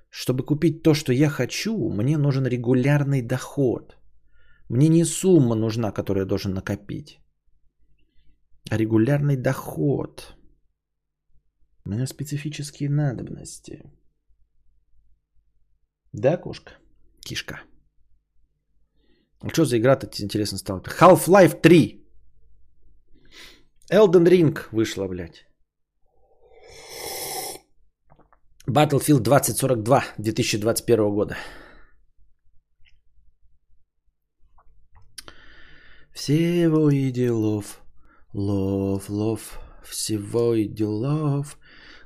Чтобы 0.09 0.45
купить 0.45 0.81
то, 0.83 0.93
что 0.93 1.13
я 1.13 1.29
хочу, 1.29 1.89
мне 1.89 2.17
нужен 2.17 2.45
регулярный 2.45 3.21
доход. 3.21 3.97
Мне 4.69 4.87
не 4.87 5.05
сумма 5.05 5.55
нужна, 5.55 5.91
которую 5.91 6.23
я 6.23 6.27
должен 6.27 6.53
накопить, 6.53 7.19
а 8.69 8.77
регулярный 8.77 9.37
доход. 9.37 10.35
У 11.85 11.89
меня 11.89 12.07
специфические 12.07 12.89
надобности. 12.89 13.83
Да, 16.15 16.37
кошка? 16.37 16.71
Кишка. 17.19 17.61
А 19.41 19.49
что 19.49 19.65
за 19.65 19.77
игра-то 19.77 20.07
интересно 20.23 20.57
стало? 20.57 20.81
Half-Life 20.81 21.61
3. 21.61 22.05
Elden 23.91 24.25
Ring 24.25 24.59
вышла, 24.71 25.07
блядь. 25.07 25.45
Battlefield 28.67 29.19
2042 29.19 30.03
2021 30.17 31.09
года. 31.13 31.37
Всего 36.13 36.89
и 36.89 37.11
делов, 37.11 37.81
лов, 38.33 39.09
лов, 39.09 39.59
всего 39.83 40.55
и 40.55 40.65
делов, 40.67 41.57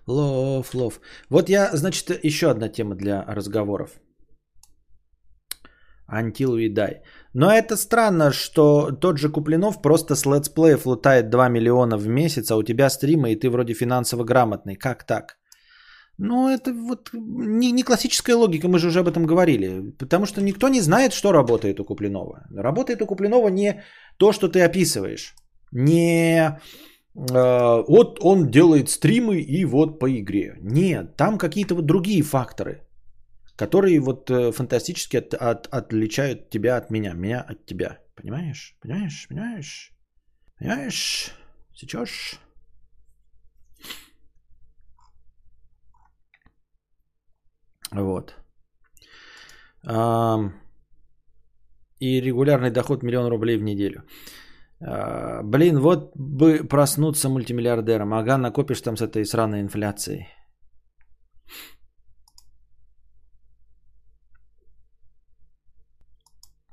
лов, 0.10 0.74
лов. 0.74 1.00
Вот 1.30 1.50
я, 1.50 1.70
значит, 1.74 2.24
еще 2.24 2.50
одна 2.50 2.70
тема 2.70 2.96
для 2.96 3.24
разговоров. 3.28 3.90
Until 6.12 6.56
we 6.58 6.74
die. 6.74 7.02
Но 7.34 7.52
это 7.52 7.76
странно, 7.78 8.32
что 8.32 8.92
тот 8.92 9.20
же 9.20 9.30
Куплинов 9.30 9.82
просто 9.82 10.16
с 10.16 10.26
летсплеев 10.26 10.86
лутает 10.86 11.30
2 11.30 11.50
миллиона 11.50 11.98
в 11.98 12.08
месяц, 12.08 12.52
а 12.52 12.58
у 12.58 12.64
тебя 12.64 12.90
стримы, 12.90 13.32
и 13.32 13.36
ты 13.36 13.50
вроде 13.50 13.74
финансово 13.74 14.24
грамотный. 14.24 14.76
Как 14.76 15.06
так? 15.06 15.38
Ну, 16.18 16.50
это 16.50 16.74
вот 16.74 17.12
не, 17.14 17.72
не 17.72 17.84
классическая 17.84 18.36
логика, 18.36 18.68
мы 18.68 18.80
же 18.80 18.88
уже 18.88 19.00
об 19.00 19.08
этом 19.08 19.26
говорили. 19.26 19.92
Потому 20.00 20.26
что 20.26 20.42
никто 20.42 20.68
не 20.68 20.82
знает, 20.82 21.14
что 21.14 21.32
работает 21.32 21.80
у 21.80 21.86
Куплинова. 21.86 22.48
Работает 22.56 23.02
у 23.02 23.06
Куплинова 23.06 23.50
не 23.50 23.84
то, 24.18 24.34
что 24.34 24.50
ты 24.50 24.62
описываешь. 24.62 25.36
Не 25.72 26.60
вот 27.88 28.20
он 28.22 28.50
делает 28.50 28.90
стримы 28.90 29.42
и 29.42 29.66
вот 29.66 30.00
по 30.00 30.08
игре. 30.10 30.56
Нет, 30.62 31.18
там 31.18 31.38
какие-то 31.38 31.76
вот 31.76 31.86
другие 31.86 32.24
факторы, 32.24 32.88
которые 33.58 34.00
вот 34.00 34.30
э, 34.32 34.52
фантастически 34.54 35.18
от, 35.18 35.34
от, 35.34 35.68
отличают 35.68 36.50
тебя 36.50 36.78
от 36.78 36.90
меня, 36.90 37.14
меня 37.14 37.42
от 37.42 37.66
тебя. 37.66 38.00
Понимаешь? 38.16 38.78
Понимаешь? 38.82 39.28
Понимаешь? 39.30 39.92
Понимаешь? 40.60 41.32
Сейчас... 41.76 42.40
Вот. 47.92 48.36
И 52.00 52.22
регулярный 52.22 52.72
доход 52.72 53.04
миллион 53.04 53.30
рублей 53.30 53.58
в 53.58 53.64
неделю. 53.64 54.04
А, 54.82 55.44
блин, 55.44 55.80
вот 55.80 56.12
бы 56.16 56.64
проснуться 56.64 57.30
мультимиллиардером. 57.30 58.14
Ага, 58.14 58.38
накопишь 58.38 58.82
там 58.82 58.98
с 58.98 59.02
этой 59.02 59.26
сраной 59.26 59.62
инфляцией. 59.62 60.28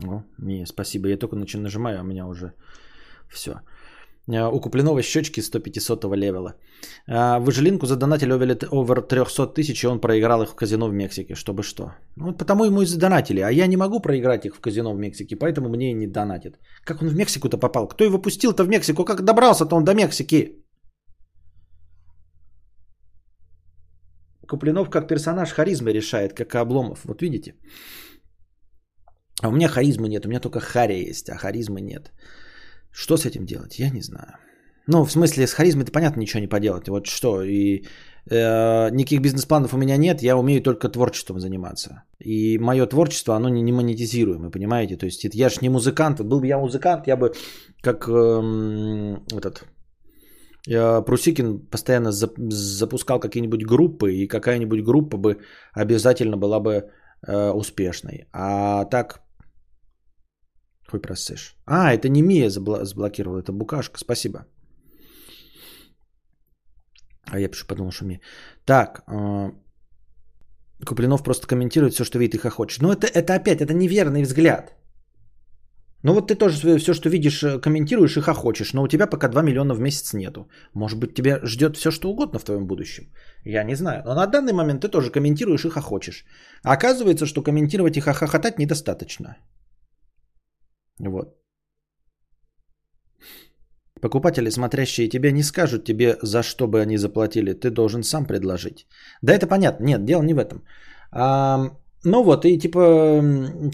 О, 0.05 0.23
не, 0.39 0.67
спасибо. 0.67 1.09
Я 1.09 1.17
только 1.17 1.37
начинаю 1.37 1.65
нажимаю, 1.65 1.99
а 1.99 2.03
у 2.03 2.07
меня 2.07 2.27
уже 2.27 2.53
все. 3.29 3.61
Э, 4.29 4.49
у 4.49 4.61
Куплинова 4.61 5.03
щечки 5.03 5.41
100-500 5.41 6.17
левела. 6.17 6.55
Выжилинку 7.41 7.87
задонатили 7.87 8.33
овер 8.33 9.03
300 9.03 9.47
тысяч, 9.55 9.85
и 9.85 9.87
он 9.87 10.01
проиграл 10.01 10.43
их 10.43 10.51
в 10.51 10.55
казино 10.55 10.89
в 10.89 10.93
Мексике. 10.93 11.35
Чтобы 11.35 11.63
что? 11.63 11.93
Ну, 12.17 12.33
потому 12.33 12.65
ему 12.65 12.83
и 12.83 12.87
задонатили. 12.87 13.41
А 13.41 13.51
я 13.51 13.67
не 13.67 13.77
могу 13.77 14.01
проиграть 14.01 14.45
их 14.47 14.57
в 14.57 14.61
казино 14.61 14.95
в 14.95 14.99
Мексике, 14.99 15.37
поэтому 15.37 15.69
мне 15.69 15.91
и 15.91 15.95
не 15.95 16.07
донатят. 16.07 16.59
Как 16.85 17.03
он 17.03 17.09
в 17.09 17.17
Мексику-то 17.17 17.59
попал? 17.59 17.89
Кто 17.89 18.05
его 18.05 18.19
пустил-то 18.19 18.65
в 18.65 18.69
Мексику? 18.69 19.05
Как 19.05 19.23
добрался-то 19.23 19.77
он 19.77 19.85
до 19.85 19.95
Мексики? 19.95 20.63
Куплинов 24.49 24.91
как 24.91 25.09
персонаж 25.09 25.53
харизмы 25.53 25.93
решает, 25.93 26.33
как 26.35 26.55
и 26.55 26.59
Обломов. 26.59 27.05
Вот 27.05 27.23
видите? 27.23 27.55
А 29.43 29.49
у 29.49 29.53
меня 29.53 29.69
харизмы 29.69 30.09
нет, 30.09 30.25
у 30.25 30.29
меня 30.29 30.41
только 30.41 30.61
хария 30.61 31.11
есть, 31.11 31.29
а 31.29 31.37
харизмы 31.37 31.81
нет. 31.81 32.13
Что 32.97 33.17
с 33.17 33.27
этим 33.27 33.45
делать? 33.45 33.79
Я 33.79 33.91
не 33.91 34.03
знаю. 34.03 34.39
Ну, 34.87 35.05
в 35.05 35.13
смысле, 35.13 35.47
с 35.47 35.53
харизмой-то 35.53 35.93
понятно, 35.93 36.21
ничего 36.21 36.41
не 36.41 36.49
поделать. 36.49 36.89
Вот 36.89 37.07
что, 37.07 37.43
и 37.43 37.85
э, 38.31 38.91
никаких 38.91 39.21
бизнес-планов 39.21 39.75
у 39.75 39.77
меня 39.77 39.99
нет, 39.99 40.23
я 40.23 40.37
умею 40.37 40.63
только 40.63 40.89
творчеством 40.89 41.41
заниматься. 41.41 42.05
И 42.25 42.59
мое 42.59 42.87
творчество, 42.87 43.35
оно 43.35 43.51
не, 43.51 43.63
не 43.63 43.73
монетизируемо, 43.73 44.51
понимаете? 44.51 44.97
То 44.97 45.07
есть 45.07 45.25
я 45.35 45.49
же 45.49 45.57
не 45.61 45.69
музыкант. 45.69 46.21
Был 46.21 46.41
бы 46.41 46.47
я 46.47 46.59
музыкант, 46.59 47.07
я 47.07 47.17
бы 47.17 47.33
как 47.83 48.09
э, 48.09 49.17
этот 49.31 49.65
э, 50.69 51.03
Прусикин 51.03 51.67
постоянно 51.71 52.13
запускал 52.13 53.21
какие-нибудь 53.21 53.67
группы, 53.67 54.15
и 54.15 54.27
какая-нибудь 54.27 54.83
группа 54.83 55.19
бы 55.19 55.37
обязательно 55.75 56.39
была 56.39 56.61
бы 56.61 56.89
э, 57.29 57.51
успешной. 57.51 58.27
А 58.33 58.85
так 58.87 59.26
Хуй 60.91 61.01
просышь. 61.01 61.57
А, 61.67 61.93
это 61.93 62.09
не 62.09 62.23
Мия 62.23 62.51
заблокировала, 62.51 63.41
это 63.41 63.53
Букашка. 63.53 63.99
Спасибо. 63.99 64.47
А 67.25 67.39
я 67.39 67.49
пишу, 67.49 67.67
подумал, 67.67 67.91
что 67.91 68.05
Мия. 68.05 68.21
Так, 68.65 69.03
э, 69.09 69.51
Куплинов 70.85 71.23
просто 71.25 71.47
комментирует 71.47 71.95
все, 71.95 72.05
что 72.05 72.19
видит 72.19 72.35
и 72.35 72.39
хохочет. 72.39 72.83
Ну, 72.83 72.93
это, 72.93 73.07
это 73.07 73.35
опять, 73.35 73.61
это 73.61 73.75
неверный 73.75 74.23
взгляд. 74.23 74.77
Ну 76.03 76.13
вот 76.13 76.29
ты 76.29 76.37
тоже 76.37 76.79
все, 76.79 76.95
что 76.95 77.09
видишь, 77.09 77.43
э, 77.43 77.59
комментируешь 77.59 78.17
и 78.17 78.21
хохочешь, 78.21 78.73
но 78.73 78.83
у 78.83 78.89
тебя 78.89 79.07
пока 79.07 79.29
2 79.29 79.43
миллиона 79.43 79.75
в 79.75 79.81
месяц 79.81 80.13
нету. 80.13 80.49
Может 80.75 80.99
быть, 80.99 81.15
тебя 81.15 81.41
ждет 81.43 81.77
все, 81.77 81.91
что 81.91 82.11
угодно 82.11 82.39
в 82.39 82.45
твоем 82.45 82.67
будущем. 82.67 83.05
Я 83.45 83.65
не 83.65 83.75
знаю. 83.75 84.03
Но 84.05 84.15
на 84.15 84.27
данный 84.27 84.53
момент 84.53 84.83
ты 84.83 84.89
тоже 84.89 85.11
комментируешь 85.11 85.65
и 85.65 85.71
хохочешь. 85.71 86.25
А 86.63 86.75
оказывается, 86.75 87.27
что 87.27 87.43
комментировать 87.43 87.97
и 87.97 88.01
хохотать 88.01 88.59
недостаточно. 88.59 89.37
Вот. 91.01 91.37
Покупатели, 94.01 94.51
смотрящие 94.51 95.09
тебя, 95.09 95.33
не 95.33 95.43
скажут 95.43 95.85
тебе, 95.85 96.17
за 96.23 96.43
что 96.43 96.69
бы 96.69 96.81
они 96.83 96.99
заплатили. 96.99 97.55
Ты 97.55 97.71
должен 97.71 98.03
сам 98.03 98.27
предложить. 98.27 98.87
Да, 99.23 99.33
это 99.33 99.47
понятно. 99.47 99.85
Нет, 99.85 100.05
дело 100.05 100.23
не 100.23 100.35
в 100.35 100.39
этом. 100.39 100.65
А, 101.13 101.71
ну 102.05 102.23
вот, 102.23 102.45
и 102.45 102.59
типа 102.59 103.23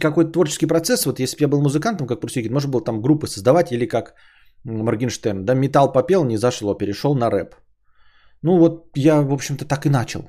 какой-то 0.00 0.32
творческий 0.32 0.66
процесс. 0.66 1.06
Вот 1.06 1.18
если 1.18 1.36
бы 1.36 1.42
я 1.42 1.48
был 1.48 1.62
музыкантом, 1.62 2.06
как 2.06 2.20
Прусикин, 2.20 2.52
можно 2.52 2.70
было 2.70 2.84
там 2.84 3.02
группы 3.02 3.26
создавать 3.26 3.72
или 3.72 3.86
как 3.86 4.14
Моргенштерн. 4.64 5.44
Да, 5.44 5.54
металл 5.54 5.92
попел, 5.92 6.24
не 6.24 6.36
зашло, 6.36 6.74
перешел 6.74 7.14
на 7.14 7.30
рэп. 7.30 7.56
Ну 8.42 8.58
вот 8.58 8.90
я, 8.94 9.22
в 9.22 9.32
общем-то, 9.32 9.64
так 9.64 9.86
и 9.86 9.90
начал. 9.90 10.20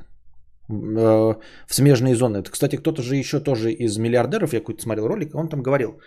Э, 0.70 1.36
в 1.68 1.74
смежные 1.74 2.16
зоны. 2.16 2.38
Это, 2.38 2.52
кстати, 2.52 2.78
кто-то 2.78 3.02
же 3.02 3.16
еще 3.16 3.39
тоже 3.39 3.72
из 3.72 3.98
миллиардеров, 3.98 4.54
я 4.54 4.60
какой-то 4.60 4.82
смотрел 4.82 5.08
ролик, 5.08 5.36
он 5.36 5.50
там 5.50 5.62
говорил, 5.62 6.00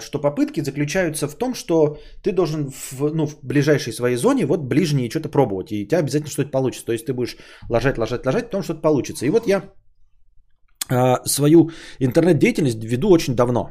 что 0.00 0.18
попытки 0.18 0.62
заключаются 0.62 1.26
в 1.26 1.34
том, 1.34 1.54
что 1.54 1.98
ты 2.22 2.32
должен 2.32 2.70
в, 2.70 3.14
ну, 3.14 3.26
в 3.26 3.38
ближайшей 3.42 3.92
своей 3.92 4.16
зоне 4.16 4.46
вот 4.46 4.60
ближнее 4.60 5.10
что-то 5.10 5.28
пробовать, 5.28 5.72
и 5.72 5.84
у 5.84 5.86
тебя 5.86 5.98
обязательно 5.98 6.30
что-то 6.30 6.50
получится. 6.50 6.86
То 6.86 6.92
есть 6.92 7.06
ты 7.06 7.12
будешь 7.12 7.36
ложать, 7.68 7.98
ложать, 7.98 8.26
ложать, 8.26 8.44
потом 8.44 8.62
что-то 8.62 8.80
получится. 8.80 9.26
И 9.26 9.30
вот 9.30 9.46
я 9.46 9.62
э, 10.90 11.26
свою 11.26 11.70
интернет-деятельность 12.00 12.84
веду 12.84 13.10
очень 13.10 13.34
давно. 13.34 13.70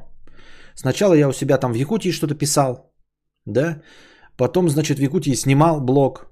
Сначала 0.76 1.14
я 1.14 1.28
у 1.28 1.34
себя 1.34 1.58
там 1.58 1.72
в 1.72 1.76
Якутии 1.76 2.12
что-то 2.12 2.36
писал, 2.36 2.94
да, 3.46 3.82
потом, 4.38 4.70
значит, 4.70 4.98
в 4.98 5.02
Якутии 5.02 5.36
снимал 5.36 5.82
блог, 5.82 6.32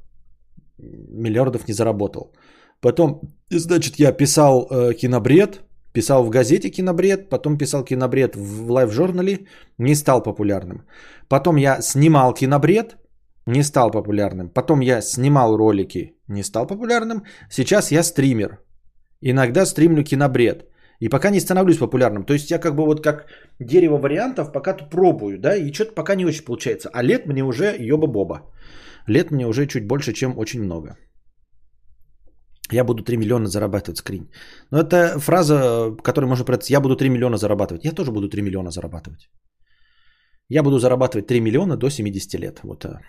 миллиардов 0.77 1.67
не 1.67 1.73
заработал. 1.73 2.34
Потом, 2.82 3.21
значит, 3.49 3.99
я 3.99 4.11
писал 4.11 4.67
э, 4.69 4.93
кинобред, 4.93 5.61
Писал 5.93 6.23
в 6.23 6.29
газете 6.29 6.69
кинобред, 6.69 7.29
потом 7.29 7.57
писал 7.57 7.83
кинобред 7.83 8.35
в 8.35 8.71
лайв-журнале, 8.71 9.47
не 9.77 9.95
стал 9.95 10.23
популярным. 10.23 10.85
Потом 11.27 11.57
я 11.57 11.81
снимал 11.81 12.33
кинобред, 12.33 12.97
не 13.47 13.63
стал 13.63 13.91
популярным. 13.91 14.49
Потом 14.49 14.81
я 14.81 15.01
снимал 15.01 15.57
ролики, 15.57 16.13
не 16.27 16.43
стал 16.43 16.67
популярным. 16.67 17.23
Сейчас 17.49 17.91
я 17.91 18.03
стример. 18.03 18.59
Иногда 19.21 19.65
стримлю 19.65 20.03
кинобред. 20.03 20.65
И 20.99 21.09
пока 21.09 21.29
не 21.29 21.39
становлюсь 21.39 21.77
популярным. 21.77 22.23
То 22.23 22.33
есть 22.33 22.51
я 22.51 22.59
как 22.59 22.75
бы 22.75 22.85
вот 22.85 23.03
как 23.03 23.25
дерево 23.59 23.97
вариантов 23.97 24.51
пока 24.51 24.73
тут 24.73 24.89
пробую, 24.89 25.39
да, 25.39 25.55
и 25.55 25.73
что-то 25.73 25.93
пока 25.95 26.15
не 26.15 26.25
очень 26.25 26.45
получается. 26.45 26.89
А 26.93 27.03
лет 27.03 27.25
мне 27.25 27.43
уже 27.43 27.75
ёба-боба. 27.79 28.41
Лет 29.07 29.31
мне 29.31 29.47
уже 29.47 29.65
чуть 29.65 29.87
больше, 29.87 30.13
чем 30.13 30.37
очень 30.37 30.61
много. 30.61 30.97
Я 32.72 32.84
буду 32.84 33.03
3 33.03 33.17
миллиона 33.17 33.47
зарабатывать 33.47 33.97
скрин. 33.97 34.30
Но 34.72 34.80
это 34.80 35.20
фраза, 35.20 35.95
которую 36.03 36.30
можно 36.30 36.45
пройти. 36.45 36.74
Я 36.74 36.82
буду 36.82 36.95
3 36.95 37.09
миллиона 37.09 37.38
зарабатывать. 37.38 37.86
Я 37.86 37.91
тоже 37.91 38.11
буду 38.11 38.30
3 38.30 38.41
миллиона 38.41 38.72
зарабатывать. 38.72 39.30
Я 40.49 40.63
буду 40.63 40.80
зарабатывать 40.80 41.28
3 41.28 41.41
миллиона 41.41 41.78
до 41.78 41.89
70 41.89 42.39
лет. 42.39 42.59
Вот. 42.63 42.86
э. 42.86 42.99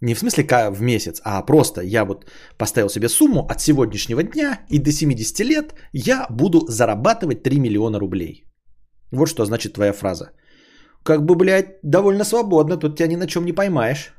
Не 0.00 0.14
в 0.14 0.18
смысле 0.18 0.44
в 0.70 0.82
месяц, 0.82 1.20
а 1.24 1.42
просто 1.42 1.80
я 1.82 2.04
вот 2.04 2.26
поставил 2.58 2.88
себе 2.88 3.08
сумму 3.08 3.46
от 3.48 3.60
сегодняшнего 3.60 4.22
дня 4.22 4.60
и 4.70 4.78
до 4.78 4.92
70 4.92 5.40
лет 5.40 5.74
я 5.92 6.26
буду 6.30 6.66
зарабатывать 6.68 7.42
3 7.42 7.58
миллиона 7.58 7.98
рублей. 7.98 8.44
Вот 9.12 9.28
что 9.28 9.44
значит 9.44 9.72
твоя 9.72 9.92
фраза. 9.92 10.32
Как 11.02 11.24
бы, 11.24 11.36
блядь, 11.36 11.78
довольно 11.82 12.24
свободно, 12.24 12.76
тут 12.76 12.96
тебя 12.96 13.08
ни 13.08 13.16
на 13.16 13.26
чем 13.26 13.44
не 13.44 13.52
поймаешь. 13.52 14.12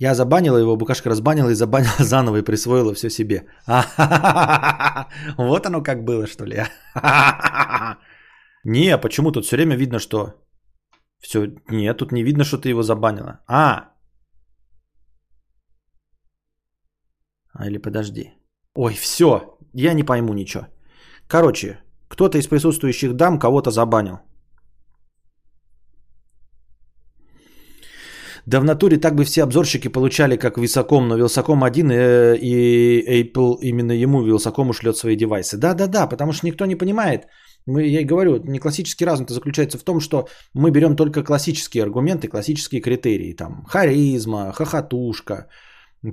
Я 0.00 0.14
забанила 0.14 0.58
его, 0.58 0.76
букашка 0.76 1.10
разбанила 1.10 1.50
и 1.50 1.54
забанила 1.54 1.94
заново 1.98 2.36
и 2.36 2.42
присвоила 2.42 2.94
все 2.94 3.10
себе. 3.10 3.46
Вот 5.38 5.66
оно 5.66 5.82
как 5.82 6.04
было, 6.04 6.26
что 6.26 6.44
ли. 6.44 6.64
Не, 8.64 8.98
почему 8.98 9.32
тут 9.32 9.44
все 9.44 9.56
время 9.56 9.76
видно, 9.76 9.98
что... 9.98 10.34
Все, 11.20 11.46
нет, 11.68 11.96
тут 11.96 12.12
не 12.12 12.22
видно, 12.22 12.44
что 12.44 12.58
ты 12.58 12.68
его 12.68 12.82
забанила. 12.82 13.40
А! 13.48 13.92
А 17.52 17.66
или 17.66 17.78
подожди. 17.78 18.34
Ой, 18.74 18.94
все, 18.94 19.58
я 19.72 19.94
не 19.94 20.04
пойму 20.04 20.32
ничего. 20.34 20.68
Короче, 21.26 21.80
кто-то 22.08 22.38
из 22.38 22.46
присутствующих 22.46 23.16
дам 23.16 23.38
кого-то 23.38 23.70
забанил. 23.70 24.20
Да 28.48 28.60
в 28.60 28.64
натуре 28.64 28.96
так 28.96 29.14
бы 29.14 29.24
все 29.24 29.42
обзорщики 29.42 29.88
получали, 29.88 30.36
как 30.36 30.56
Висаком, 30.56 31.08
но 31.08 31.16
Вилсаком 31.16 31.62
один, 31.64 31.90
э, 31.90 32.38
и 32.40 33.22
Apple 33.22 33.58
именно 33.60 33.92
ему 33.92 34.22
Вилсакому 34.22 34.72
шлет 34.72 34.96
свои 34.96 35.16
девайсы. 35.16 35.58
Да-да-да, 35.58 36.06
потому 36.06 36.32
что 36.32 36.46
никто 36.46 36.64
не 36.66 36.76
понимает. 36.76 37.26
Мы, 37.66 37.82
я 37.82 38.00
и 38.00 38.06
говорю, 38.06 38.42
не 38.44 38.58
классический 38.58 39.06
разум-то 39.06 39.34
заключается 39.34 39.76
в 39.78 39.82
том, 39.82 40.00
что 40.00 40.28
мы 40.54 40.70
берем 40.70 40.96
только 40.96 41.22
классические 41.22 41.82
аргументы, 41.82 42.28
классические 42.28 42.80
критерии. 42.80 43.36
Там 43.36 43.66
харизма, 43.68 44.52
хохотушка, 44.52 45.48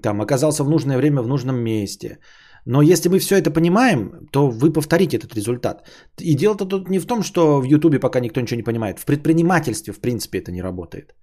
там 0.04 0.22
оказался 0.22 0.64
в 0.64 0.70
нужное 0.70 0.98
время 0.98 1.22
в 1.22 1.28
нужном 1.28 1.56
месте. 1.56 2.18
Но 2.66 2.82
если 2.82 3.08
мы 3.08 3.20
все 3.20 3.38
это 3.38 3.50
понимаем, 3.50 4.28
то 4.34 4.50
вы 4.50 4.74
повторите 4.74 5.18
этот 5.18 5.36
результат. 5.36 5.88
И 6.20 6.36
дело-то 6.36 6.66
тут 6.66 6.90
не 6.90 7.00
в 7.00 7.06
том, 7.06 7.24
что 7.24 7.62
в 7.62 7.64
Ютубе 7.64 8.00
пока 8.00 8.20
никто 8.20 8.42
ничего 8.42 8.58
не 8.58 8.64
понимает. 8.64 9.00
В 9.00 9.06
предпринимательстве, 9.06 9.94
в 9.94 10.02
принципе, 10.02 10.40
это 10.40 10.52
не 10.52 10.62
работает. 10.62 11.16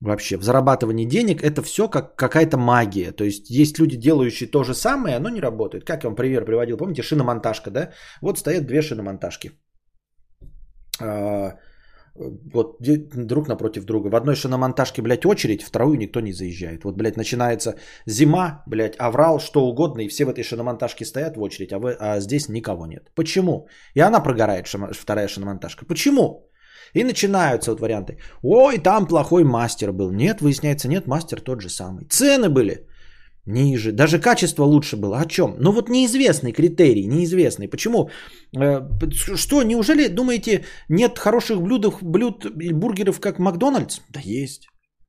Вообще, 0.00 0.36
в 0.36 0.42
зарабатывании 0.42 1.06
денег 1.06 1.42
это 1.42 1.62
все 1.62 1.88
как 1.88 2.16
какая-то 2.16 2.56
магия. 2.56 3.12
То 3.12 3.24
есть 3.24 3.50
есть 3.50 3.78
люди, 3.78 3.96
делающие 3.96 4.48
то 4.48 4.62
же 4.64 4.74
самое, 4.74 5.16
оно 5.16 5.28
не 5.28 5.40
работает. 5.40 5.84
Как 5.84 6.04
я 6.04 6.10
вам 6.10 6.16
пример 6.16 6.44
приводил, 6.44 6.76
помните, 6.76 7.02
шиномонтажка, 7.02 7.70
да? 7.70 7.90
Вот 8.22 8.38
стоят 8.38 8.66
две 8.66 8.82
шиномонтажки. 8.82 9.50
А, 11.00 11.54
вот 12.54 12.76
друг 13.26 13.48
напротив 13.48 13.84
друга. 13.84 14.08
В 14.08 14.14
одной 14.14 14.36
шиномонтажке, 14.36 15.02
блядь, 15.02 15.26
очередь, 15.26 15.62
вторую 15.62 15.98
никто 15.98 16.20
не 16.20 16.32
заезжает. 16.32 16.84
Вот, 16.84 16.96
блядь, 16.96 17.16
начинается 17.16 17.74
зима, 18.06 18.62
блядь, 18.66 18.96
аврал, 18.98 19.40
что 19.40 19.66
угодно, 19.66 20.02
и 20.02 20.08
все 20.08 20.24
в 20.24 20.28
этой 20.28 20.44
шиномонтажке 20.44 21.04
стоят 21.04 21.36
в 21.36 21.42
очередь, 21.42 21.72
а, 21.72 21.78
вы, 21.78 21.96
а 21.98 22.20
здесь 22.20 22.48
никого 22.48 22.86
нет. 22.86 23.10
Почему? 23.14 23.68
И 23.94 24.00
она 24.00 24.20
прогорает, 24.20 24.68
вторая 24.68 25.28
шиномонтажка. 25.28 25.86
Почему? 25.86 26.47
И 26.94 27.04
начинаются 27.04 27.70
вот 27.70 27.80
варианты. 27.80 28.18
Ой, 28.42 28.78
там 28.78 29.06
плохой 29.06 29.44
мастер 29.44 29.92
был. 29.92 30.10
Нет, 30.10 30.40
выясняется, 30.40 30.88
нет, 30.88 31.06
мастер 31.06 31.40
тот 31.40 31.60
же 31.60 31.68
самый. 31.68 32.06
Цены 32.06 32.48
были 32.48 32.86
ниже. 33.48 33.92
Даже 33.92 34.20
качество 34.20 34.64
лучше 34.64 34.96
было. 34.96 35.20
О 35.20 35.26
чем? 35.26 35.56
Ну 35.58 35.72
вот 35.72 35.88
неизвестный 35.88 36.52
критерий, 36.52 37.06
неизвестный. 37.06 37.68
Почему? 37.68 38.10
Э, 38.56 38.82
что, 39.36 39.62
неужели, 39.62 40.08
думаете, 40.08 40.64
нет 40.88 41.18
хороших 41.18 41.60
блюд, 41.60 42.02
блюд 42.02 42.44
и 42.44 42.72
бургеров, 42.72 43.20
как 43.20 43.38
Макдональдс? 43.38 44.00
Да 44.10 44.20
есть. 44.20 44.68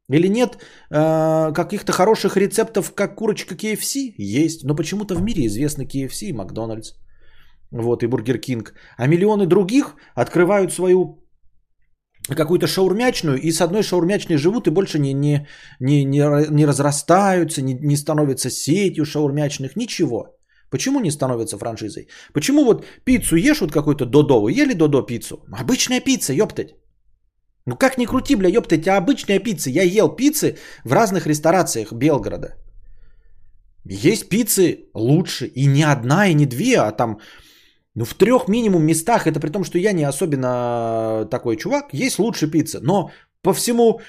Или 0.09 0.27
нет 0.27 0.57
э, 0.89 1.53
каких-то 1.53 1.91
хороших 1.91 2.37
рецептов, 2.37 2.93
как 2.95 3.15
курочка 3.15 3.55
KFC? 3.55 4.13
Есть. 4.17 4.63
Но 4.63 4.75
почему-то 4.75 5.15
в 5.15 5.21
мире 5.21 5.45
известны 5.45 5.85
KFC 5.85 6.29
и 6.29 6.33
Макдональдс. 6.33 6.93
Вот, 7.71 8.03
и 8.03 8.07
Бургер 8.07 8.39
Кинг. 8.39 8.73
А 8.97 9.07
миллионы 9.07 9.45
других 9.45 9.95
открывают 10.15 10.73
свою 10.73 11.18
какую-то 12.35 12.67
шаурмячную, 12.67 13.39
и 13.41 13.51
с 13.51 13.61
одной 13.61 13.83
шаурмячной 13.83 14.37
живут 14.37 14.67
и 14.67 14.71
больше 14.71 14.99
не, 14.99 15.13
не, 15.13 15.47
не, 15.79 16.03
не, 16.05 16.23
не 16.49 16.65
разрастаются, 16.65 17.61
не, 17.61 17.73
не 17.73 17.97
становятся 17.97 18.49
сетью 18.49 19.05
шаурмячных, 19.05 19.75
ничего. 19.75 20.35
Почему 20.69 20.99
не 20.99 21.11
становятся 21.11 21.57
франшизой? 21.57 22.07
Почему 22.33 22.63
вот 22.63 22.85
пиццу 23.05 23.35
ешь 23.35 23.61
вот 23.61 23.71
какой-то 23.71 24.05
Додо? 24.05 24.49
Ели 24.49 24.73
Додо 24.73 25.01
пиццу? 25.01 25.43
Обычная 25.51 25.99
пицца, 25.99 26.33
ёптать. 26.33 26.75
Ну 27.65 27.75
как 27.75 27.97
ни 27.97 28.05
крути, 28.05 28.35
бля, 28.35 28.49
ёптать, 28.49 28.87
а 28.87 28.97
обычная 28.97 29.39
пицца. 29.39 29.69
Я 29.69 29.83
ел 29.83 30.15
пиццы 30.15 30.57
в 30.85 30.93
разных 30.93 31.27
ресторациях 31.27 31.93
Белгорода. 31.93 32.55
Есть 33.85 34.29
пиццы 34.29 34.89
лучше. 34.93 35.47
И 35.55 35.67
не 35.67 35.83
одна, 35.83 36.27
и 36.27 36.33
не 36.33 36.45
две, 36.45 36.77
а 36.77 36.91
там 36.91 37.19
ну, 37.99 38.05
в 38.05 38.13
трех 38.13 38.47
минимум 38.47 38.83
местах, 38.83 39.27
это 39.27 39.39
при 39.41 39.51
том, 39.51 39.63
что 39.63 39.77
я 39.77 39.91
не 39.91 40.07
особенно 40.07 41.27
такой 41.29 41.57
чувак, 41.57 41.93
есть 41.93 42.19
лучше 42.19 42.51
пицца. 42.51 42.79
Но 42.81 43.11
по 43.41 43.53
всему, 43.53 43.99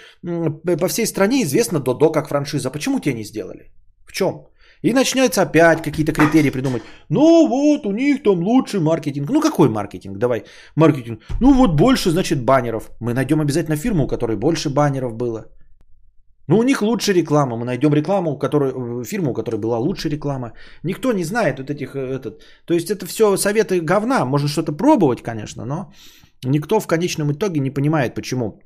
по 0.81 0.89
всей 0.89 1.07
стране 1.07 1.43
известно 1.43 1.81
Додо 1.81 2.13
как 2.13 2.29
франшиза. 2.29 2.71
Почему 2.71 3.01
те 3.01 3.13
не 3.13 3.25
сделали? 3.25 3.73
В 4.07 4.13
чем? 4.13 4.47
И 4.83 4.93
начинается 4.93 5.43
опять 5.43 5.83
какие-то 5.83 6.13
критерии 6.13 6.51
придумать. 6.51 6.83
Ну 7.09 7.49
вот, 7.49 7.87
у 7.87 7.91
них 7.91 8.23
там 8.23 8.39
лучший 8.39 8.81
маркетинг. 8.81 9.29
Ну 9.31 9.41
какой 9.41 9.69
маркетинг? 9.69 10.19
Давай, 10.19 10.45
маркетинг. 10.77 11.21
Ну 11.41 11.53
вот 11.53 11.75
больше, 11.75 12.11
значит, 12.11 12.45
баннеров. 12.45 12.91
Мы 13.01 13.13
найдем 13.13 13.41
обязательно 13.41 13.77
фирму, 13.77 14.05
у 14.05 14.09
которой 14.09 14.37
больше 14.37 14.71
баннеров 14.71 15.17
было. 15.17 15.47
Ну, 16.51 16.59
у 16.59 16.63
них 16.63 16.83
лучше 16.83 17.13
реклама. 17.13 17.57
Мы 17.57 17.65
найдем 17.65 17.95
рекламу, 17.95 18.39
которую, 18.39 18.73
э, 18.73 19.05
фирму, 19.05 19.31
у 19.31 19.35
которой 19.35 19.61
была 19.61 19.79
лучше 19.79 20.09
реклама. 20.09 20.53
Никто 20.83 21.13
не 21.13 21.25
знает 21.25 21.59
вот 21.59 21.71
этих... 21.71 21.95
Э, 21.95 22.19
этот, 22.19 22.43
то 22.65 22.75
есть 22.75 22.91
это 22.91 23.07
все 23.07 23.37
советы 23.37 23.81
говна. 23.81 24.25
Можно 24.25 24.49
что-то 24.49 24.73
пробовать, 24.73 25.23
конечно, 25.23 25.65
но 25.65 25.93
никто 26.45 26.81
в 26.81 26.87
конечном 26.89 27.31
итоге 27.31 27.61
не 27.61 27.71
понимает, 27.71 28.15
почему... 28.15 28.61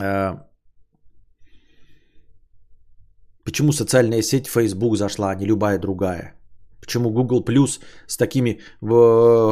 Э, 0.00 0.38
почему 3.44 3.72
социальная 3.72 4.22
сеть 4.22 4.46
Facebook 4.46 4.96
зашла, 4.96 5.30
а 5.30 5.34
не 5.34 5.46
любая 5.46 5.78
другая. 5.78 6.34
Почему 6.80 7.10
Google 7.10 7.44
Plus 7.44 7.80
с, 8.06 8.16
такими, 8.16 8.58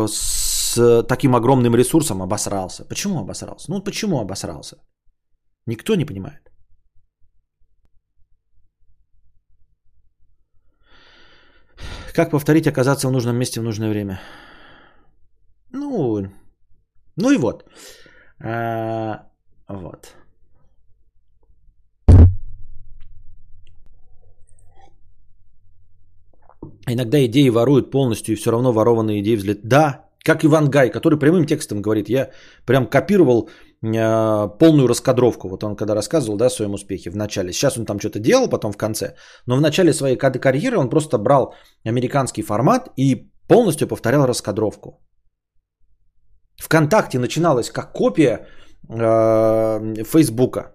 с 0.06 1.04
таким 1.08 1.34
огромным 1.34 1.76
ресурсом 1.76 2.22
обосрался. 2.22 2.88
Почему 2.88 3.18
обосрался? 3.18 3.70
Ну 3.70 3.84
почему 3.84 4.18
обосрался? 4.18 4.76
Никто 5.66 5.94
не 5.94 6.06
понимает. 6.06 6.51
Как 12.14 12.30
повторить 12.30 12.66
оказаться 12.66 13.08
в 13.08 13.12
нужном 13.12 13.36
месте 13.36 13.60
в 13.60 13.64
нужное 13.64 13.90
время? 13.90 14.20
Ну, 15.72 16.26
ну 17.16 17.30
и 17.30 17.38
вот. 17.38 17.64
А, 18.38 19.26
вот. 19.68 20.14
Иногда 26.86 27.24
идеи 27.24 27.48
воруют 27.48 27.90
полностью, 27.90 28.34
и 28.34 28.36
все 28.36 28.50
равно 28.50 28.72
ворованные 28.72 29.20
идеи 29.20 29.36
взлет. 29.36 29.60
Да, 29.62 30.10
как 30.24 30.44
Иван 30.44 30.68
Гай, 30.68 30.90
который 30.90 31.18
прямым 31.18 31.46
текстом 31.46 31.80
говорит, 31.80 32.08
я 32.08 32.30
прям 32.66 32.86
копировал 32.86 33.48
полную 33.82 34.88
раскадровку. 34.88 35.48
Вот 35.48 35.64
он 35.64 35.76
когда 35.76 35.94
рассказывал 35.94 36.36
да, 36.36 36.46
о 36.46 36.50
своем 36.50 36.74
успехе 36.74 37.10
в 37.10 37.16
начале. 37.16 37.52
Сейчас 37.52 37.76
он 37.76 37.84
там 37.84 37.98
что-то 37.98 38.20
делал, 38.20 38.48
потом 38.48 38.72
в 38.72 38.76
конце. 38.76 39.16
Но 39.46 39.56
в 39.56 39.60
начале 39.60 39.92
своей 39.92 40.16
карьеры 40.16 40.78
он 40.78 40.88
просто 40.88 41.18
брал 41.18 41.54
американский 41.84 42.42
формат 42.42 42.90
и 42.96 43.32
полностью 43.48 43.88
повторял 43.88 44.26
раскадровку. 44.26 45.00
Вконтакте 46.56 47.18
начиналось 47.18 47.70
как 47.70 47.92
копия 47.92 48.46
э, 48.88 50.04
Фейсбука. 50.04 50.72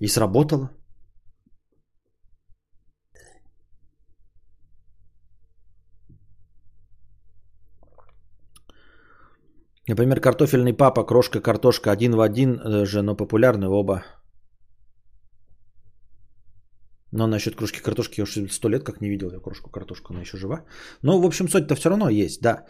И 0.00 0.08
сработало. 0.08 0.70
Например, 9.88 10.20
картофельный 10.20 10.72
папа, 10.72 11.04
крошка, 11.04 11.40
картошка 11.40 11.92
один 11.92 12.16
в 12.16 12.20
один 12.20 12.58
э, 12.58 12.86
же, 12.86 13.02
но 13.02 13.16
популярны 13.16 13.68
оба. 13.68 14.02
Но 17.12 17.26
насчет 17.26 17.54
кружки 17.54 17.80
картошки 17.80 18.20
я 18.20 18.24
уже 18.24 18.48
сто 18.48 18.68
лет 18.68 18.84
как 18.84 19.00
не 19.00 19.08
видел 19.08 19.30
я 19.30 19.40
крошку 19.40 19.70
картошку, 19.70 20.12
она 20.12 20.22
еще 20.22 20.36
жива. 20.36 20.64
Но, 21.02 21.20
в 21.20 21.24
общем, 21.24 21.48
суть-то 21.48 21.74
все 21.76 21.88
равно 21.88 22.08
есть, 22.08 22.40
да. 22.42 22.64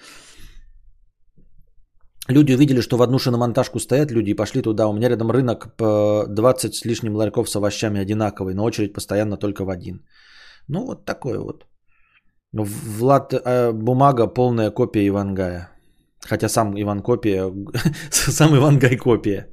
Люди 2.29 2.53
увидели, 2.53 2.81
что 2.81 2.97
в 2.97 3.03
одну 3.03 3.19
шиномонтажку 3.19 3.79
стоят 3.79 4.11
люди 4.11 4.31
и 4.31 4.37
пошли 4.37 4.63
туда. 4.63 4.89
У 4.89 4.93
меня 4.93 5.09
рядом 5.09 5.31
рынок 5.31 5.77
по 5.77 6.27
20 6.29 6.75
с 6.75 6.85
лишним 6.85 7.17
ларьков 7.17 7.49
с 7.49 7.57
овощами 7.57 8.01
одинаковый, 8.01 8.55
но 8.55 8.65
очередь 8.65 8.93
постоянно 8.93 9.37
только 9.37 9.65
в 9.65 9.71
один. 9.71 10.05
Ну, 10.69 10.87
вот 10.87 11.05
такое 11.05 11.39
вот. 11.39 11.67
Влад 12.53 13.33
э, 13.33 13.73
бумага 13.73 14.27
полная 14.27 14.71
копия 14.71 15.07
Ивангая. 15.07 15.76
Хотя 16.29 16.49
сам 16.49 16.75
Иван 16.81 17.03
копия, 17.03 17.53
сам 18.11 18.57
Ивангай 18.57 18.97
копия. 18.97 19.47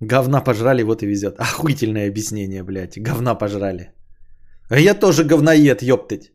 Говна 0.00 0.40
пожрали, 0.40 0.82
вот 0.82 1.02
и 1.02 1.06
везет. 1.06 1.38
Охуительное 1.38 2.08
объяснение, 2.08 2.62
блядь. 2.62 2.98
Говна 2.98 3.34
пожрали. 3.34 3.92
А 4.68 4.78
я 4.78 4.94
тоже 4.94 5.24
говноед, 5.24 5.82
ёптыть. 5.82 6.32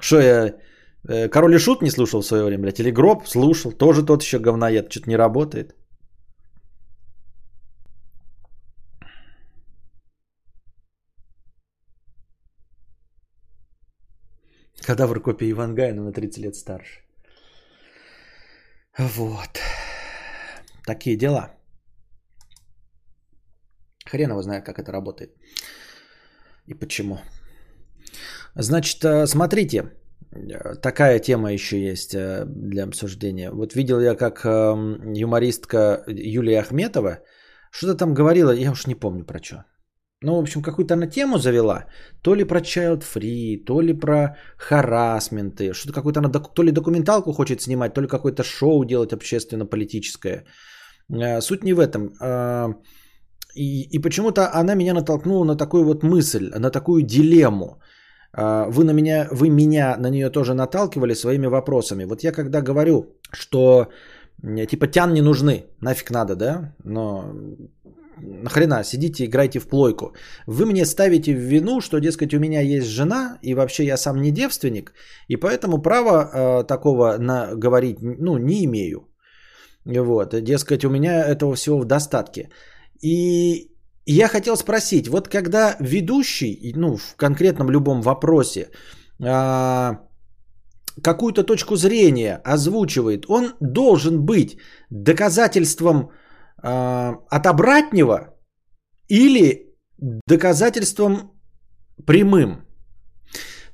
Что 0.00 0.20
я 0.20 0.54
Э, 1.08 1.28
Король 1.28 1.54
и 1.54 1.58
Шут 1.58 1.82
не 1.82 1.90
слушал 1.90 2.20
в 2.20 2.26
свое 2.26 2.44
время, 2.44 2.62
блядь, 2.62 2.80
или 2.80 2.90
Гроб 2.90 3.28
слушал, 3.28 3.72
тоже 3.72 4.04
тот 4.04 4.22
еще 4.22 4.38
говноед, 4.38 4.90
что-то 4.90 5.10
не 5.10 5.16
работает. 5.16 5.74
Кадавр 14.86 15.20
копия 15.20 15.50
Ивангая, 15.50 15.94
но 15.94 16.02
на 16.02 16.12
30 16.12 16.38
лет 16.44 16.56
старше. 16.56 17.00
Вот. 18.98 19.60
Такие 20.86 21.16
дела. 21.16 21.50
Хрен 24.06 24.30
его 24.30 24.42
знает, 24.42 24.64
как 24.64 24.78
это 24.78 24.92
работает. 24.92 25.30
И 26.66 26.74
почему. 26.74 27.18
Значит, 28.54 29.04
э, 29.04 29.26
смотрите. 29.26 29.92
Такая 30.82 31.20
тема 31.20 31.52
еще 31.52 31.80
есть 31.80 32.14
э, 32.14 32.44
для 32.46 32.84
обсуждения. 32.84 33.50
Вот 33.50 33.74
видел 33.74 34.00
я, 34.00 34.14
как 34.16 34.44
эм, 34.44 35.12
юмористка 35.12 36.04
Юлия 36.08 36.60
Ахметова 36.60 37.18
что-то 37.70 37.94
там 37.94 38.14
говорила, 38.14 38.50
я 38.50 38.70
уж 38.70 38.86
не 38.86 38.94
помню 38.94 39.24
про 39.24 39.42
что. 39.42 39.64
Ну, 40.22 40.36
в 40.36 40.40
общем, 40.40 40.62
какую-то 40.62 40.94
она 40.94 41.06
тему 41.06 41.38
завела. 41.38 41.84
То 42.22 42.34
ли 42.34 42.44
про 42.44 42.60
child 42.60 43.02
free, 43.02 43.64
то 43.64 43.80
ли 43.82 43.92
про 43.92 44.36
харасменты. 44.56 45.74
Что-то 45.74 45.92
какую-то 45.92 46.20
она 46.20 46.30
то 46.30 46.62
ли 46.62 46.72
документалку 46.72 47.32
хочет 47.32 47.60
снимать, 47.60 47.94
то 47.94 48.00
ли 48.00 48.08
какое-то 48.08 48.42
шоу 48.42 48.84
делать 48.84 49.12
общественно-политическое. 49.12 50.44
Э, 51.12 51.40
суть 51.40 51.64
не 51.64 51.74
в 51.74 51.80
этом. 51.80 52.12
Э, 52.20 52.74
и, 53.54 53.88
и 53.92 53.98
почему-то 53.98 54.50
она 54.52 54.74
меня 54.74 54.94
натолкнула 54.94 55.44
на 55.44 55.56
такую 55.56 55.84
вот 55.84 56.02
мысль, 56.02 56.50
на 56.58 56.70
такую 56.70 57.02
дилемму. 57.02 57.80
А, 58.36 58.66
вы, 58.68 58.84
на 58.84 58.92
меня, 58.92 59.28
вы 59.30 59.48
меня 59.48 59.96
на 59.98 60.10
нее 60.10 60.30
тоже 60.30 60.54
наталкивали 60.54 61.14
своими 61.14 61.46
вопросами. 61.46 62.04
Вот 62.04 62.24
я 62.24 62.32
когда 62.32 62.62
говорю, 62.62 63.04
что 63.32 63.88
типа 64.42 64.86
тян 64.86 65.12
не 65.12 65.22
нужны, 65.22 65.66
нафиг 65.80 66.10
надо, 66.10 66.36
да? 66.36 66.74
Но 66.84 67.24
нахрена, 68.18 68.84
сидите, 68.84 69.24
играйте 69.24 69.58
в 69.58 69.68
плойку. 69.68 70.14
Вы 70.46 70.66
мне 70.66 70.84
ставите 70.84 71.34
в 71.34 71.40
вину, 71.40 71.80
что, 71.80 72.00
дескать, 72.00 72.34
у 72.34 72.38
меня 72.38 72.60
есть 72.60 72.86
жена, 72.86 73.38
и 73.42 73.54
вообще 73.54 73.84
я 73.84 73.96
сам 73.96 74.20
не 74.20 74.30
девственник, 74.30 74.92
и 75.28 75.36
поэтому 75.36 75.82
права 75.82 76.30
э, 76.32 76.64
такого 76.64 77.16
на, 77.18 77.54
говорить, 77.54 77.98
ну, 78.00 78.38
не 78.38 78.64
имею. 78.64 79.08
Вот, 79.84 80.34
дескать, 80.42 80.84
у 80.84 80.90
меня 80.90 81.24
этого 81.24 81.54
всего 81.54 81.78
в 81.78 81.84
достатке. 81.84 82.48
И 83.02 83.70
я 84.06 84.28
хотел 84.28 84.56
спросить, 84.56 85.08
вот 85.08 85.28
когда 85.28 85.76
ведущий, 85.80 86.72
ну, 86.76 86.96
в 86.96 87.16
конкретном 87.16 87.70
любом 87.70 88.02
вопросе, 88.02 88.68
а, 89.22 90.00
какую-то 91.02 91.42
точку 91.42 91.76
зрения 91.76 92.40
озвучивает, 92.44 93.24
он 93.28 93.54
должен 93.60 94.24
быть 94.24 94.58
доказательством 94.90 96.10
от 96.66 97.46
обратнего 97.46 98.34
или 99.08 99.74
доказательством 100.26 101.32
прямым. 102.06 102.66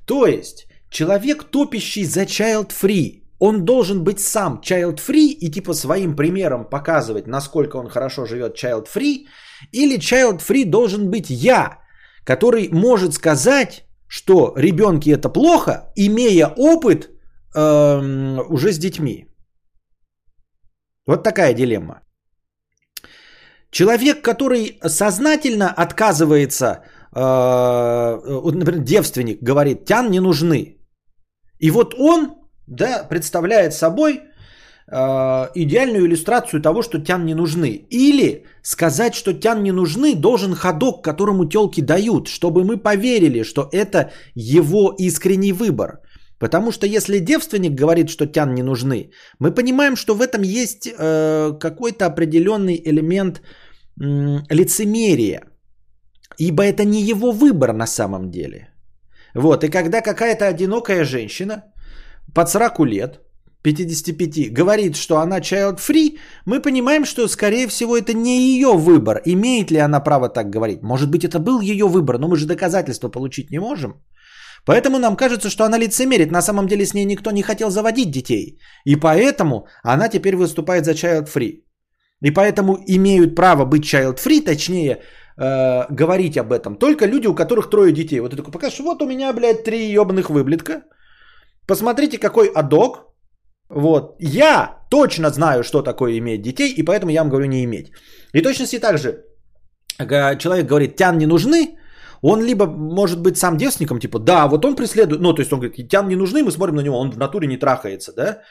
То 0.05 0.25
есть 0.25 0.67
человек, 0.89 1.45
топящий 1.45 2.03
за 2.03 2.23
child 2.23 2.71
free, 2.71 3.23
он 3.39 3.65
должен 3.65 4.03
быть 4.03 4.19
сам 4.19 4.61
child 4.63 4.99
free 4.99 5.29
и 5.29 5.49
типа 5.49 5.73
своим 5.73 6.15
примером 6.15 6.69
показывать, 6.69 7.27
насколько 7.27 7.77
он 7.77 7.89
хорошо 7.89 8.25
живет 8.25 8.55
child 8.61 8.87
free– 8.93 9.25
или 9.71 9.97
child 9.97 10.39
free 10.39 10.65
должен 10.65 11.09
быть 11.09 11.29
я, 11.29 11.79
который 12.25 12.69
может 12.71 13.13
сказать, 13.13 13.85
что 14.07 14.53
ребенки 14.57 15.09
это 15.09 15.29
плохо, 15.29 15.91
имея 15.95 16.47
опыт 16.47 17.09
э, 17.55 18.37
уже 18.49 18.71
с 18.71 18.77
детьми. 18.77 19.27
Вот 21.05 21.23
такая 21.23 21.53
дилемма. 21.53 22.01
Человек, 23.71 24.21
который 24.21 24.79
сознательно 24.85 25.69
отказывается, 25.69 26.83
э, 27.15 28.19
например, 28.53 28.83
девственник 28.83 29.41
говорит, 29.41 29.85
тян 29.85 30.11
не 30.11 30.19
нужны. 30.19 30.77
И 31.59 31.71
вот 31.71 31.95
он 31.97 32.35
да, 32.67 33.03
представляет 33.09 33.73
собой 33.73 34.21
Э, 34.93 35.47
идеальную 35.55 36.05
иллюстрацию 36.05 36.61
того, 36.61 36.81
что 36.81 36.99
тян 36.99 37.25
не 37.25 37.33
нужны. 37.33 37.85
Или 37.89 38.45
сказать, 38.61 39.15
что 39.15 39.33
тян 39.33 39.63
не 39.63 39.71
нужны, 39.71 40.15
должен 40.15 40.53
ходок, 40.53 41.01
которому 41.03 41.45
телки 41.45 41.81
дают, 41.81 42.27
чтобы 42.27 42.65
мы 42.65 42.77
поверили, 42.77 43.43
что 43.43 43.69
это 43.71 44.11
его 44.35 44.93
искренний 44.99 45.53
выбор. 45.53 45.99
Потому 46.41 46.71
что 46.71 46.87
если 46.87 47.19
девственник 47.19 47.75
говорит, 47.81 48.09
что 48.09 48.25
тян 48.25 48.55
не 48.55 48.63
нужны, 48.63 49.11
мы 49.39 49.51
понимаем, 49.51 49.95
что 49.95 50.15
в 50.15 50.21
этом 50.21 50.41
есть 50.41 50.87
э, 50.87 51.59
какой-то 51.59 52.05
определенный 52.05 52.81
элемент 52.85 53.37
э, 53.37 53.43
лицемерия. 54.49 55.41
Ибо 56.39 56.63
это 56.63 56.83
не 56.83 57.03
его 57.03 57.31
выбор 57.31 57.73
на 57.73 57.85
самом 57.85 58.31
деле. 58.31 58.69
Вот, 59.35 59.63
и 59.63 59.69
когда 59.69 60.01
какая-то 60.01 60.47
одинокая 60.47 61.05
женщина 61.05 61.63
под 62.33 62.49
40 62.49 62.79
лет 62.87 63.19
55 63.63 64.53
говорит, 64.53 64.95
что 64.95 65.19
она 65.19 65.39
child 65.39 65.79
free, 65.79 66.17
мы 66.47 66.59
понимаем, 66.61 67.05
что, 67.05 67.27
скорее 67.27 67.67
всего, 67.67 67.95
это 67.95 68.13
не 68.13 68.39
ее 68.39 68.73
выбор. 68.73 69.21
Имеет 69.25 69.71
ли 69.71 69.77
она 69.77 69.99
право 69.99 70.29
так 70.29 70.49
говорить? 70.49 70.81
Может 70.81 71.11
быть, 71.11 71.23
это 71.23 71.37
был 71.39 71.61
ее 71.61 71.85
выбор, 71.85 72.17
но 72.17 72.27
мы 72.27 72.35
же 72.35 72.47
доказательства 72.47 73.09
получить 73.09 73.51
не 73.51 73.59
можем. 73.59 73.93
Поэтому 74.65 74.99
нам 74.99 75.15
кажется, 75.15 75.49
что 75.49 75.63
она 75.63 75.77
лицемерит. 75.77 76.31
На 76.31 76.41
самом 76.41 76.67
деле 76.67 76.85
с 76.85 76.93
ней 76.93 77.05
никто 77.05 77.31
не 77.31 77.43
хотел 77.43 77.69
заводить 77.69 78.11
детей. 78.11 78.59
И 78.85 78.95
поэтому 78.95 79.67
она 79.83 80.09
теперь 80.09 80.35
выступает 80.35 80.85
за 80.85 80.91
child 80.91 81.27
free. 81.27 81.63
И 82.23 82.31
поэтому 82.31 82.77
имеют 82.87 83.35
право 83.35 83.65
быть 83.65 83.83
child 83.83 84.19
free, 84.19 84.45
точнее, 84.45 85.01
э, 85.37 85.85
говорить 85.89 86.37
об 86.37 86.51
этом 86.51 86.75
только 86.75 87.07
люди, 87.07 87.27
у 87.27 87.35
которых 87.35 87.69
трое 87.69 87.91
детей. 87.91 88.19
Вот 88.19 88.31
ты 88.31 88.37
такой 88.37 88.51
покажешь, 88.51 88.79
вот 88.79 89.01
у 89.01 89.07
меня, 89.07 89.33
блядь, 89.33 89.63
три 89.63 89.91
ебаных 89.91 90.29
выблетка. 90.29 90.83
Посмотрите, 91.67 92.19
какой 92.19 92.47
адок, 92.47 93.11
вот. 93.69 94.15
Я 94.19 94.77
точно 94.89 95.29
знаю, 95.29 95.63
что 95.63 95.81
такое 95.81 96.17
иметь 96.17 96.41
детей, 96.41 96.73
и 96.77 96.83
поэтому 96.83 97.11
я 97.11 97.21
вам 97.21 97.29
говорю 97.29 97.47
не 97.47 97.63
иметь. 97.63 97.91
И 98.33 98.41
точности 98.41 98.79
так 98.79 98.97
же, 98.97 99.23
человек 100.37 100.67
говорит, 100.67 100.95
тян 100.95 101.17
не 101.17 101.25
нужны, 101.25 101.77
он 102.21 102.43
либо 102.43 102.65
может 102.65 103.21
быть 103.21 103.37
сам 103.37 103.57
девственником, 103.57 103.99
типа, 103.99 104.19
да, 104.19 104.47
вот 104.47 104.65
он 104.65 104.75
преследует, 104.75 105.21
ну, 105.21 105.33
то 105.33 105.41
есть 105.41 105.53
он 105.53 105.59
говорит, 105.59 105.89
тян 105.89 106.07
не 106.07 106.15
нужны, 106.15 106.43
мы 106.43 106.51
смотрим 106.51 106.75
на 106.75 106.81
него, 106.81 106.99
он 106.99 107.11
в 107.11 107.17
натуре 107.17 107.47
не 107.47 107.57
трахается, 107.57 108.13
да, 108.15 108.41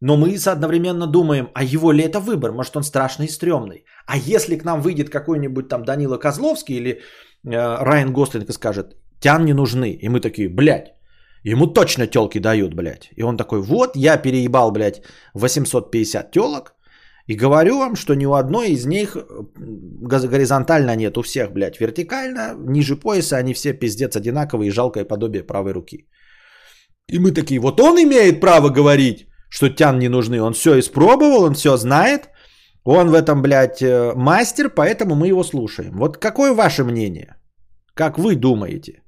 но 0.00 0.16
мы 0.16 0.36
одновременно 0.46 1.06
думаем, 1.06 1.48
а 1.54 1.64
его 1.64 1.92
ли 1.92 2.04
это 2.04 2.20
выбор, 2.20 2.52
может 2.52 2.76
он 2.76 2.82
страшный 2.82 3.26
и 3.26 3.30
стрёмный. 3.30 3.84
А 4.06 4.16
если 4.16 4.58
к 4.58 4.64
нам 4.64 4.80
выйдет 4.80 5.10
какой-нибудь 5.10 5.68
там 5.68 5.84
Данила 5.84 6.18
Козловский 6.18 6.76
или 6.76 6.90
э, 6.90 7.84
Райан 7.84 8.12
Гослинг 8.12 8.48
и 8.48 8.52
скажет, 8.52 8.96
тян 9.20 9.44
не 9.44 9.54
нужны, 9.54 9.90
и 9.90 10.08
мы 10.08 10.20
такие, 10.20 10.48
блядь, 10.48 10.94
Ему 11.44 11.66
точно 11.66 12.06
телки 12.06 12.40
дают, 12.40 12.74
блядь. 12.74 13.10
И 13.16 13.22
он 13.22 13.36
такой, 13.36 13.62
вот 13.62 13.96
я 13.96 14.16
переебал, 14.16 14.72
блядь, 14.72 15.02
850 15.34 16.30
телок. 16.32 16.74
И 17.28 17.36
говорю 17.36 17.78
вам, 17.78 17.94
что 17.94 18.14
ни 18.14 18.26
у 18.26 18.32
одной 18.32 18.68
из 18.68 18.86
них 18.86 19.16
э, 19.16 19.22
горизонтально 20.28 20.96
нет, 20.96 21.18
у 21.18 21.22
всех, 21.22 21.52
блядь, 21.52 21.78
вертикально, 21.78 22.54
ниже 22.56 22.96
пояса, 22.96 23.36
они 23.36 23.54
все 23.54 23.74
пиздец 23.74 24.16
одинаковые 24.16 24.68
и 24.68 24.72
жалкое 24.72 25.04
подобие 25.04 25.46
правой 25.46 25.72
руки. 25.72 26.08
И 27.12 27.18
мы 27.18 27.32
такие, 27.32 27.60
вот 27.60 27.80
он 27.80 27.98
имеет 27.98 28.40
право 28.40 28.70
говорить, 28.70 29.26
что 29.50 29.68
тян 29.68 29.98
не 29.98 30.08
нужны. 30.08 30.40
Он 30.40 30.54
все 30.54 30.78
испробовал, 30.78 31.42
он 31.44 31.54
все 31.54 31.76
знает. 31.76 32.30
Он 32.84 33.10
в 33.10 33.14
этом, 33.14 33.42
блядь, 33.42 33.82
э, 33.82 34.14
мастер, 34.16 34.70
поэтому 34.70 35.14
мы 35.14 35.28
его 35.28 35.44
слушаем. 35.44 35.98
Вот 35.98 36.16
какое 36.16 36.54
ваше 36.54 36.82
мнение? 36.84 37.36
Как 37.94 38.18
вы 38.18 38.36
думаете? 38.36 39.02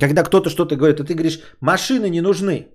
Когда 0.00 0.22
кто-то 0.22 0.48
что-то 0.48 0.76
говорит, 0.76 1.00
а 1.00 1.04
ты 1.04 1.12
говоришь, 1.12 1.40
машины 1.60 2.08
не 2.08 2.22
нужны. 2.22 2.68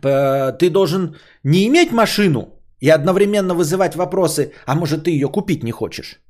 Ты 0.00 0.70
должен 0.70 1.16
не 1.42 1.66
иметь 1.66 1.92
машину 1.92 2.57
и 2.80 2.90
одновременно 2.90 3.54
вызывать 3.54 3.96
вопросы, 3.96 4.52
а 4.66 4.74
может 4.74 5.04
ты 5.04 5.10
ее 5.10 5.28
купить 5.28 5.64
не 5.64 5.72
хочешь. 5.72 6.20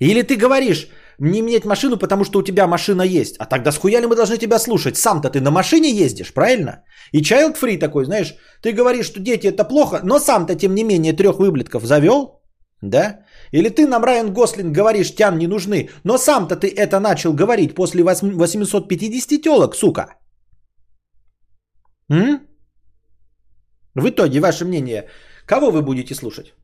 Или 0.00 0.22
ты 0.22 0.36
говоришь, 0.36 0.88
не 1.18 1.42
менять 1.42 1.64
машину, 1.64 1.96
потому 1.96 2.24
что 2.24 2.38
у 2.38 2.42
тебя 2.42 2.66
машина 2.66 3.02
есть. 3.02 3.36
А 3.38 3.46
тогда 3.46 3.72
схуя 3.72 4.00
ли 4.00 4.06
мы 4.06 4.16
должны 4.16 4.38
тебя 4.38 4.58
слушать? 4.58 4.96
Сам-то 4.96 5.30
ты 5.30 5.40
на 5.40 5.50
машине 5.50 5.90
ездишь, 5.90 6.32
правильно? 6.32 6.84
И 7.12 7.20
child 7.20 7.56
free 7.60 7.78
такой, 7.78 8.04
знаешь, 8.04 8.34
ты 8.62 8.72
говоришь, 8.72 9.06
что 9.06 9.20
дети 9.20 9.46
это 9.46 9.64
плохо, 9.64 10.00
но 10.02 10.18
сам-то 10.18 10.54
тем 10.54 10.74
не 10.74 10.84
менее 10.84 11.12
трех 11.12 11.38
выблетков 11.38 11.84
завел, 11.84 12.42
да? 12.80 13.20
Или 13.52 13.68
ты 13.68 13.86
нам, 13.86 14.04
Райан 14.04 14.32
Гослинг, 14.32 14.76
говоришь, 14.76 15.14
тян 15.14 15.38
не 15.38 15.46
нужны, 15.46 15.90
но 16.04 16.18
сам-то 16.18 16.56
ты 16.56 16.68
это 16.68 17.00
начал 17.00 17.32
говорить 17.34 17.74
после 17.74 18.02
850 18.02 19.42
телок, 19.42 19.76
сука. 19.76 20.06
М? 22.10 22.40
В 23.94 24.08
итоге, 24.08 24.40
ваше 24.40 24.64
мнение, 24.64 25.08
кого 25.46 25.70
вы 25.70 25.82
будете 25.82 26.14
слушать? 26.14 26.54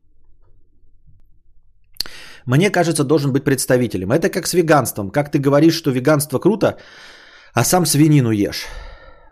Мне 2.45 2.71
кажется, 2.71 3.03
должен 3.03 3.31
быть 3.31 3.43
представителем. 3.43 4.11
Это 4.11 4.29
как 4.29 4.47
с 4.47 4.53
веганством. 4.53 5.11
Как 5.11 5.31
ты 5.31 5.39
говоришь, 5.39 5.75
что 5.75 5.91
веганство 5.91 6.39
круто, 6.39 6.77
а 7.53 7.63
сам 7.63 7.85
свинину 7.85 8.31
ешь. 8.31 8.65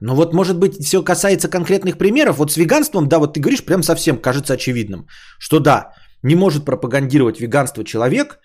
Ну 0.01 0.15
вот, 0.15 0.33
может 0.33 0.59
быть, 0.59 0.75
все 0.83 1.03
касается 1.03 1.49
конкретных 1.49 1.97
примеров. 1.97 2.37
Вот 2.37 2.51
с 2.51 2.57
веганством, 2.57 3.07
да, 3.07 3.17
вот 3.17 3.33
ты 3.33 3.39
говоришь, 3.39 3.65
прям 3.65 3.83
совсем 3.83 4.17
кажется 4.21 4.53
очевидным, 4.53 5.07
что 5.39 5.59
да, 5.59 5.93
не 6.23 6.35
может 6.35 6.65
пропагандировать 6.65 7.39
веганство 7.39 7.83
человек, 7.83 8.39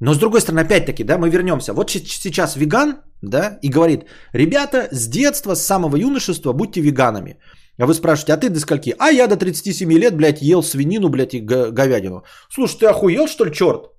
но 0.00 0.14
с 0.14 0.18
другой 0.18 0.40
стороны, 0.40 0.60
опять-таки, 0.60 1.04
да, 1.04 1.18
мы 1.18 1.30
вернемся. 1.30 1.72
Вот 1.72 1.90
сейчас 1.90 2.56
веган, 2.56 2.96
да, 3.22 3.58
и 3.62 3.70
говорит, 3.70 4.04
ребята, 4.34 4.88
с 4.90 5.08
детства, 5.08 5.54
с 5.54 5.66
самого 5.66 5.96
юношества 5.96 6.52
будьте 6.52 6.80
веганами. 6.80 7.38
А 7.80 7.86
вы 7.86 7.94
спрашиваете, 7.94 8.34
а 8.34 8.36
ты 8.36 8.50
до 8.50 8.60
скольки? 8.60 8.94
А 8.98 9.10
я 9.10 9.26
до 9.26 9.36
37 9.36 9.92
лет, 9.92 10.14
блядь, 10.14 10.42
ел 10.42 10.62
свинину, 10.62 11.08
блядь, 11.08 11.34
и 11.34 11.40
говядину. 11.40 12.24
Слушай, 12.50 12.78
ты 12.78 12.86
охуел, 12.86 13.26
что 13.26 13.46
ли, 13.46 13.52
черт? 13.52 13.90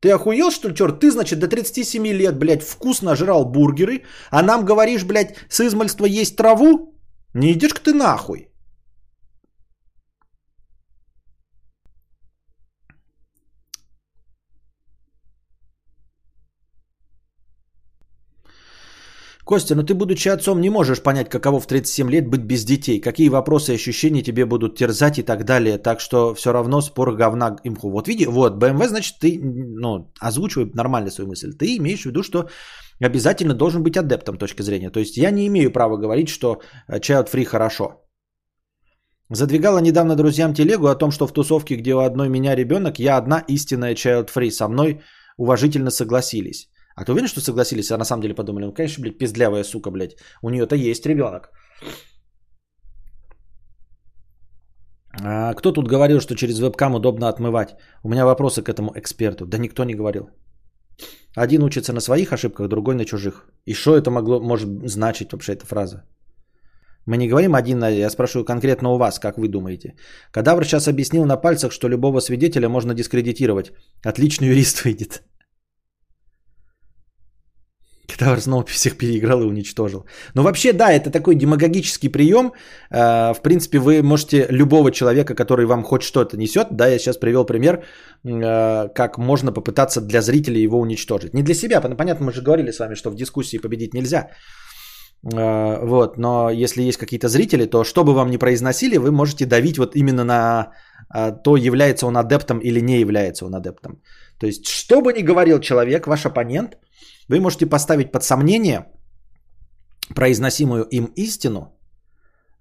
Ты 0.00 0.10
охуел, 0.10 0.50
что 0.50 0.68
ли, 0.68 0.74
черт? 0.74 1.00
Ты, 1.00 1.10
значит, 1.10 1.38
до 1.38 1.48
37 1.48 2.06
лет, 2.12 2.38
блядь, 2.38 2.62
вкусно 2.62 3.16
жрал 3.16 3.46
бургеры, 3.46 4.04
а 4.30 4.42
нам 4.42 4.66
говоришь, 4.66 5.04
блядь, 5.04 5.34
с 5.48 5.60
измальства 5.60 6.04
есть 6.04 6.36
траву? 6.36 6.94
Не 7.34 7.52
идешь-ка 7.52 7.80
ты 7.80 7.94
нахуй. 7.94 8.50
Костя, 19.46 19.76
ну 19.76 19.84
ты, 19.84 19.94
будучи 19.94 20.28
отцом, 20.28 20.60
не 20.60 20.70
можешь 20.70 21.00
понять, 21.00 21.28
каково 21.30 21.60
в 21.60 21.66
37 21.66 22.10
лет 22.10 22.26
быть 22.28 22.40
без 22.40 22.64
детей, 22.64 23.00
какие 23.00 23.28
вопросы 23.28 23.72
и 23.72 23.74
ощущения 23.76 24.22
тебе 24.22 24.44
будут 24.44 24.76
терзать 24.76 25.18
и 25.18 25.22
так 25.22 25.44
далее. 25.44 25.78
Так 25.78 26.00
что 26.00 26.34
все 26.34 26.52
равно 26.52 26.80
спор 26.80 27.14
говна 27.14 27.56
имху. 27.62 27.90
Вот 27.90 28.08
види, 28.08 28.26
вот, 28.26 28.54
BMW, 28.54 28.88
значит, 28.88 29.20
ты, 29.20 29.38
ну, 29.40 30.10
озвучивай 30.18 30.72
нормально 30.74 31.10
свою 31.10 31.28
мысль. 31.28 31.52
Ты 31.52 31.76
имеешь 31.76 32.02
в 32.02 32.06
виду, 32.06 32.24
что 32.24 32.48
обязательно 33.00 33.54
должен 33.54 33.84
быть 33.84 33.96
адептом 33.96 34.36
точки 34.36 34.62
зрения. 34.62 34.90
То 34.90 34.98
есть 34.98 35.16
я 35.16 35.30
не 35.30 35.46
имею 35.46 35.70
права 35.70 35.96
говорить, 35.96 36.28
что 36.28 36.60
э, 36.88 36.98
child 36.98 37.30
free 37.30 37.44
хорошо. 37.44 38.02
Задвигала 39.30 39.78
недавно 39.78 40.16
друзьям 40.16 40.54
телегу 40.54 40.88
о 40.88 40.96
том, 40.96 41.12
что 41.12 41.28
в 41.28 41.32
тусовке, 41.32 41.76
где 41.76 41.94
у 41.94 42.00
одной 42.00 42.28
меня 42.28 42.56
ребенок, 42.56 42.98
я 42.98 43.16
одна 43.16 43.44
истинная 43.46 43.94
child 43.94 44.28
free. 44.34 44.50
Со 44.50 44.66
мной 44.66 45.02
уважительно 45.36 45.90
согласились. 45.90 46.68
А 46.96 47.04
ты 47.04 47.12
уверен, 47.12 47.28
что 47.28 47.40
согласились? 47.40 47.90
А 47.90 47.98
на 47.98 48.04
самом 48.04 48.22
деле 48.22 48.34
подумали, 48.34 48.64
ну, 48.64 48.72
конечно, 48.72 49.02
блядь, 49.02 49.18
пиздлявая 49.18 49.64
сука, 49.64 49.90
блядь. 49.90 50.16
У 50.42 50.50
нее-то 50.50 50.74
есть 50.74 51.06
ребенок. 51.06 51.50
А 55.22 55.54
кто 55.54 55.72
тут 55.72 55.88
говорил, 55.88 56.20
что 56.20 56.34
через 56.34 56.58
вебкам 56.58 56.94
удобно 56.94 57.28
отмывать? 57.28 57.76
У 58.02 58.08
меня 58.08 58.24
вопросы 58.24 58.62
к 58.62 58.68
этому 58.68 58.92
эксперту. 58.94 59.46
Да 59.46 59.58
никто 59.58 59.84
не 59.84 59.94
говорил. 59.94 60.30
Один 61.36 61.62
учится 61.62 61.92
на 61.92 62.00
своих 62.00 62.32
ошибках, 62.32 62.68
другой 62.68 62.94
на 62.94 63.04
чужих. 63.04 63.46
И 63.66 63.74
что 63.74 63.96
это 63.96 64.10
могло, 64.10 64.40
может 64.40 64.68
значить 64.88 65.32
вообще 65.32 65.52
эта 65.52 65.66
фраза? 65.66 66.02
Мы 67.06 67.16
не 67.18 67.28
говорим 67.28 67.54
один, 67.54 67.84
я 67.84 68.10
спрашиваю 68.10 68.44
конкретно 68.44 68.88
у 68.88 68.98
вас, 68.98 69.18
как 69.18 69.38
вы 69.38 69.48
думаете. 69.48 69.94
Кадавр 70.32 70.64
сейчас 70.64 70.88
объяснил 70.88 71.24
на 71.24 71.36
пальцах, 71.36 71.72
что 71.72 71.88
любого 71.88 72.20
свидетеля 72.20 72.68
можно 72.68 72.94
дискредитировать. 72.94 73.72
Отличный 74.02 74.48
юрист 74.48 74.84
выйдет. 74.84 75.22
Кадавр 78.06 78.40
снова 78.40 78.64
всех 78.68 78.96
переиграл 78.96 79.42
и 79.42 79.46
уничтожил. 79.46 80.06
Но 80.34 80.42
вообще, 80.42 80.72
да, 80.72 80.92
это 80.92 81.10
такой 81.10 81.34
демагогический 81.34 82.08
прием. 82.08 82.52
Э, 82.90 83.34
в 83.34 83.42
принципе, 83.42 83.78
вы 83.78 84.02
можете 84.02 84.46
любого 84.50 84.90
человека, 84.90 85.34
который 85.34 85.66
вам 85.66 85.82
хоть 85.82 86.02
что-то 86.02 86.36
несет, 86.36 86.68
да, 86.70 86.86
я 86.88 86.98
сейчас 86.98 87.18
привел 87.18 87.44
пример, 87.44 87.82
э, 88.24 88.88
как 88.94 89.18
можно 89.18 89.52
попытаться 89.52 90.00
для 90.00 90.20
зрителей 90.20 90.62
его 90.62 90.80
уничтожить. 90.80 91.34
Не 91.34 91.42
для 91.42 91.54
себя, 91.54 91.80
понятно, 91.80 92.26
мы 92.26 92.32
же 92.32 92.42
говорили 92.42 92.70
с 92.70 92.78
вами, 92.78 92.94
что 92.94 93.10
в 93.10 93.14
дискуссии 93.14 93.58
победить 93.58 93.94
нельзя. 93.94 94.28
Э, 95.34 95.86
вот, 95.86 96.16
но 96.16 96.50
если 96.50 96.82
есть 96.82 96.98
какие-то 96.98 97.28
зрители, 97.28 97.66
то 97.66 97.84
что 97.84 98.04
бы 98.04 98.14
вам 98.14 98.30
ни 98.30 98.38
произносили, 98.38 98.98
вы 98.98 99.10
можете 99.10 99.46
давить 99.46 99.78
вот 99.78 99.96
именно 99.96 100.24
на 100.24 100.72
то, 101.44 101.56
является 101.56 102.06
он 102.06 102.16
адептом 102.16 102.58
или 102.58 102.80
не 102.80 102.98
является 102.98 103.46
он 103.46 103.54
адептом. 103.54 104.02
То 104.40 104.46
есть, 104.46 104.66
что 104.66 105.00
бы 105.00 105.12
ни 105.12 105.22
говорил 105.22 105.60
человек, 105.60 106.06
ваш 106.06 106.26
оппонент– 106.26 106.76
вы 107.28 107.40
можете 107.40 107.66
поставить 107.66 108.12
под 108.12 108.22
сомнение 108.22 108.86
произносимую 110.14 110.84
им 110.84 111.12
истину 111.16 111.76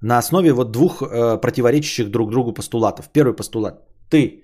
на 0.01 0.17
основе 0.17 0.53
вот 0.53 0.71
двух 0.71 1.01
э, 1.01 1.41
противоречащих 1.41 2.09
друг 2.09 2.31
другу 2.31 2.53
постулатов. 2.53 3.09
Первый 3.09 3.35
постулат. 3.35 3.87
Ты 4.09 4.43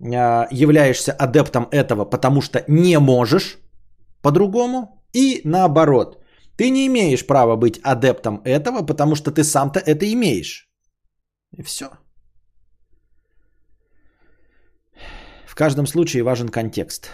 э, 0.00 0.46
являешься 0.50 1.12
адептом 1.12 1.68
этого, 1.70 2.04
потому 2.04 2.40
что 2.40 2.64
не 2.68 2.98
можешь 2.98 3.58
по-другому. 4.22 5.02
И 5.12 5.40
наоборот. 5.44 6.22
Ты 6.56 6.70
не 6.70 6.86
имеешь 6.86 7.26
права 7.26 7.56
быть 7.56 7.80
адептом 7.82 8.40
этого, 8.44 8.86
потому 8.86 9.14
что 9.14 9.30
ты 9.30 9.44
сам-то 9.44 9.80
это 9.80 10.04
имеешь. 10.12 10.68
И 11.56 11.62
все. 11.62 11.90
В 15.46 15.54
каждом 15.54 15.86
случае 15.86 16.22
важен 16.22 16.48
контекст. 16.48 17.10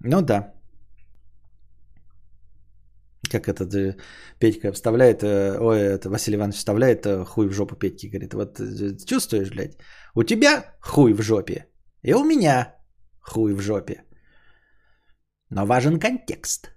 Ну 0.00 0.22
да 0.22 0.53
как 3.34 3.48
этот 3.48 3.74
э, 3.74 3.96
Петька 4.38 4.72
вставляет, 4.72 5.22
э, 5.22 5.58
ой, 5.60 5.78
это 5.78 6.10
Василий 6.10 6.36
Иванович 6.36 6.56
вставляет 6.56 7.06
э, 7.06 7.24
хуй 7.24 7.48
в 7.48 7.52
жопу 7.52 7.76
Петьки, 7.76 8.10
говорит, 8.10 8.34
вот 8.34 8.60
чувствуешь, 9.06 9.50
блядь, 9.50 9.76
у 10.14 10.22
тебя 10.22 10.64
хуй 10.80 11.12
в 11.12 11.22
жопе, 11.22 11.66
и 12.02 12.14
у 12.14 12.24
меня 12.24 12.74
хуй 13.20 13.54
в 13.54 13.60
жопе. 13.60 14.02
Но 15.50 15.66
важен 15.66 15.98
контекст. 15.98 16.70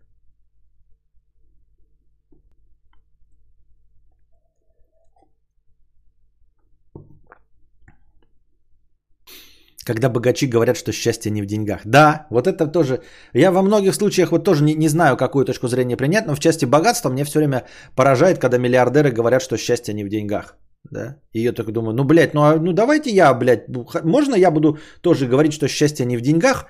Когда 9.87 10.09
богачи 10.09 10.47
говорят, 10.47 10.77
что 10.77 10.91
счастье 10.91 11.31
не 11.31 11.41
в 11.41 11.45
деньгах. 11.45 11.81
Да, 11.85 12.27
вот 12.29 12.47
это 12.47 12.67
тоже. 12.67 12.99
Я 13.33 13.51
во 13.51 13.61
многих 13.61 13.95
случаях 13.95 14.31
вот 14.31 14.43
тоже 14.43 14.63
не, 14.63 14.75
не 14.75 14.89
знаю, 14.89 15.17
какую 15.17 15.45
точку 15.45 15.67
зрения 15.67 15.97
принять, 15.97 16.27
но 16.27 16.35
в 16.35 16.39
части 16.39 16.65
богатства 16.65 17.09
мне 17.09 17.23
все 17.23 17.39
время 17.39 17.63
поражает, 17.95 18.37
когда 18.37 18.57
миллиардеры 18.57 19.11
говорят, 19.11 19.41
что 19.41 19.57
счастье 19.57 19.93
не 19.93 20.03
в 20.03 20.09
деньгах. 20.09 20.57
Да? 20.91 21.15
И 21.33 21.41
я 21.41 21.53
так 21.53 21.71
думаю, 21.71 21.93
ну, 21.95 22.03
блядь, 22.03 22.33
ну, 22.33 22.41
а, 22.41 22.57
ну 22.57 22.73
давайте 22.73 23.11
я, 23.11 23.33
блядь, 23.33 23.67
можно 24.03 24.35
я 24.35 24.51
буду 24.51 24.77
тоже 25.01 25.25
говорить, 25.25 25.53
что 25.53 25.67
счастье 25.67 26.05
не 26.05 26.17
в 26.17 26.21
деньгах, 26.21 26.65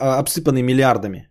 а, 0.00 0.18
обсыпанный 0.18 0.62
миллиардами? 0.62 1.28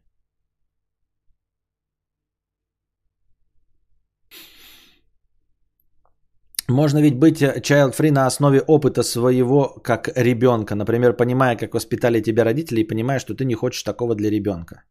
Можно 6.69 7.01
ведь 7.01 7.19
быть 7.19 7.41
э, 7.41 7.61
child-free 7.61 8.11
на 8.11 8.25
основе 8.25 8.61
опыта 8.67 9.03
своего 9.03 9.81
как 9.83 10.09
ребенка. 10.15 10.75
Например, 10.75 11.13
понимая, 11.13 11.55
как 11.55 11.73
воспитали 11.73 12.21
тебя 12.21 12.43
родители 12.43 12.81
и 12.81 12.87
понимая, 12.87 13.19
что 13.19 13.35
ты 13.35 13.45
не 13.45 13.55
хочешь 13.55 13.83
такого 13.83 14.15
для 14.15 14.31
ребенка. 14.31 14.83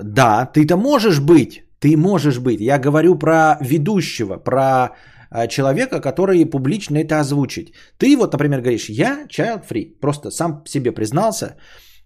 Да, 0.00 0.46
ты-то 0.46 0.76
можешь 0.76 1.20
быть. 1.20 1.64
Ты 1.80 1.96
можешь 1.96 2.38
быть. 2.38 2.60
Я 2.60 2.78
говорю 2.78 3.18
про 3.18 3.58
ведущего, 3.60 4.36
про 4.36 4.90
э, 5.30 5.48
человека, 5.48 6.00
который 6.00 6.46
публично 6.46 6.98
это 6.98 7.20
озвучить. 7.20 7.74
Ты 7.98 8.16
вот, 8.16 8.32
например, 8.32 8.60
говоришь, 8.60 8.88
я 8.88 9.26
child-free. 9.28 10.00
Просто 10.00 10.30
сам 10.30 10.62
себе 10.66 10.92
признался, 10.92 11.56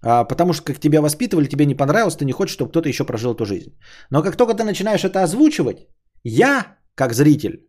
а, 0.02 0.24
потому 0.24 0.52
что 0.52 0.64
как 0.64 0.80
тебя 0.80 1.00
воспитывали, 1.02 1.48
тебе 1.48 1.66
не 1.66 1.74
понравилось, 1.74 2.16
ты 2.16 2.24
не 2.24 2.32
хочешь, 2.32 2.54
чтобы 2.54 2.70
кто-то 2.70 2.88
еще 2.88 3.04
прожил 3.04 3.34
эту 3.34 3.44
жизнь. 3.44 3.78
Но 4.10 4.22
как 4.22 4.36
только 4.36 4.54
ты 4.54 4.64
начинаешь 4.64 5.04
это 5.04 5.22
озвучивать, 5.22 5.88
я, 6.24 6.76
как 6.94 7.12
зритель, 7.12 7.66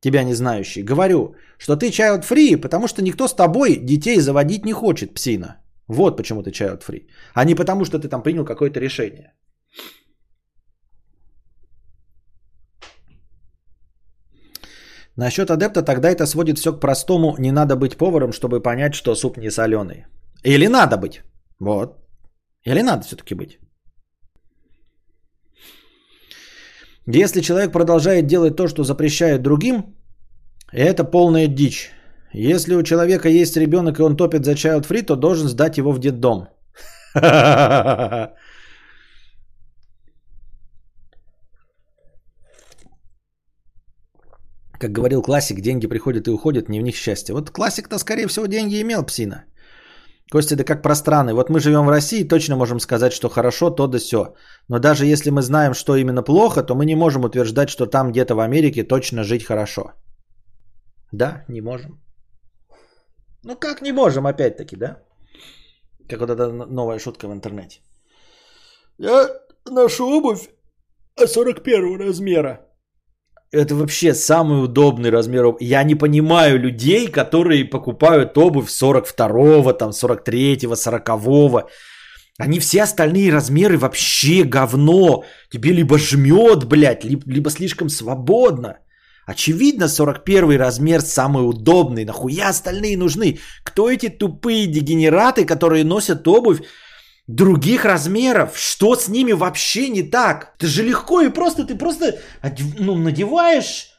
тебя 0.00 0.24
не 0.24 0.34
знающий, 0.34 0.82
говорю, 0.82 1.34
что 1.58 1.76
ты 1.76 1.90
child 1.90 2.22
free, 2.22 2.56
потому 2.56 2.88
что 2.88 3.02
никто 3.02 3.28
с 3.28 3.34
тобой 3.34 3.76
детей 3.76 4.20
заводить 4.20 4.64
не 4.64 4.72
хочет, 4.72 5.14
псина. 5.14 5.56
Вот 5.88 6.16
почему 6.16 6.42
ты 6.42 6.50
child 6.50 6.82
free. 6.82 7.06
А 7.34 7.44
не 7.44 7.54
потому, 7.54 7.84
что 7.84 7.98
ты 7.98 8.08
там 8.08 8.22
принял 8.22 8.44
какое-то 8.44 8.80
решение. 8.80 9.32
Насчет 15.16 15.50
адепта 15.50 15.82
тогда 15.82 16.10
это 16.10 16.26
сводит 16.26 16.58
все 16.58 16.72
к 16.72 16.80
простому. 16.80 17.34
Не 17.38 17.50
надо 17.50 17.74
быть 17.74 17.96
поваром, 17.96 18.32
чтобы 18.32 18.62
понять, 18.62 18.94
что 18.94 19.16
суп 19.16 19.36
не 19.36 19.50
соленый. 19.50 20.06
Или 20.44 20.68
надо 20.68 20.96
быть. 20.96 21.22
Вот. 21.58 21.98
Или 22.64 22.82
надо 22.82 23.02
все-таки 23.02 23.34
быть? 23.34 23.58
Если 27.16 27.40
человек 27.40 27.72
продолжает 27.72 28.26
делать 28.26 28.56
то, 28.56 28.68
что 28.68 28.84
запрещает 28.84 29.42
другим, 29.42 29.96
это 30.72 31.04
полная 31.04 31.48
дичь. 31.48 31.90
Если 32.34 32.74
у 32.74 32.82
человека 32.82 33.28
есть 33.28 33.56
ребенок 33.56 33.98
и 33.98 34.02
он 34.02 34.16
топит 34.16 34.44
за 34.44 34.52
child 34.52 34.86
free, 34.86 35.02
то 35.02 35.16
должен 35.16 35.48
сдать 35.48 35.78
его 35.78 35.92
в 35.92 35.98
детдом. 35.98 36.48
Как 37.14 38.34
говорил 44.92 45.22
классик, 45.22 45.60
деньги 45.60 45.86
приходят 45.86 46.28
и 46.28 46.30
уходят, 46.30 46.68
не 46.68 46.80
в 46.80 46.82
них 46.82 46.94
счастье. 46.94 47.34
Вот 47.34 47.50
классик-то, 47.50 47.98
скорее 47.98 48.28
всего, 48.28 48.46
деньги 48.46 48.82
имел, 48.82 49.06
псина. 49.06 49.44
Костя, 50.30 50.54
это 50.54 50.64
как 50.64 50.82
про 50.82 50.94
страны. 50.94 51.32
Вот 51.32 51.50
мы 51.50 51.60
живем 51.60 51.86
в 51.86 51.90
России, 51.90 52.28
точно 52.28 52.56
можем 52.56 52.80
сказать, 52.80 53.12
что 53.12 53.28
хорошо, 53.28 53.70
то 53.70 53.86
да 53.86 53.98
все. 53.98 54.34
Но 54.68 54.78
даже 54.78 55.06
если 55.06 55.30
мы 55.30 55.42
знаем, 55.42 55.74
что 55.74 55.96
именно 55.96 56.22
плохо, 56.22 56.62
то 56.62 56.74
мы 56.74 56.84
не 56.84 56.96
можем 56.96 57.24
утверждать, 57.24 57.70
что 57.70 57.86
там 57.86 58.12
где-то 58.12 58.34
в 58.34 58.40
Америке 58.40 58.84
точно 58.84 59.24
жить 59.24 59.44
хорошо. 59.44 59.92
Да, 61.12 61.44
не 61.48 61.60
можем. 61.60 61.98
Ну 63.44 63.56
как 63.56 63.82
не 63.82 63.92
можем, 63.92 64.26
опять-таки, 64.26 64.76
да? 64.76 64.98
Как 66.08 66.20
вот 66.20 66.30
эта 66.30 66.52
новая 66.52 66.98
шутка 66.98 67.28
в 67.28 67.32
интернете. 67.32 67.80
Я 68.98 69.30
ношу 69.64 70.04
обувь 70.04 70.50
41 71.16 71.98
размера. 71.98 72.67
Это 73.50 73.74
вообще 73.74 74.14
самый 74.14 74.62
удобный 74.64 75.10
размер. 75.10 75.56
Я 75.60 75.82
не 75.82 75.94
понимаю 75.94 76.58
людей, 76.58 77.08
которые 77.08 77.64
покупают 77.64 78.36
обувь 78.36 78.68
42-го, 78.68 79.72
там 79.72 79.90
43-го, 79.90 80.74
40-го. 80.74 81.68
Они 82.38 82.60
все 82.60 82.82
остальные 82.82 83.32
размеры 83.32 83.78
вообще 83.78 84.44
говно. 84.44 85.24
Тебе 85.50 85.72
либо 85.72 85.98
жмет, 85.98 86.64
блядь, 86.64 87.04
либо, 87.04 87.22
либо 87.26 87.50
слишком 87.50 87.88
свободно. 87.88 88.78
Очевидно, 89.26 89.88
41 89.88 90.58
размер 90.58 91.00
самый 91.00 91.48
удобный. 91.48 92.04
Нахуя 92.04 92.48
остальные 92.48 92.98
нужны? 92.98 93.38
Кто 93.64 93.90
эти 93.90 94.10
тупые 94.10 94.66
дегенераты, 94.66 95.46
которые 95.46 95.84
носят 95.84 96.28
обувь 96.28 96.60
других 97.28 97.84
размеров? 97.84 98.58
Что 98.58 98.96
с 98.96 99.06
ними 99.08 99.32
вообще 99.32 99.88
не 99.88 100.02
так? 100.02 100.54
Это 100.56 100.66
же 100.66 100.82
легко 100.82 101.20
и 101.20 101.28
просто. 101.28 101.64
Ты 101.64 101.76
просто 101.76 102.18
ну, 102.78 102.96
надеваешь 102.96 103.94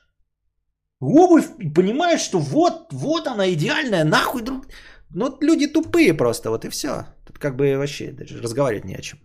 обувь 1.00 1.48
и 1.60 1.70
понимаешь, 1.70 2.22
что 2.22 2.40
вот, 2.40 2.92
вот 2.92 3.28
она 3.28 3.50
идеальная. 3.54 4.04
Нахуй 4.04 4.42
друг... 4.42 4.66
Ну, 5.12 5.38
люди 5.42 5.68
тупые 5.68 6.14
просто, 6.14 6.50
вот 6.50 6.66
и 6.66 6.70
все. 6.70 7.06
Тут 7.26 7.40
как 7.40 7.56
бы 7.56 7.78
вообще 7.78 8.12
даже 8.12 8.42
разговаривать 8.42 8.86
не 8.86 8.96
о 8.96 9.02
чем. 9.02 9.20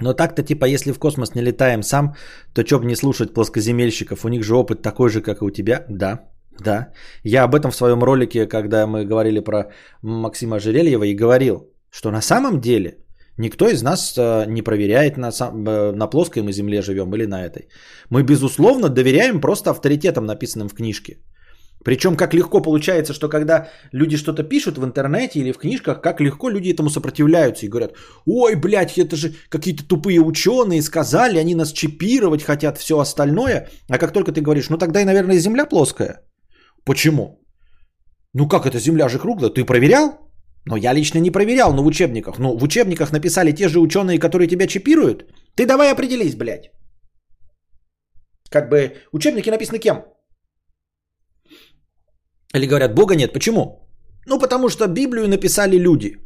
Но 0.00 0.14
так-то, 0.14 0.42
типа, 0.42 0.64
если 0.64 0.92
в 0.92 0.98
космос 0.98 1.34
не 1.34 1.42
летаем 1.42 1.82
сам, 1.82 2.14
то 2.54 2.62
чё 2.62 2.78
бы 2.78 2.86
не 2.86 2.96
слушать 2.96 3.34
плоскоземельщиков? 3.34 4.24
У 4.24 4.28
них 4.28 4.42
же 4.42 4.54
опыт 4.54 4.82
такой 4.82 5.10
же, 5.10 5.20
как 5.20 5.42
и 5.42 5.44
у 5.44 5.50
тебя. 5.50 5.84
Да, 5.88 6.30
да. 6.64 6.92
Я 7.24 7.44
об 7.44 7.54
этом 7.54 7.70
в 7.70 7.76
своем 7.76 8.02
ролике, 8.02 8.46
когда 8.46 8.86
мы 8.86 9.04
говорили 9.04 9.40
про 9.40 9.70
Максима 10.02 10.58
Жерельева, 10.58 11.04
и 11.04 11.14
говорил, 11.14 11.70
что 11.90 12.10
на 12.10 12.22
самом 12.22 12.60
деле 12.60 12.98
никто 13.36 13.68
из 13.68 13.82
нас 13.82 14.14
э, 14.16 14.46
не 14.48 14.62
проверяет, 14.62 15.16
на, 15.16 15.32
сам, 15.32 15.66
э, 15.66 15.92
на 15.92 16.06
плоской 16.06 16.42
мы 16.42 16.52
Земле 16.52 16.82
живем 16.82 17.14
или 17.14 17.26
на 17.26 17.44
этой. 17.44 17.68
Мы, 18.10 18.22
безусловно, 18.22 18.88
доверяем 18.88 19.40
просто 19.40 19.70
авторитетам, 19.70 20.24
написанным 20.24 20.68
в 20.68 20.74
книжке. 20.74 21.18
Причем 21.84 22.16
как 22.16 22.34
легко 22.34 22.60
получается, 22.60 23.14
что 23.14 23.28
когда 23.28 23.68
люди 23.92 24.16
что-то 24.16 24.42
пишут 24.42 24.78
в 24.78 24.84
интернете 24.84 25.40
или 25.40 25.52
в 25.52 25.58
книжках, 25.58 26.00
как 26.00 26.20
легко 26.20 26.50
люди 26.50 26.72
этому 26.72 26.90
сопротивляются 26.90 27.66
и 27.66 27.68
говорят, 27.68 27.92
ой, 28.26 28.54
блядь, 28.54 28.98
это 28.98 29.16
же 29.16 29.32
какие-то 29.48 29.86
тупые 29.88 30.20
ученые 30.20 30.82
сказали, 30.82 31.38
они 31.38 31.54
нас 31.54 31.72
чипировать 31.72 32.42
хотят, 32.42 32.78
все 32.78 32.98
остальное. 32.98 33.68
А 33.88 33.98
как 33.98 34.12
только 34.12 34.32
ты 34.32 34.40
говоришь, 34.42 34.68
ну 34.68 34.78
тогда 34.78 35.00
и, 35.00 35.04
наверное, 35.04 35.38
Земля 35.38 35.66
плоская. 35.66 36.20
Почему? 36.84 37.40
Ну 38.34 38.48
как 38.48 38.66
это, 38.66 38.78
Земля 38.78 39.08
же 39.08 39.18
круглая? 39.18 39.50
Ты 39.50 39.64
проверял? 39.64 40.18
Но 40.66 40.76
я 40.76 40.92
лично 40.92 41.18
не 41.18 41.30
проверял, 41.30 41.72
но 41.72 41.82
в 41.82 41.86
учебниках. 41.86 42.38
Ну, 42.38 42.58
в 42.58 42.62
учебниках 42.62 43.12
написали 43.12 43.52
те 43.52 43.68
же 43.68 43.80
ученые, 43.80 44.18
которые 44.18 44.48
тебя 44.48 44.66
чипируют. 44.66 45.24
Ты 45.56 45.66
давай 45.66 45.90
определись, 45.90 46.36
блядь. 46.36 46.70
Как 48.50 48.68
бы 48.68 48.92
учебники 49.12 49.48
написаны 49.50 49.78
кем? 49.78 50.04
Или 52.54 52.66
говорят, 52.66 52.94
Бога 52.94 53.14
нет. 53.14 53.32
Почему? 53.32 53.88
Ну, 54.26 54.38
потому 54.38 54.68
что 54.68 54.86
Библию 54.86 55.28
написали 55.28 55.78
люди. 55.78 56.16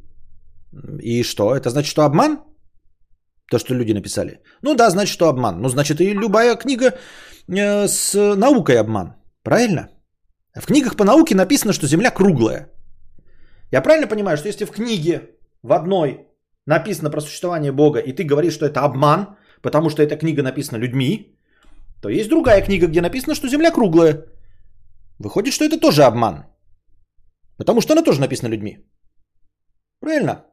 И 1.03 1.23
что? 1.23 1.55
Это 1.55 1.71
значит, 1.71 1.91
что 1.91 2.03
обман? 2.03 2.39
То, 3.51 3.59
что 3.59 3.75
люди 3.75 3.93
написали. 3.93 4.41
Ну 4.63 4.75
да, 4.75 4.91
значит, 4.91 5.13
что 5.13 5.29
обман. 5.29 5.61
Ну, 5.61 5.69
значит, 5.69 6.01
и 6.01 6.15
любая 6.15 6.57
книга 6.57 6.99
э, 7.49 7.89
с 7.89 8.15
наукой 8.37 8.81
обман. 8.81 9.15
Правильно? 9.43 9.89
В 10.55 10.67
книгах 10.67 10.97
по 10.97 11.05
науке 11.05 11.35
написано, 11.35 11.73
что 11.73 11.87
Земля 11.87 12.11
круглая. 12.11 12.69
Я 13.73 13.83
правильно 13.83 14.09
понимаю, 14.09 14.37
что 14.37 14.49
если 14.49 14.65
в 14.65 14.71
книге 14.71 15.21
в 15.63 15.73
одной 15.73 16.27
написано 16.67 17.11
про 17.11 17.21
существование 17.21 17.73
Бога, 17.73 17.99
и 17.99 18.13
ты 18.13 18.25
говоришь, 18.25 18.55
что 18.55 18.67
это 18.67 18.81
обман, 18.81 19.37
потому 19.63 19.91
что 19.91 20.03
эта 20.03 20.17
книга 20.17 20.43
написана 20.43 20.79
людьми, 20.79 21.37
то 22.01 22.09
есть 22.09 22.29
другая 22.29 22.63
книга, 22.63 22.87
где 22.87 23.01
написано, 23.01 23.35
что 23.35 23.49
Земля 23.49 23.71
круглая. 23.71 24.27
Выходит, 25.19 25.55
что 25.55 25.65
это 25.65 25.81
тоже 25.81 26.05
обман. 26.05 26.45
Потому 27.57 27.81
что 27.81 27.93
она 27.93 28.03
тоже 28.03 28.21
написана 28.21 28.51
людьми. 28.51 28.79
Правильно? 30.01 30.45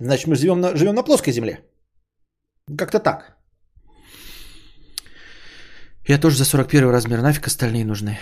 Значит, 0.00 0.26
мы 0.26 0.36
живем 0.36 0.60
на, 0.60 0.76
живем 0.76 0.94
на 0.94 1.02
плоской 1.02 1.32
земле. 1.32 1.60
Как-то 2.78 2.98
так. 3.00 3.36
Я 6.08 6.18
тоже 6.18 6.36
за 6.36 6.44
41 6.44 6.90
размер. 6.90 7.20
Нафиг 7.20 7.46
остальные 7.46 7.84
нужны. 7.84 8.18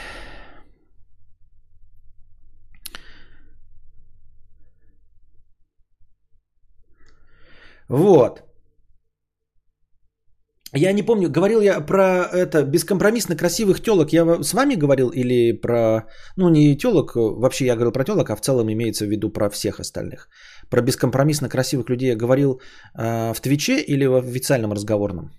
Вот. 7.88 8.47
Я 10.74 10.92
не 10.92 11.02
помню, 11.02 11.30
говорил 11.30 11.62
я 11.62 11.80
про 11.80 12.28
это 12.30 12.62
бескомпромиссно 12.62 13.36
красивых 13.36 13.80
телок. 13.80 14.12
Я 14.12 14.42
с 14.42 14.52
вами 14.52 14.74
говорил 14.74 15.08
или 15.08 15.52
про, 15.52 16.04
ну 16.36 16.50
не 16.50 16.76
телок, 16.76 17.12
вообще 17.14 17.64
я 17.66 17.74
говорил 17.74 17.92
про 17.92 18.04
телок, 18.04 18.30
а 18.30 18.36
в 18.36 18.40
целом 18.40 18.70
имеется 18.70 19.06
в 19.06 19.08
виду 19.08 19.30
про 19.30 19.48
всех 19.48 19.80
остальных. 19.80 20.28
Про 20.68 20.82
бескомпромиссно 20.82 21.48
красивых 21.48 21.88
людей 21.88 22.10
я 22.10 22.16
говорил 22.16 22.60
э, 22.94 23.32
в 23.32 23.40
Твиче 23.40 23.80
или 23.80 24.04
в 24.06 24.16
официальном 24.16 24.72
разговорном? 24.72 25.30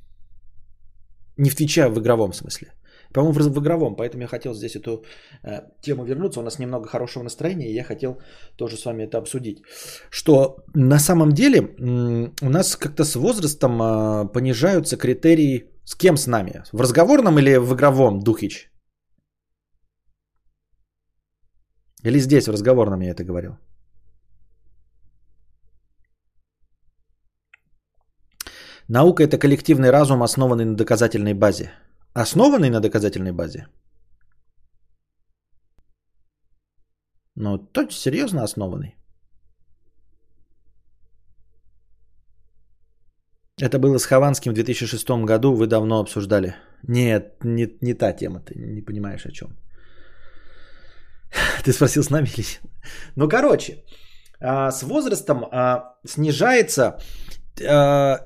Не 1.37 1.49
в 1.49 1.55
Твиче, 1.55 1.83
а 1.83 1.89
в 1.89 1.99
игровом 1.99 2.33
смысле. 2.33 2.73
По-моему, 3.13 3.33
в, 3.33 3.53
в 3.53 3.59
игровом, 3.59 3.95
поэтому 3.95 4.21
я 4.21 4.27
хотел 4.27 4.53
здесь 4.53 4.75
эту 4.75 5.03
э, 5.43 5.61
тему 5.81 6.05
вернуться. 6.05 6.39
У 6.39 6.43
нас 6.43 6.59
немного 6.59 6.87
хорошего 6.87 7.23
настроения, 7.23 7.69
и 7.69 7.75
я 7.75 7.83
хотел 7.83 8.21
тоже 8.55 8.77
с 8.77 8.85
вами 8.85 9.03
это 9.03 9.17
обсудить. 9.17 9.63
Что 10.11 10.57
на 10.75 10.99
самом 10.99 11.31
деле 11.31 11.59
м- 11.59 12.33
у 12.41 12.49
нас 12.49 12.75
как-то 12.75 13.03
с 13.03 13.15
возрастом 13.15 13.81
э, 13.81 14.27
понижаются 14.33 14.97
критерии. 14.97 15.65
С 15.85 15.95
кем 15.95 16.17
с 16.17 16.27
нами? 16.27 16.63
В 16.71 16.81
разговорном 16.81 17.39
или 17.39 17.57
в 17.57 17.73
игровом, 17.73 18.19
Духич? 18.19 18.69
Или 22.03 22.19
здесь, 22.19 22.47
в 22.47 22.51
разговорном 22.51 23.01
я 23.01 23.11
это 23.11 23.23
говорил? 23.23 23.57
Наука– 28.87 29.23
это 29.27 29.37
коллективный 29.37 29.91
разум, 29.91 30.21
основанный 30.21 30.65
на 30.65 30.75
доказательной 30.75 31.33
базе. 31.33 31.71
Основанный 32.13 32.69
на 32.69 32.79
доказательной 32.79 33.31
базе? 33.31 33.67
Ну, 37.35 37.57
то 37.57 37.89
серьезно 37.89 38.43
основанный. 38.43 38.95
Это 43.61 43.77
было 43.79 43.97
с 43.97 44.05
Хованским 44.05 44.51
в 44.51 44.55
2006 44.55 45.25
году, 45.25 45.53
вы 45.53 45.67
давно 45.67 45.99
обсуждали. 45.99 46.55
Нет, 46.87 47.43
не, 47.43 47.77
не 47.81 47.93
та 47.93 48.13
тема, 48.13 48.39
ты 48.39 48.55
не 48.55 48.81
понимаешь 48.81 49.25
о 49.25 49.31
чем. 49.31 49.57
Ты 51.63 51.73
спросил, 51.73 52.03
с 52.03 52.09
нами 52.09 52.27
ли? 52.37 52.45
Ну, 53.15 53.29
короче, 53.29 53.83
а, 54.39 54.71
с 54.71 54.83
возрастом 54.83 55.45
а, 55.51 55.95
снижается 56.05 56.97
а, 57.67 58.25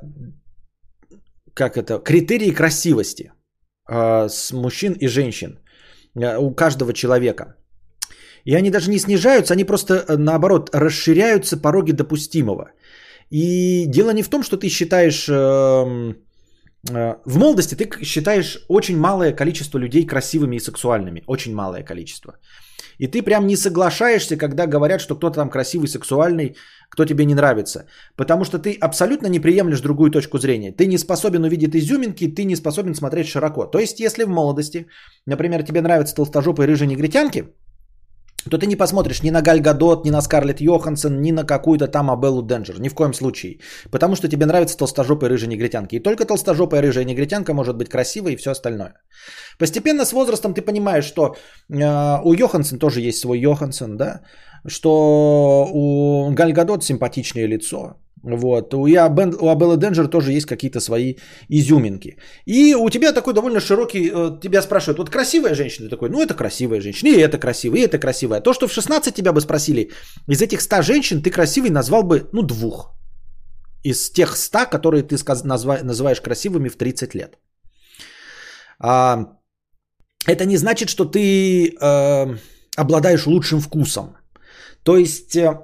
как 1.53 1.77
это, 1.77 1.99
критерии 1.99 2.51
красивости 2.51 3.31
с 3.87 4.51
мужчин 4.53 4.93
и 4.93 5.07
женщин 5.07 5.59
у 6.15 6.55
каждого 6.55 6.93
человека. 6.93 7.55
И 8.45 8.55
они 8.55 8.71
даже 8.71 8.89
не 8.89 8.99
снижаются, 8.99 9.53
они 9.53 9.63
просто 9.63 9.93
э, 9.93 10.17
наоборот 10.17 10.69
расширяются 10.73 11.57
пороги 11.61 11.93
допустимого. 11.93 12.71
И 13.29 13.85
дело 13.87 14.11
не 14.13 14.23
в 14.23 14.29
том, 14.29 14.43
что 14.43 14.57
ты 14.57 14.69
считаешь... 14.69 15.29
Эм, 15.29 16.17
э, 16.89 17.15
в 17.25 17.37
молодости 17.37 17.75
ты 17.75 17.89
считаешь 18.03 18.65
очень 18.67 18.97
малое 18.97 19.33
количество 19.33 19.79
людей 19.79 20.05
красивыми 20.05 20.57
и 20.57 20.59
сексуальными. 20.59 21.23
Очень 21.27 21.55
малое 21.55 21.83
количество. 21.83 22.33
И 22.99 23.07
ты 23.07 23.23
прям 23.23 23.47
не 23.47 23.55
соглашаешься, 23.55 24.37
когда 24.37 24.67
говорят, 24.67 25.01
что 25.01 25.15
кто-то 25.15 25.35
там 25.35 25.49
красивый, 25.49 25.87
сексуальный, 25.87 26.55
кто 26.93 27.05
тебе 27.05 27.25
не 27.25 27.35
нравится. 27.35 27.85
Потому 28.15 28.45
что 28.45 28.59
ты 28.59 28.77
абсолютно 28.81 29.27
не 29.27 29.39
приемлешь 29.39 29.81
другую 29.81 30.11
точку 30.11 30.37
зрения. 30.37 30.71
Ты 30.71 30.85
не 30.85 30.97
способен 30.97 31.43
увидеть 31.43 31.75
изюминки, 31.75 32.27
ты 32.27 32.45
не 32.45 32.55
способен 32.55 32.95
смотреть 32.95 33.27
широко. 33.27 33.65
То 33.65 33.79
есть, 33.79 33.99
если 33.99 34.25
в 34.25 34.29
молодости, 34.29 34.85
например, 35.25 35.63
тебе 35.63 35.81
нравятся 35.81 36.15
толстожопые 36.15 36.67
рыжие 36.67 36.87
негритянки, 36.87 37.45
то 38.49 38.57
ты 38.57 38.67
не 38.67 38.75
посмотришь 38.75 39.23
ни 39.23 39.31
на 39.31 39.41
Галь 39.41 39.59
Гадот, 39.59 40.05
ни 40.05 40.11
на 40.11 40.21
Скарлетт 40.21 40.61
Йоханссон, 40.61 41.21
ни 41.21 41.31
на 41.31 41.45
какую-то 41.45 41.87
там 41.87 42.11
Абеллу 42.11 42.41
Денджер. 42.41 42.79
Ни 42.79 42.89
в 42.89 42.93
коем 42.93 43.13
случае. 43.13 43.59
Потому 43.91 44.15
что 44.15 44.27
тебе 44.27 44.45
нравятся 44.45 44.77
толстожопые 44.77 45.29
рыжие 45.29 45.47
негритянки. 45.47 45.95
И 45.95 46.03
только 46.03 46.25
толстожопая 46.25 46.81
рыжая 46.81 47.05
негритянка 47.05 47.53
может 47.53 47.77
быть 47.77 47.89
красивой 47.89 48.33
и 48.33 48.35
все 48.35 48.51
остальное. 48.51 48.93
Постепенно 49.57 50.05
с 50.05 50.13
возрастом 50.13 50.53
ты 50.53 50.61
понимаешь, 50.61 51.05
что 51.05 51.23
э, 51.25 52.21
у 52.23 52.33
Йоханссон 52.33 52.79
тоже 52.79 53.01
есть 53.01 53.19
свой 53.19 53.39
Йоханссон, 53.39 53.97
да? 53.97 54.21
Что 54.67 55.69
у 55.73 56.31
Галь 56.31 56.53
Гадот 56.53 56.83
симпатичное 56.83 57.47
лицо. 57.47 57.97
Вот. 58.23 58.73
У, 58.73 58.87
я, 58.87 59.07
у 59.07 59.49
Абеллы 59.49 59.77
Денджер 59.77 60.07
тоже 60.07 60.31
есть 60.31 60.45
какие-то 60.45 60.79
свои 60.79 61.15
изюминки. 61.49 62.17
И 62.45 62.73
у 62.73 62.89
тебя 62.89 63.11
такой 63.11 63.33
довольно 63.33 63.59
широкий, 63.59 64.09
э, 64.09 64.39
тебя 64.41 64.61
спрашивают, 64.61 64.97
вот 64.97 65.09
красивая 65.09 65.55
женщина? 65.55 65.89
Ты 65.89 65.89
такой, 65.89 66.09
ну 66.09 66.21
это 66.21 66.33
красивая 66.33 66.81
женщина, 66.81 67.09
и 67.09 67.19
это 67.19 67.37
красивая, 67.37 67.79
и 67.79 67.83
это 67.83 67.99
красивая. 67.99 68.39
То, 68.39 68.53
что 68.53 68.67
в 68.67 68.73
16 68.73 69.13
тебя 69.13 69.33
бы 69.33 69.41
спросили, 69.41 69.91
из 70.29 70.41
этих 70.41 70.61
100 70.61 70.81
женщин 70.81 71.21
ты 71.21 71.31
красивый 71.31 71.69
назвал 71.69 72.03
бы, 72.03 72.29
ну, 72.31 72.43
двух. 72.43 72.93
Из 73.83 74.09
тех 74.11 74.37
100, 74.37 74.69
которые 74.71 75.03
ты 75.03 75.17
называешь 75.83 76.21
красивыми 76.21 76.69
в 76.69 76.77
30 76.77 77.15
лет. 77.15 77.37
А, 78.79 79.27
это 80.25 80.45
не 80.45 80.57
значит, 80.57 80.87
что 80.87 81.03
ты 81.03 81.75
э, 81.75 82.37
обладаешь 82.77 83.27
лучшим 83.27 83.59
вкусом. 83.59 84.15
То 84.83 84.97
есть 84.97 85.35
э, 85.35 85.59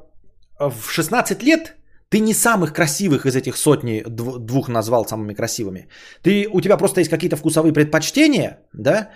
в 0.59 0.91
16 0.91 1.43
лет 1.43 1.75
ты 2.09 2.19
не 2.19 2.33
самых 2.33 2.73
красивых 2.73 3.25
из 3.25 3.35
этих 3.35 3.57
сотни 3.57 4.03
двух 4.07 4.67
назвал 4.67 5.05
самыми 5.05 5.33
красивыми. 5.33 5.87
Ты, 6.23 6.47
у 6.51 6.61
тебя 6.61 6.77
просто 6.77 7.01
есть 7.01 7.09
какие-то 7.09 7.35
вкусовые 7.35 7.73
предпочтения, 7.73 8.59
да, 8.73 9.09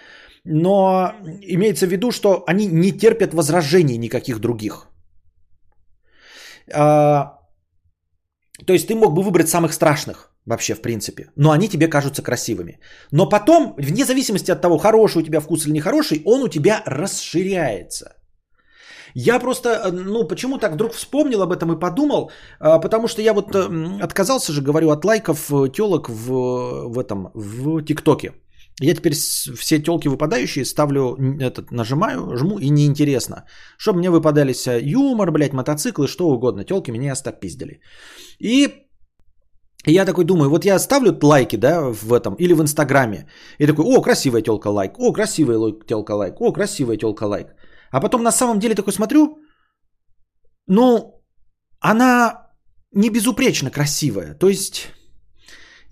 но 0.45 1.13
имеется 1.41 1.87
в 1.87 1.89
виду, 1.89 2.11
что 2.11 2.43
они 2.47 2.67
не 2.67 2.91
терпят 2.91 3.33
возражений 3.33 3.97
никаких 3.97 4.39
других. 4.39 4.87
А, 6.71 7.39
то 8.65 8.73
есть 8.73 8.87
ты 8.87 8.95
мог 8.95 9.13
бы 9.13 9.23
выбрать 9.23 9.49
самых 9.49 9.73
страшных 9.73 10.29
вообще 10.45 10.75
в 10.75 10.81
принципе, 10.81 11.31
но 11.35 11.51
они 11.51 11.67
тебе 11.69 11.87
кажутся 11.87 12.21
красивыми. 12.21 12.79
Но 13.11 13.29
потом, 13.29 13.75
вне 13.77 14.05
зависимости 14.05 14.51
от 14.51 14.61
того, 14.61 14.77
хороший 14.77 15.21
у 15.21 15.25
тебя 15.25 15.39
вкус 15.39 15.65
или 15.65 15.73
нехороший, 15.73 16.21
он 16.25 16.43
у 16.43 16.47
тебя 16.47 16.83
расширяется. 16.85 18.05
Я 19.15 19.39
просто, 19.39 19.69
э, 19.69 19.91
ну, 19.91 20.27
почему 20.27 20.57
так 20.57 20.73
вдруг 20.73 20.93
вспомнил 20.93 21.41
об 21.41 21.51
этом 21.51 21.71
и 21.71 21.79
подумал, 21.79 22.31
а, 22.59 22.79
потому 22.79 23.07
что 23.07 23.21
я 23.21 23.33
вот 23.33 23.55
э, 23.55 24.01
отказался 24.01 24.51
же, 24.51 24.61
говорю, 24.61 24.89
от 24.89 25.05
лайков 25.05 25.51
э, 25.51 25.69
телок 25.69 26.09
в, 26.09 26.29
в 26.89 26.99
этом, 26.99 27.31
в 27.33 27.81
ТикТоке. 27.83 28.31
Я 28.81 28.95
теперь 28.95 29.13
все 29.13 29.79
телки 29.79 30.07
выпадающие 30.07 30.65
ставлю, 30.65 31.15
этот, 31.39 31.71
нажимаю, 31.71 32.35
жму 32.35 32.57
и 32.57 32.69
неинтересно. 32.69 33.45
Чтобы 33.77 33.99
мне 33.99 34.09
выпадались 34.09 34.67
юмор, 34.67 35.31
блядь, 35.31 35.53
мотоциклы, 35.53 36.07
что 36.07 36.29
угодно. 36.29 36.63
Телки 36.63 36.91
меня 36.91 37.11
остопиздили. 37.11 37.81
И 38.39 38.83
я 39.85 40.05
такой 40.05 40.25
думаю, 40.25 40.49
вот 40.49 40.65
я 40.65 40.79
ставлю 40.79 41.17
лайки, 41.21 41.57
да, 41.57 41.81
в 41.91 42.13
этом, 42.13 42.35
или 42.39 42.53
в 42.53 42.61
Инстаграме. 42.61 43.27
И 43.59 43.67
такой, 43.67 43.85
о, 43.85 44.01
красивая 44.01 44.41
телка 44.41 44.69
лайк, 44.69 44.93
о, 44.97 45.13
красивая 45.13 45.59
телка 45.87 46.15
лайк, 46.15 46.41
о, 46.41 46.53
красивая 46.53 46.97
телка 46.97 47.27
лайк. 47.27 47.47
А 47.93 48.01
потом 48.01 48.23
на 48.23 48.31
самом 48.31 48.59
деле 48.59 48.75
такой 48.75 48.93
смотрю, 48.93 49.37
ну, 50.67 51.23
она 51.79 52.47
не 52.91 53.09
безупречно 53.09 53.71
красивая. 53.71 54.33
То 54.33 54.49
есть, 54.49 54.87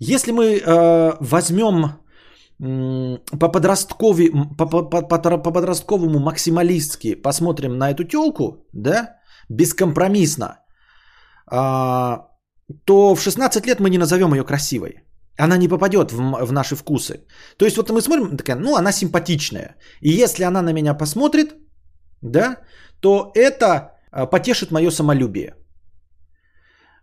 если 0.00 0.32
мы 0.32 0.44
э, 0.44 1.12
возьмем 1.20 1.92
по, 3.38 3.52
подросткови, 3.52 4.32
по, 4.58 4.66
по, 4.66 4.82
по, 4.82 5.38
по 5.38 5.52
подростковому 5.52 6.18
максималистски 6.18 7.14
посмотрим 7.22 7.78
на 7.78 7.90
эту 7.90 8.04
телку, 8.04 8.66
да, 8.72 9.14
бескомпромиссно, 9.48 10.58
э, 11.52 12.18
то 12.84 13.14
в 13.14 13.20
16 13.20 13.66
лет 13.66 13.80
мы 13.80 13.90
не 13.90 13.98
назовем 13.98 14.34
ее 14.34 14.44
красивой. 14.44 15.04
Она 15.38 15.56
не 15.56 15.68
попадет 15.68 16.12
в, 16.12 16.46
в 16.46 16.52
наши 16.52 16.74
вкусы. 16.74 17.26
То 17.58 17.64
есть 17.64 17.76
вот 17.76 17.90
мы 17.90 18.00
смотрим, 18.00 18.36
такая, 18.36 18.56
ну 18.56 18.74
она 18.74 18.92
симпатичная. 18.92 19.76
И 20.00 20.22
если 20.22 20.42
она 20.42 20.62
на 20.62 20.72
меня 20.72 20.94
посмотрит, 20.94 21.61
да, 22.22 22.56
то 23.00 23.30
это 23.34 23.92
а, 24.10 24.26
потешит 24.26 24.70
мое 24.70 24.90
самолюбие. 24.90 25.54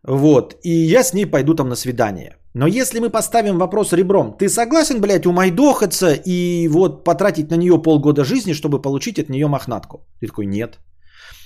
Вот, 0.04 0.56
и 0.64 0.70
я 0.70 1.04
с 1.04 1.14
ней 1.14 1.26
пойду 1.26 1.54
там 1.56 1.70
на 1.70 1.76
свидание. 1.76 2.38
Но 2.54 2.68
если 2.68 3.00
мы 3.00 3.10
поставим 3.10 3.58
вопрос 3.58 3.94
ребром, 3.94 4.36
ты 4.38 4.50
согласен, 4.50 5.02
блядь, 5.02 5.26
умайдохаться 5.26 6.14
и 6.26 6.68
вот 6.68 7.04
потратить 7.04 7.52
на 7.52 7.58
нее 7.58 7.82
полгода 7.82 8.24
жизни, 8.24 8.54
чтобы 8.54 8.82
получить 8.82 9.20
от 9.20 9.30
нее 9.30 9.48
мохнатку? 9.48 10.08
Ты 10.20 10.28
такой, 10.28 10.46
нет. 10.46 10.80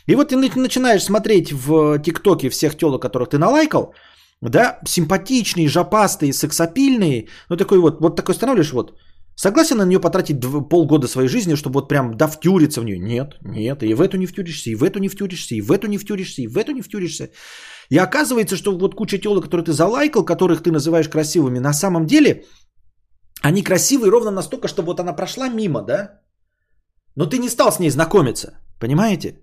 И 0.06 0.16
вот 0.16 0.30
ты 0.30 0.38
начинаешь 0.38 1.04
смотреть 1.04 1.52
в 1.52 2.00
ТикТоке 2.00 2.50
всех 2.50 2.78
телок, 2.78 3.02
которых 3.02 3.30
ты 3.30 3.38
налайкал, 3.38 3.94
да, 4.42 4.80
симпатичные, 4.86 5.68
жопастые, 5.68 6.34
сексапильные, 6.34 7.28
ну 7.50 7.58
такой 7.58 7.80
вот, 7.80 8.02
вот 8.02 8.16
такой 8.16 8.36
останавливаешь, 8.36 8.74
вот, 8.74 8.94
Согласен 9.36 9.78
на 9.78 9.86
нее 9.86 10.00
потратить 10.00 10.40
полгода 10.70 11.08
своей 11.08 11.28
жизни, 11.28 11.56
чтобы 11.56 11.80
вот 11.80 11.90
прям 11.90 12.16
да 12.18 12.28
втюриться 12.28 12.82
в 12.82 12.86
нее? 12.86 13.00
Нет, 13.00 13.38
нет, 13.42 13.84
и 13.84 13.94
в 13.94 14.02
эту 14.02 14.18
не 14.18 14.28
втюришься, 14.28 14.70
и 14.70 14.76
в 14.76 14.84
эту 14.84 15.00
не 15.00 15.10
втюришься, 15.10 15.56
и 15.56 15.62
в 15.62 15.72
эту 15.72 15.88
не 15.88 15.98
втюришься, 15.98 16.42
и 16.42 16.48
в 16.48 16.58
эту 16.58 16.72
не 16.72 16.82
втюришься. 16.82 17.30
И 17.90 17.98
оказывается, 17.98 18.56
что 18.56 18.78
вот 18.78 18.96
куча 18.96 19.18
телок, 19.18 19.46
которые 19.46 19.66
ты 19.66 19.74
залайкал, 19.74 20.24
которых 20.26 20.62
ты 20.62 20.72
называешь 20.72 21.10
красивыми, 21.10 21.60
на 21.60 21.74
самом 21.74 22.06
деле 22.06 22.46
они 23.42 23.64
красивые 23.64 24.12
ровно 24.12 24.32
настолько, 24.32 24.68
чтобы 24.68 24.88
вот 24.88 25.00
она 25.00 25.14
прошла 25.14 25.50
мимо, 25.50 25.82
да? 25.82 26.22
Но 27.16 27.26
ты 27.26 27.40
не 27.40 27.50
стал 27.50 27.72
с 27.72 27.80
ней 27.80 27.90
знакомиться, 27.90 28.60
понимаете? 28.80 29.40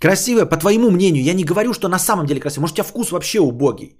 Красивая, 0.00 0.46
по 0.46 0.56
твоему 0.56 0.90
мнению, 0.90 1.24
я 1.24 1.34
не 1.34 1.44
говорю, 1.44 1.72
что 1.72 1.88
на 1.88 1.98
самом 1.98 2.26
деле 2.26 2.40
красивая. 2.40 2.62
Может, 2.62 2.74
у 2.74 2.76
тебя 2.76 2.88
вкус 2.88 3.10
вообще 3.10 3.40
убогий. 3.40 3.98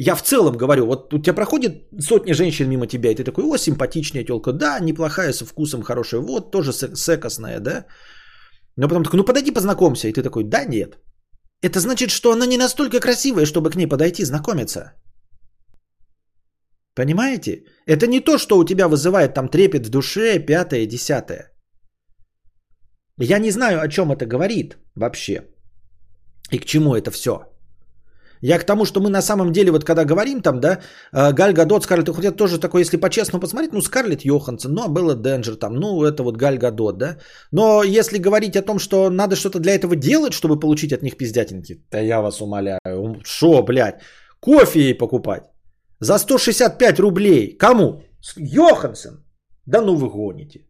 Я 0.00 0.14
в 0.14 0.22
целом 0.22 0.56
говорю, 0.56 0.86
вот 0.86 1.12
у 1.12 1.18
тебя 1.18 1.34
проходит 1.34 1.72
сотни 2.00 2.32
женщин 2.32 2.68
мимо 2.68 2.86
тебя, 2.86 3.10
и 3.10 3.14
ты 3.16 3.24
такой, 3.24 3.44
о, 3.44 3.56
симпатичная 3.56 4.24
телка, 4.24 4.52
да, 4.52 4.78
неплохая, 4.80 5.32
со 5.32 5.44
вкусом 5.44 5.82
хорошая, 5.82 6.20
вот, 6.20 6.52
тоже 6.52 6.72
секосная, 6.72 7.60
да. 7.60 7.86
Но 8.76 8.88
потом 8.88 9.02
такой, 9.02 9.16
ну 9.18 9.24
подойди 9.24 9.50
познакомься, 9.50 10.06
и 10.06 10.12
ты 10.12 10.22
такой, 10.22 10.44
да, 10.44 10.64
нет. 10.64 10.98
Это 11.62 11.80
значит, 11.80 12.10
что 12.10 12.30
она 12.30 12.46
не 12.46 12.56
настолько 12.56 13.00
красивая, 13.00 13.44
чтобы 13.44 13.70
к 13.70 13.76
ней 13.76 13.88
подойти 13.88 14.24
знакомиться. 14.24 14.92
Понимаете? 16.94 17.64
Это 17.86 18.06
не 18.06 18.20
то, 18.20 18.38
что 18.38 18.58
у 18.58 18.64
тебя 18.64 18.86
вызывает 18.86 19.34
там 19.34 19.48
трепет 19.48 19.86
в 19.86 19.90
душе, 19.90 20.38
пятое, 20.38 20.86
десятое. 20.86 21.50
Я 23.20 23.38
не 23.40 23.50
знаю, 23.50 23.80
о 23.80 23.88
чем 23.88 24.12
это 24.12 24.26
говорит 24.26 24.76
вообще. 24.94 25.42
И 26.52 26.58
к 26.58 26.64
чему 26.64 26.94
это 26.94 27.10
все. 27.10 27.57
Я 28.40 28.58
к 28.58 28.64
тому, 28.64 28.84
что 28.84 29.00
мы 29.00 29.10
на 29.10 29.22
самом 29.22 29.52
деле, 29.52 29.70
вот 29.70 29.84
когда 29.84 30.04
говорим 30.04 30.40
там, 30.40 30.60
да, 30.60 30.78
э, 31.12 31.32
Галь 31.32 31.52
Гадот, 31.52 31.84
Скарлетт, 31.84 32.14
хотя 32.14 32.32
тоже 32.32 32.58
такое, 32.58 32.82
если 32.82 32.96
по-честному 32.96 33.40
посмотреть, 33.40 33.72
ну, 33.72 33.80
Скарлетт 33.80 34.24
Йоханссон, 34.24 34.72
ну, 34.74 34.82
а 34.84 34.88
Белла 34.88 35.14
Денджер 35.14 35.56
там, 35.56 35.74
ну, 35.74 36.04
это 36.04 36.22
вот 36.22 36.36
Галь 36.36 36.58
Гадот, 36.58 36.98
да. 36.98 37.16
Но 37.52 37.82
если 37.82 38.18
говорить 38.18 38.56
о 38.56 38.62
том, 38.62 38.78
что 38.78 39.10
надо 39.10 39.36
что-то 39.36 39.58
для 39.58 39.74
этого 39.74 39.96
делать, 39.96 40.32
чтобы 40.32 40.60
получить 40.60 40.92
от 40.92 41.02
них 41.02 41.16
пиздятинки, 41.16 41.82
да 41.90 42.00
я 42.00 42.20
вас 42.20 42.40
умоляю, 42.40 43.20
шо, 43.24 43.62
блядь, 43.62 44.02
кофе 44.40 44.80
ей 44.80 44.94
покупать 44.94 45.42
за 46.00 46.18
165 46.18 47.00
рублей. 47.00 47.56
Кому? 47.58 48.02
Йоханссон. 48.36 49.24
Да 49.66 49.80
ну 49.80 49.96
вы 49.96 50.08
гоните. 50.08 50.67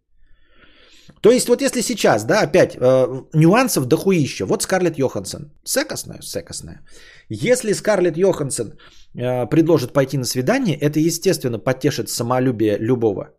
То 1.21 1.31
есть 1.31 1.49
вот 1.49 1.63
если 1.63 1.83
сейчас, 1.83 2.25
да, 2.25 2.43
опять 2.43 2.77
э, 2.77 3.23
нюансов 3.35 3.87
дохуища. 3.87 4.47
Вот 4.47 4.63
Скарлетт 4.63 4.99
Йоханссон. 4.99 5.53
Секосная? 5.65 6.21
Секосная. 6.23 6.81
Если 7.29 7.73
Скарлетт 7.73 8.17
Йоханссон 8.17 8.73
э, 9.15 9.47
предложит 9.47 9.93
пойти 9.93 10.19
на 10.19 10.25
свидание, 10.25 10.77
это, 10.77 11.01
естественно, 11.01 11.59
потешит 11.59 12.09
самолюбие 12.09 12.79
любого 12.79 13.35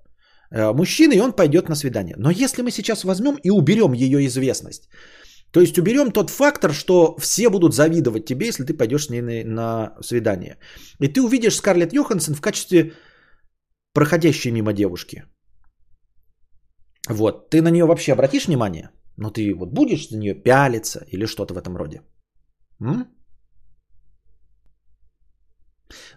э, 0.51 0.73
мужчины, 0.73 1.13
и 1.13 1.21
он 1.21 1.33
пойдет 1.33 1.69
на 1.69 1.75
свидание. 1.75 2.15
Но 2.17 2.29
если 2.31 2.61
мы 2.61 2.71
сейчас 2.71 3.03
возьмем 3.03 3.37
и 3.43 3.49
уберем 3.49 3.93
ее 3.93 4.25
известность, 4.25 4.89
то 5.51 5.61
есть 5.61 5.77
уберем 5.79 6.11
тот 6.11 6.29
фактор, 6.29 6.73
что 6.73 7.15
все 7.19 7.49
будут 7.49 7.73
завидовать 7.73 8.25
тебе, 8.25 8.47
если 8.47 8.65
ты 8.65 8.73
пойдешь 8.73 9.05
с 9.05 9.09
ней 9.09 9.21
на, 9.21 9.43
на 9.45 9.93
свидание. 10.01 10.57
И 10.99 11.07
ты 11.07 11.21
увидишь 11.21 11.55
Скарлетт 11.55 11.93
Йоханссон 11.93 12.35
в 12.35 12.41
качестве 12.41 12.93
проходящей 13.93 14.51
мимо 14.51 14.73
девушки. 14.73 15.23
Вот, 17.09 17.49
ты 17.49 17.61
на 17.61 17.71
нее 17.71 17.85
вообще 17.85 18.13
обратишь 18.13 18.47
внимание? 18.47 18.89
Ну 19.17 19.31
ты 19.31 19.53
вот 19.55 19.73
будешь 19.73 20.11
на 20.11 20.17
нее 20.17 20.33
пялиться 20.33 21.05
или 21.11 21.25
что-то 21.25 21.53
в 21.53 21.57
этом 21.57 21.75
роде? 21.75 22.01
М? 22.81 23.05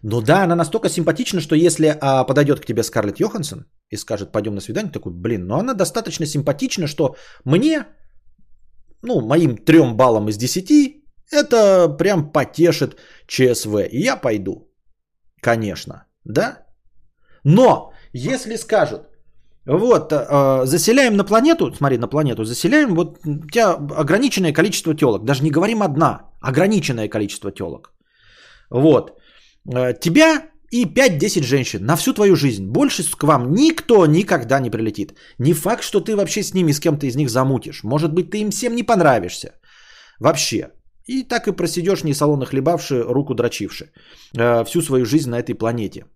Ну 0.02 0.20
да, 0.20 0.43
она 0.44 0.55
настолько 0.55 0.89
симпатична, 0.89 1.40
что 1.40 1.55
если 1.55 1.86
а, 2.01 2.24
подойдет 2.24 2.60
к 2.60 2.66
тебе 2.66 2.82
Скарлетт 2.82 3.20
Йоханссон 3.20 3.64
и 3.89 3.97
скажет, 3.97 4.32
пойдем 4.32 4.55
на 4.55 4.60
свидание, 4.60 4.93
такой, 4.93 5.12
блин, 5.12 5.47
ну 5.47 5.55
она 5.55 5.74
достаточно 5.74 6.27
симпатична, 6.27 6.86
что 6.86 7.16
мне, 7.44 7.86
ну, 9.02 9.20
моим 9.20 9.56
трем 9.56 9.97
баллам 9.97 10.28
из 10.28 10.36
десяти, 10.36 11.05
это 11.31 11.89
прям 11.89 12.32
потешит 12.32 12.97
ЧСВ. 13.27 13.89
И 13.90 14.02
я 14.02 14.16
пойду. 14.16 14.70
Конечно, 15.40 16.06
да? 16.24 16.66
Но, 17.44 17.93
если 18.12 18.56
скажут, 18.56 19.11
вот, 19.66 20.12
э, 20.12 20.66
заселяем 20.66 21.16
на 21.16 21.24
планету, 21.24 21.72
смотри, 21.74 21.98
на 21.98 22.09
планету 22.09 22.44
заселяем, 22.44 22.94
вот 22.94 23.18
у 23.24 23.47
тебя 23.47 23.72
ограниченное 24.01 24.52
количество 24.52 24.94
телок, 24.94 25.24
даже 25.24 25.44
не 25.44 25.51
говорим 25.51 25.82
одна, 25.82 26.30
ограниченное 26.40 27.09
количество 27.09 27.51
телок. 27.52 27.93
Вот, 28.70 29.12
э, 29.72 29.94
тебя 30.01 30.43
и 30.72 30.86
5-10 30.86 31.44
женщин 31.44 31.84
на 31.84 31.97
всю 31.97 32.14
твою 32.14 32.34
жизнь. 32.34 32.66
Больше 32.66 33.02
к 33.02 33.22
вам 33.22 33.52
никто 33.55 34.06
никогда 34.06 34.60
не 34.60 34.70
прилетит. 34.70 35.14
Не 35.39 35.52
факт, 35.52 35.82
что 35.82 36.01
ты 36.01 36.16
вообще 36.16 36.43
с 36.43 36.55
ними, 36.55 36.72
с 36.72 36.80
кем-то 36.80 37.06
из 37.06 37.14
них 37.14 37.28
замутишь. 37.28 37.84
Может 37.84 38.12
быть, 38.12 38.30
ты 38.30 38.40
им 38.40 38.51
всем 38.51 38.74
не 38.74 38.82
понравишься. 38.82 39.52
Вообще. 40.18 40.70
И 41.06 41.24
так 41.24 41.47
и 41.47 41.52
просидешь, 41.52 42.05
не 42.05 42.14
салона 42.14 42.47
хлебавши, 42.47 43.02
руку 43.02 43.34
дрочивши. 43.34 43.93
Э, 44.36 44.64
всю 44.64 44.82
свою 44.82 45.05
жизнь 45.05 45.30
на 45.30 45.39
этой 45.39 45.55
планете. 45.55 46.06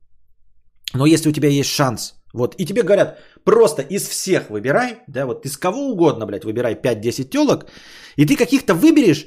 Но 0.95 1.07
если 1.07 1.29
у 1.29 1.33
тебя 1.33 1.49
есть 1.49 1.71
шанс, 1.71 2.15
вот, 2.33 2.55
и 2.59 2.65
тебе 2.65 2.83
говорят, 2.83 3.19
просто 3.47 3.83
из 3.83 4.09
всех 4.09 4.51
выбирай, 4.51 4.99
да, 5.09 5.25
вот 5.25 5.47
из 5.47 5.57
кого 5.57 5.79
угодно, 5.91 6.27
блядь, 6.27 6.45
выбирай 6.45 6.75
5-10 6.75 7.31
телок, 7.31 7.67
и 8.17 8.27
ты 8.27 8.37
каких-то 8.37 8.75
выберешь, 8.75 9.27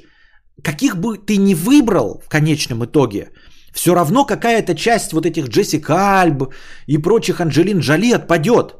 каких 0.62 0.96
бы 0.96 1.18
ты 1.18 1.38
ни 1.38 1.54
выбрал 1.54 2.20
в 2.20 2.28
конечном 2.28 2.84
итоге, 2.84 3.30
все 3.74 3.94
равно 3.94 4.26
какая-то 4.26 4.74
часть 4.74 5.12
вот 5.12 5.26
этих 5.26 5.48
Джессика 5.48 6.20
Альб 6.20 6.54
и 6.86 6.98
прочих 6.98 7.40
Анджелин 7.40 7.80
Джоли 7.80 8.12
отпадет. 8.12 8.74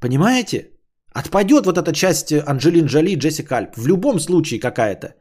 Понимаете? 0.00 0.68
Отпадет 1.14 1.66
вот 1.66 1.78
эта 1.78 1.92
часть 1.92 2.32
Анджелин 2.32 2.86
Джоли 2.86 3.10
и 3.10 3.16
Джессика 3.16 3.56
Альб. 3.58 3.76
В 3.76 3.86
любом 3.86 4.18
случае 4.20 4.60
какая-то 4.60 5.14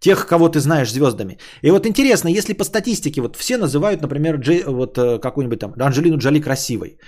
тех, 0.00 0.26
кого 0.26 0.48
ты 0.48 0.60
знаешь 0.60 0.92
звездами. 0.92 1.38
И 1.62 1.70
вот 1.70 1.86
интересно, 1.86 2.28
если 2.28 2.52
по 2.52 2.64
статистике, 2.64 3.20
вот 3.20 3.36
все 3.36 3.56
называют, 3.56 4.02
например, 4.02 4.36
Джей, 4.36 4.64
вот 4.66 4.98
э, 4.98 5.18
какую-нибудь 5.18 5.58
там 5.58 5.74
Анджелину 5.80 6.18
Джоли 6.18 6.40
красивой. 6.40 6.98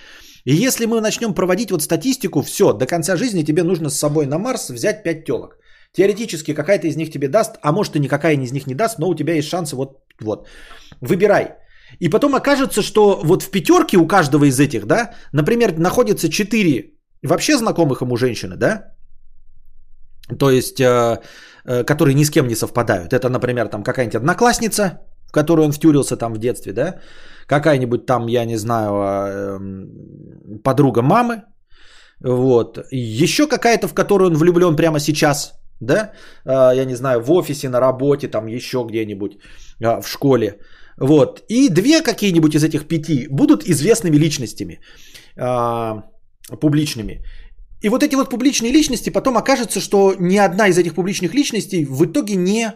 И 0.44 0.54
если 0.54 0.86
мы 0.86 1.00
начнем 1.00 1.34
проводить 1.34 1.70
вот 1.70 1.82
статистику, 1.82 2.42
все, 2.42 2.72
до 2.72 2.86
конца 2.86 3.16
жизни 3.16 3.44
тебе 3.44 3.62
нужно 3.62 3.90
с 3.90 3.98
собой 3.98 4.26
на 4.26 4.38
Марс 4.38 4.70
взять 4.70 5.02
5 5.02 5.24
телок. 5.24 5.58
Теоретически 5.92 6.54
какая-то 6.54 6.86
из 6.86 6.96
них 6.96 7.10
тебе 7.10 7.28
даст, 7.28 7.56
а 7.62 7.72
может 7.72 7.96
и 7.96 8.00
никакая 8.00 8.34
из 8.34 8.52
них 8.52 8.66
не 8.66 8.74
даст, 8.74 8.98
но 8.98 9.08
у 9.08 9.14
тебя 9.14 9.34
есть 9.34 9.48
шансы 9.48 9.76
вот, 9.76 9.98
вот. 10.20 10.46
Выбирай. 11.00 11.54
И 12.00 12.10
потом 12.10 12.34
окажется, 12.34 12.82
что 12.82 13.20
вот 13.24 13.42
в 13.42 13.50
пятерке 13.50 13.96
у 13.96 14.06
каждого 14.06 14.44
из 14.44 14.60
этих, 14.60 14.86
да, 14.86 15.14
например, 15.32 15.78
находится 15.78 16.28
4 16.28 16.92
вообще 17.22 17.56
знакомых 17.56 18.02
ему 18.02 18.16
женщины, 18.16 18.56
да, 18.56 18.94
то 20.38 20.50
есть 20.50 20.80
э, 20.80 21.22
Э, 21.68 21.84
которые 21.84 22.14
ни 22.14 22.24
с 22.24 22.30
кем 22.30 22.46
не 22.48 22.54
совпадают. 22.54 23.12
Это, 23.12 23.28
например, 23.28 23.68
там 23.68 23.82
какая-нибудь 23.82 24.16
одноклассница, 24.16 25.00
в 25.28 25.32
которую 25.32 25.66
он 25.66 25.72
втюрился 25.72 26.16
там 26.16 26.32
в 26.32 26.38
детстве, 26.38 26.72
да, 26.72 26.94
какая-нибудь 27.48 28.06
там, 28.06 28.28
я 28.28 28.44
не 28.44 28.56
знаю, 28.56 28.92
а, 28.92 29.28
эм, 29.28 30.60
подруга 30.62 31.02
мамы, 31.02 31.42
вот, 32.20 32.78
еще 32.92 33.46
какая-то, 33.46 33.88
в 33.88 33.94
которую 33.94 34.30
он 34.30 34.36
влюблен 34.36 34.76
прямо 34.76 35.00
сейчас, 35.00 35.54
да, 35.80 36.12
а, 36.44 36.74
я 36.74 36.84
не 36.84 36.96
знаю, 36.96 37.20
в 37.20 37.30
офисе, 37.30 37.68
на 37.68 37.80
работе, 37.80 38.28
там 38.28 38.46
еще 38.46 38.84
где-нибудь, 38.88 39.38
а, 39.82 40.00
в 40.00 40.08
школе, 40.08 40.60
вот, 40.98 41.42
и 41.48 41.68
две 41.70 42.02
какие-нибудь 42.02 42.54
из 42.54 42.64
этих 42.64 42.86
пяти 42.86 43.28
будут 43.30 43.64
известными 43.64 44.16
личностями, 44.16 44.80
публичными. 46.60 47.24
И 47.84 47.88
вот 47.88 48.02
эти 48.02 48.16
вот 48.16 48.30
публичные 48.30 48.72
личности, 48.72 49.10
потом 49.10 49.36
окажется, 49.36 49.80
что 49.80 50.14
ни 50.18 50.36
одна 50.36 50.68
из 50.68 50.78
этих 50.78 50.94
публичных 50.94 51.34
личностей 51.34 51.84
в 51.84 52.04
итоге 52.04 52.34
не, 52.34 52.72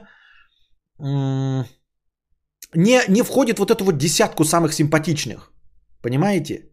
не, 2.74 3.00
не 3.08 3.22
входит 3.22 3.58
вот 3.58 3.70
эту 3.70 3.84
вот 3.84 3.98
десятку 3.98 4.44
самых 4.44 4.72
симпатичных. 4.72 5.52
Понимаете? 6.02 6.68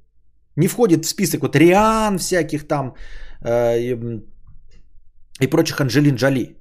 Не 0.56 0.68
входит 0.68 1.06
в 1.06 1.10
список 1.10 1.42
вот 1.42 1.56
Риан 1.56 2.18
всяких 2.18 2.68
там 2.68 2.96
э, 3.42 3.96
и, 5.42 5.48
прочих 5.48 5.80
Анджелин 5.82 6.16
Джоли. 6.16 6.58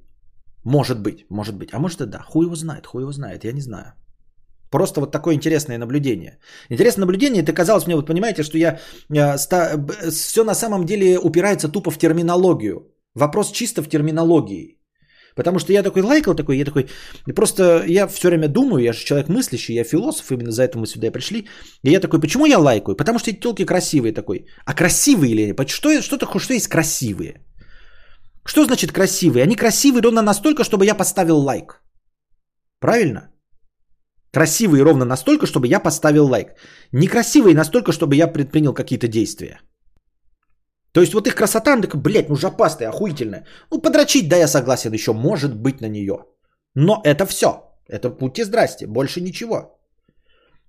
Может 0.63 1.01
быть, 1.01 1.25
может 1.29 1.55
быть. 1.57 1.73
А 1.73 1.79
может 1.79 2.01
и 2.01 2.05
да. 2.05 2.19
Хуй 2.19 2.45
его 2.45 2.55
знает, 2.55 2.85
хуй 2.85 3.01
его 3.01 3.11
знает, 3.11 3.43
я 3.43 3.51
не 3.51 3.61
знаю. 3.61 3.93
Просто 4.69 4.99
вот 5.01 5.11
такое 5.11 5.33
интересное 5.33 5.77
наблюдение. 5.77 6.37
Интересное 6.69 7.01
наблюдение, 7.01 7.41
это 7.41 7.53
казалось 7.53 7.87
мне, 7.87 7.95
вот 7.95 8.07
понимаете, 8.07 8.43
что 8.43 8.57
я 8.57 8.79
э, 9.09 9.37
все 10.11 10.43
на 10.43 10.53
самом 10.55 10.85
деле 10.85 11.17
упирается 11.17 11.69
тупо 11.69 11.91
в 11.91 11.97
терминологию. 11.97 12.93
Вопрос 13.15 13.51
чисто 13.51 13.81
в 13.81 13.89
терминологии. 13.89 14.78
Потому 15.39 15.59
что 15.59 15.73
я 15.73 15.83
такой 15.83 16.01
лайкал 16.01 16.35
такой, 16.35 16.57
я 16.57 16.65
такой, 16.65 16.89
просто 17.35 17.63
я 17.87 18.07
все 18.07 18.27
время 18.27 18.47
думаю, 18.47 18.83
я 18.83 18.93
же 18.93 19.05
человек 19.05 19.29
мыслящий, 19.29 19.75
я 19.75 19.85
философ, 19.85 20.31
именно 20.31 20.51
за 20.51 20.63
это 20.63 20.77
мы 20.77 20.85
сюда 20.85 21.07
и 21.07 21.11
пришли. 21.11 21.47
И 21.83 21.91
я 21.91 21.99
такой, 22.01 22.19
почему 22.19 22.45
я 22.45 22.59
лайкаю? 22.59 22.97
Потому 22.97 23.19
что 23.19 23.31
эти 23.31 23.39
телки 23.39 23.65
красивые 23.65 24.13
такой. 24.13 24.45
А 24.65 24.73
красивые 24.73 25.33
ли 25.33 25.43
они? 25.43 25.67
Что, 25.67 26.01
что, 26.01 26.17
такое, 26.17 26.41
что 26.41 26.53
есть 26.53 26.67
красивые? 26.67 27.33
Что 28.45 28.65
значит 28.65 28.91
красивые? 28.91 29.43
Они 29.43 29.55
красивые 29.55 30.01
ровно 30.01 30.21
настолько, 30.21 30.63
чтобы 30.63 30.85
я 30.85 30.95
поставил 30.95 31.37
лайк. 31.37 31.81
Правильно? 32.81 33.21
Красивые 34.33 34.83
ровно 34.83 35.05
настолько, 35.05 35.45
чтобы 35.45 35.67
я 35.67 35.79
поставил 35.79 36.27
лайк. 36.27 36.47
Некрасивые 36.91 37.55
настолько, 37.55 37.93
чтобы 37.93 38.15
я 38.15 38.27
предпринял 38.27 38.73
какие-то 38.73 39.07
действия. 39.07 39.61
То 40.91 41.01
есть 41.01 41.13
вот 41.13 41.27
их 41.27 41.35
красота, 41.35 41.73
она 41.73 41.81
такая, 41.83 42.01
блядь, 42.01 42.29
ну 42.29 42.35
жопастая, 42.35 42.89
охуительная. 42.89 43.45
Ну 43.71 43.81
подрочить, 43.81 44.29
да, 44.29 44.37
я 44.37 44.47
согласен, 44.47 44.93
еще 44.93 45.13
может 45.13 45.55
быть 45.55 45.81
на 45.81 45.89
нее. 45.89 46.25
Но 46.75 47.01
это 47.03 47.25
все. 47.25 47.49
Это 47.87 48.09
пути 48.09 48.43
здрасте, 48.43 48.87
больше 48.87 49.21
ничего. 49.21 49.79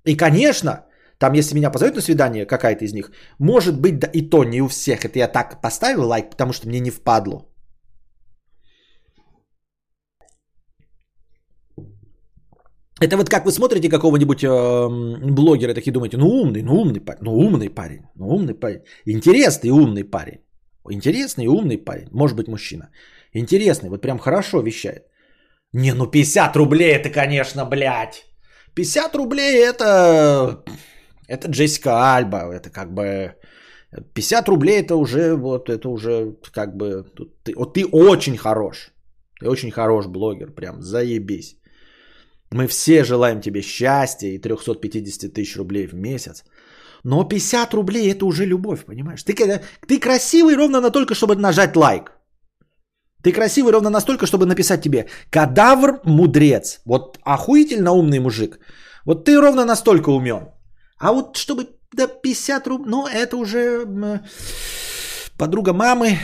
И, 0.04 0.16
конечно, 0.16 0.86
там, 1.18 1.34
если 1.34 1.54
меня 1.54 1.70
позовут 1.70 1.96
на 1.96 2.00
свидание, 2.00 2.46
какая-то 2.46 2.84
из 2.84 2.94
них, 2.94 3.10
может 3.38 3.78
быть, 3.80 3.98
да 3.98 4.06
и 4.06 4.22
то 4.22 4.44
не 4.44 4.62
у 4.62 4.68
всех. 4.68 5.04
Это 5.04 5.18
я 5.18 5.28
так 5.28 5.60
поставил 5.60 6.06
лайк, 6.06 6.30
потому 6.30 6.52
что 6.52 6.68
мне 6.68 6.80
не 6.80 6.90
впадло. 6.90 7.49
Это 13.00 13.16
вот 13.16 13.30
как 13.30 13.46
вы 13.46 13.52
смотрите 13.52 13.88
какого-нибудь 13.88 14.44
э, 14.44 14.88
блогера, 15.32 15.74
такие 15.74 15.92
думаете, 15.92 16.16
ну 16.18 16.28
умный, 16.28 16.62
ну 16.62 16.74
умный 16.74 17.00
парень, 17.00 17.18
ну 17.22 17.32
умный 17.32 17.70
парень, 17.70 18.02
ну 18.14 18.28
умный 18.28 18.54
парень. 18.54 18.82
Интересный 19.06 19.70
умный 19.70 20.04
парень. 20.04 20.40
Интересный 20.90 21.46
умный 21.46 21.78
парень. 21.78 22.08
Может 22.12 22.36
быть 22.36 22.48
мужчина. 22.48 22.90
Интересный, 23.32 23.88
вот 23.88 24.02
прям 24.02 24.18
хорошо 24.18 24.60
вещает. 24.60 25.06
Не, 25.72 25.94
ну 25.94 26.06
50 26.06 26.56
рублей 26.56 26.92
это, 26.92 27.10
конечно, 27.10 27.64
блядь. 27.64 28.26
50 28.74 29.14
рублей 29.14 29.64
это... 29.64 30.62
Это 31.28 31.48
Джессика 31.48 32.16
Альба. 32.16 32.52
Это 32.52 32.70
как 32.70 32.92
бы... 32.92 33.34
50 34.14 34.48
рублей 34.48 34.80
это 34.80 34.96
уже, 34.96 35.36
вот 35.36 35.70
это 35.70 35.88
уже 35.88 36.36
как 36.52 36.76
бы... 36.76 37.04
Ты, 37.44 37.54
вот 37.56 37.74
ты 37.74 37.86
очень 37.86 38.36
хорош. 38.36 38.92
Ты 39.40 39.48
очень 39.48 39.70
хорош 39.70 40.06
блогер, 40.06 40.52
прям 40.52 40.82
заебись. 40.82 41.59
Мы 42.52 42.66
все 42.66 43.04
желаем 43.04 43.40
тебе 43.40 43.62
счастья 43.62 44.28
и 44.28 44.38
350 44.38 45.32
тысяч 45.32 45.56
рублей 45.56 45.86
в 45.86 45.94
месяц. 45.94 46.44
Но 47.04 47.24
50 47.24 47.74
рублей 47.74 48.10
это 48.10 48.26
уже 48.26 48.44
любовь, 48.44 48.84
понимаешь? 48.84 49.22
Ты, 49.22 49.34
ты 49.86 50.00
красивый 50.00 50.56
ровно 50.56 50.80
настолько, 50.80 51.14
чтобы 51.14 51.36
нажать 51.36 51.76
лайк. 51.76 52.12
Ты 53.22 53.32
красивый 53.32 53.72
ровно 53.72 53.90
настолько, 53.90 54.26
чтобы 54.26 54.46
написать 54.46 54.82
тебе 54.82 55.06
«Кадавр 55.30 56.00
мудрец». 56.04 56.80
Вот 56.84 57.18
охуительно 57.22 57.92
умный 57.92 58.18
мужик. 58.18 58.58
Вот 59.04 59.24
ты 59.24 59.40
ровно 59.40 59.64
настолько 59.64 60.10
умен. 60.10 60.48
А 60.98 61.12
вот 61.12 61.36
чтобы 61.36 61.66
до 61.92 62.08
50 62.08 62.66
рублей, 62.66 62.90
ну 62.90 63.06
это 63.06 63.36
уже 63.36 63.86
подруга 65.38 65.72
мамы, 65.72 66.18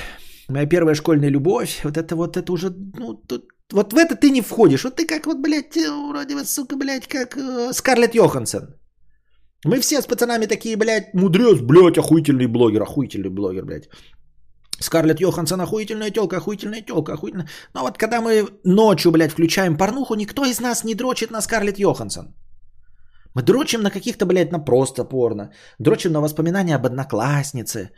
моя 0.48 0.66
первая 0.66 0.94
школьная 0.94 1.30
любовь. 1.30 1.80
Вот 1.84 1.96
это 1.96 2.16
вот, 2.16 2.36
это 2.36 2.52
уже, 2.52 2.70
ну, 2.70 3.14
тут 3.14 3.44
вот 3.72 3.92
в 3.92 3.96
это 3.96 4.14
ты 4.14 4.30
не 4.30 4.42
входишь. 4.42 4.84
Вот 4.84 4.96
ты 4.96 5.06
как 5.06 5.26
вот, 5.26 5.38
блядь, 5.38 5.76
э, 5.76 5.90
вроде 5.90 6.34
вот, 6.34 6.48
сука, 6.48 6.76
блядь, 6.76 7.06
как 7.06 7.36
э, 7.36 7.72
Скарлетт 7.72 8.14
Йоханссон. 8.14 8.62
Мы 9.64 9.80
все 9.80 10.00
с 10.00 10.06
пацанами 10.06 10.46
такие, 10.46 10.76
блядь, 10.76 11.14
мудрец, 11.14 11.60
блядь, 11.60 11.98
охуительный 11.98 12.46
блогер, 12.46 12.82
охуительный 12.82 13.30
блогер, 13.30 13.64
блядь. 13.64 13.88
Скарлетт 14.80 15.20
Йоханссон 15.20 15.60
охуительная 15.60 16.10
телка, 16.10 16.36
охуительная 16.36 16.82
телка, 16.82 17.12
охуительная. 17.14 17.48
Но 17.74 17.82
вот 17.82 17.98
когда 17.98 18.20
мы 18.20 18.48
ночью, 18.64 19.10
блядь, 19.10 19.32
включаем 19.32 19.76
порнуху, 19.76 20.14
никто 20.14 20.44
из 20.44 20.60
нас 20.60 20.84
не 20.84 20.94
дрочит 20.94 21.30
на 21.30 21.40
Скарлетт 21.40 21.78
Йоханссон. 21.78 22.34
Мы 23.34 23.42
дрочим 23.42 23.82
на 23.82 23.90
каких-то, 23.90 24.26
блядь, 24.26 24.52
на 24.52 24.64
просто 24.64 25.04
порно. 25.04 25.50
Дрочим 25.78 26.12
на 26.12 26.20
воспоминания 26.20 26.76
об 26.76 26.86
однокласснице, 26.86 27.90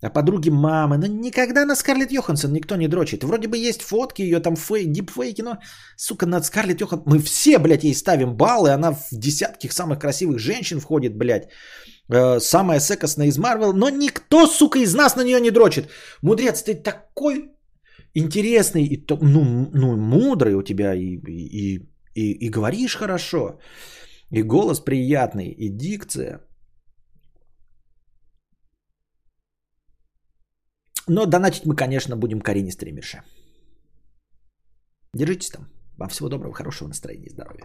о 0.00 0.10
подруге 0.10 0.50
мамы. 0.50 0.98
Но 0.98 1.06
никогда 1.06 1.64
на 1.64 1.76
Скарлетт 1.76 2.12
Йоханссон 2.12 2.52
никто 2.52 2.76
не 2.76 2.88
дрочит. 2.88 3.24
Вроде 3.24 3.48
бы 3.48 3.56
есть 3.56 3.82
фотки 3.82 4.22
ее, 4.22 4.40
там 4.40 4.56
фей, 4.56 4.86
дипфейки, 4.86 5.42
но, 5.42 5.58
сука, 5.96 6.26
над 6.26 6.44
Скарлетт 6.44 6.80
Йоханссон... 6.80 7.02
Мы 7.06 7.18
все, 7.18 7.58
блядь, 7.58 7.84
ей 7.84 7.94
ставим 7.94 8.36
баллы, 8.36 8.70
она 8.70 8.92
в 8.92 9.08
десятки 9.12 9.68
самых 9.68 9.98
красивых 9.98 10.38
женщин 10.38 10.80
входит, 10.80 11.16
блядь. 11.16 11.48
Э, 12.10 12.40
самая 12.40 12.80
секосная 12.80 13.26
из 13.26 13.38
Марвел, 13.38 13.72
но 13.72 13.90
никто, 13.90 14.46
сука, 14.46 14.78
из 14.78 14.94
нас 14.94 15.16
на 15.16 15.24
нее 15.24 15.40
не 15.40 15.50
дрочит. 15.50 15.88
Мудрец, 16.22 16.62
ты 16.62 16.74
такой 16.74 17.50
интересный 18.14 18.84
и 18.84 19.04
ну, 19.20 19.70
ну, 19.74 19.96
мудрый 19.96 20.54
у 20.54 20.62
тебя 20.62 20.94
и, 20.94 21.18
и, 21.28 21.88
и, 22.14 22.46
и 22.46 22.50
говоришь 22.50 22.96
хорошо, 22.96 23.58
и 24.30 24.42
голос 24.42 24.80
приятный, 24.80 25.48
и 25.48 25.68
дикция. 25.68 26.40
Но 31.08 31.26
донатить 31.26 31.66
мы, 31.66 31.74
конечно, 31.74 32.16
будем 32.16 32.40
Карине 32.40 32.70
Стримерше. 32.70 33.22
Держитесь 35.14 35.50
там. 35.50 35.68
Вам 35.96 36.08
всего 36.08 36.28
доброго, 36.28 36.54
хорошего 36.54 36.88
настроения 36.88 37.26
и 37.26 37.30
здоровья. 37.30 37.64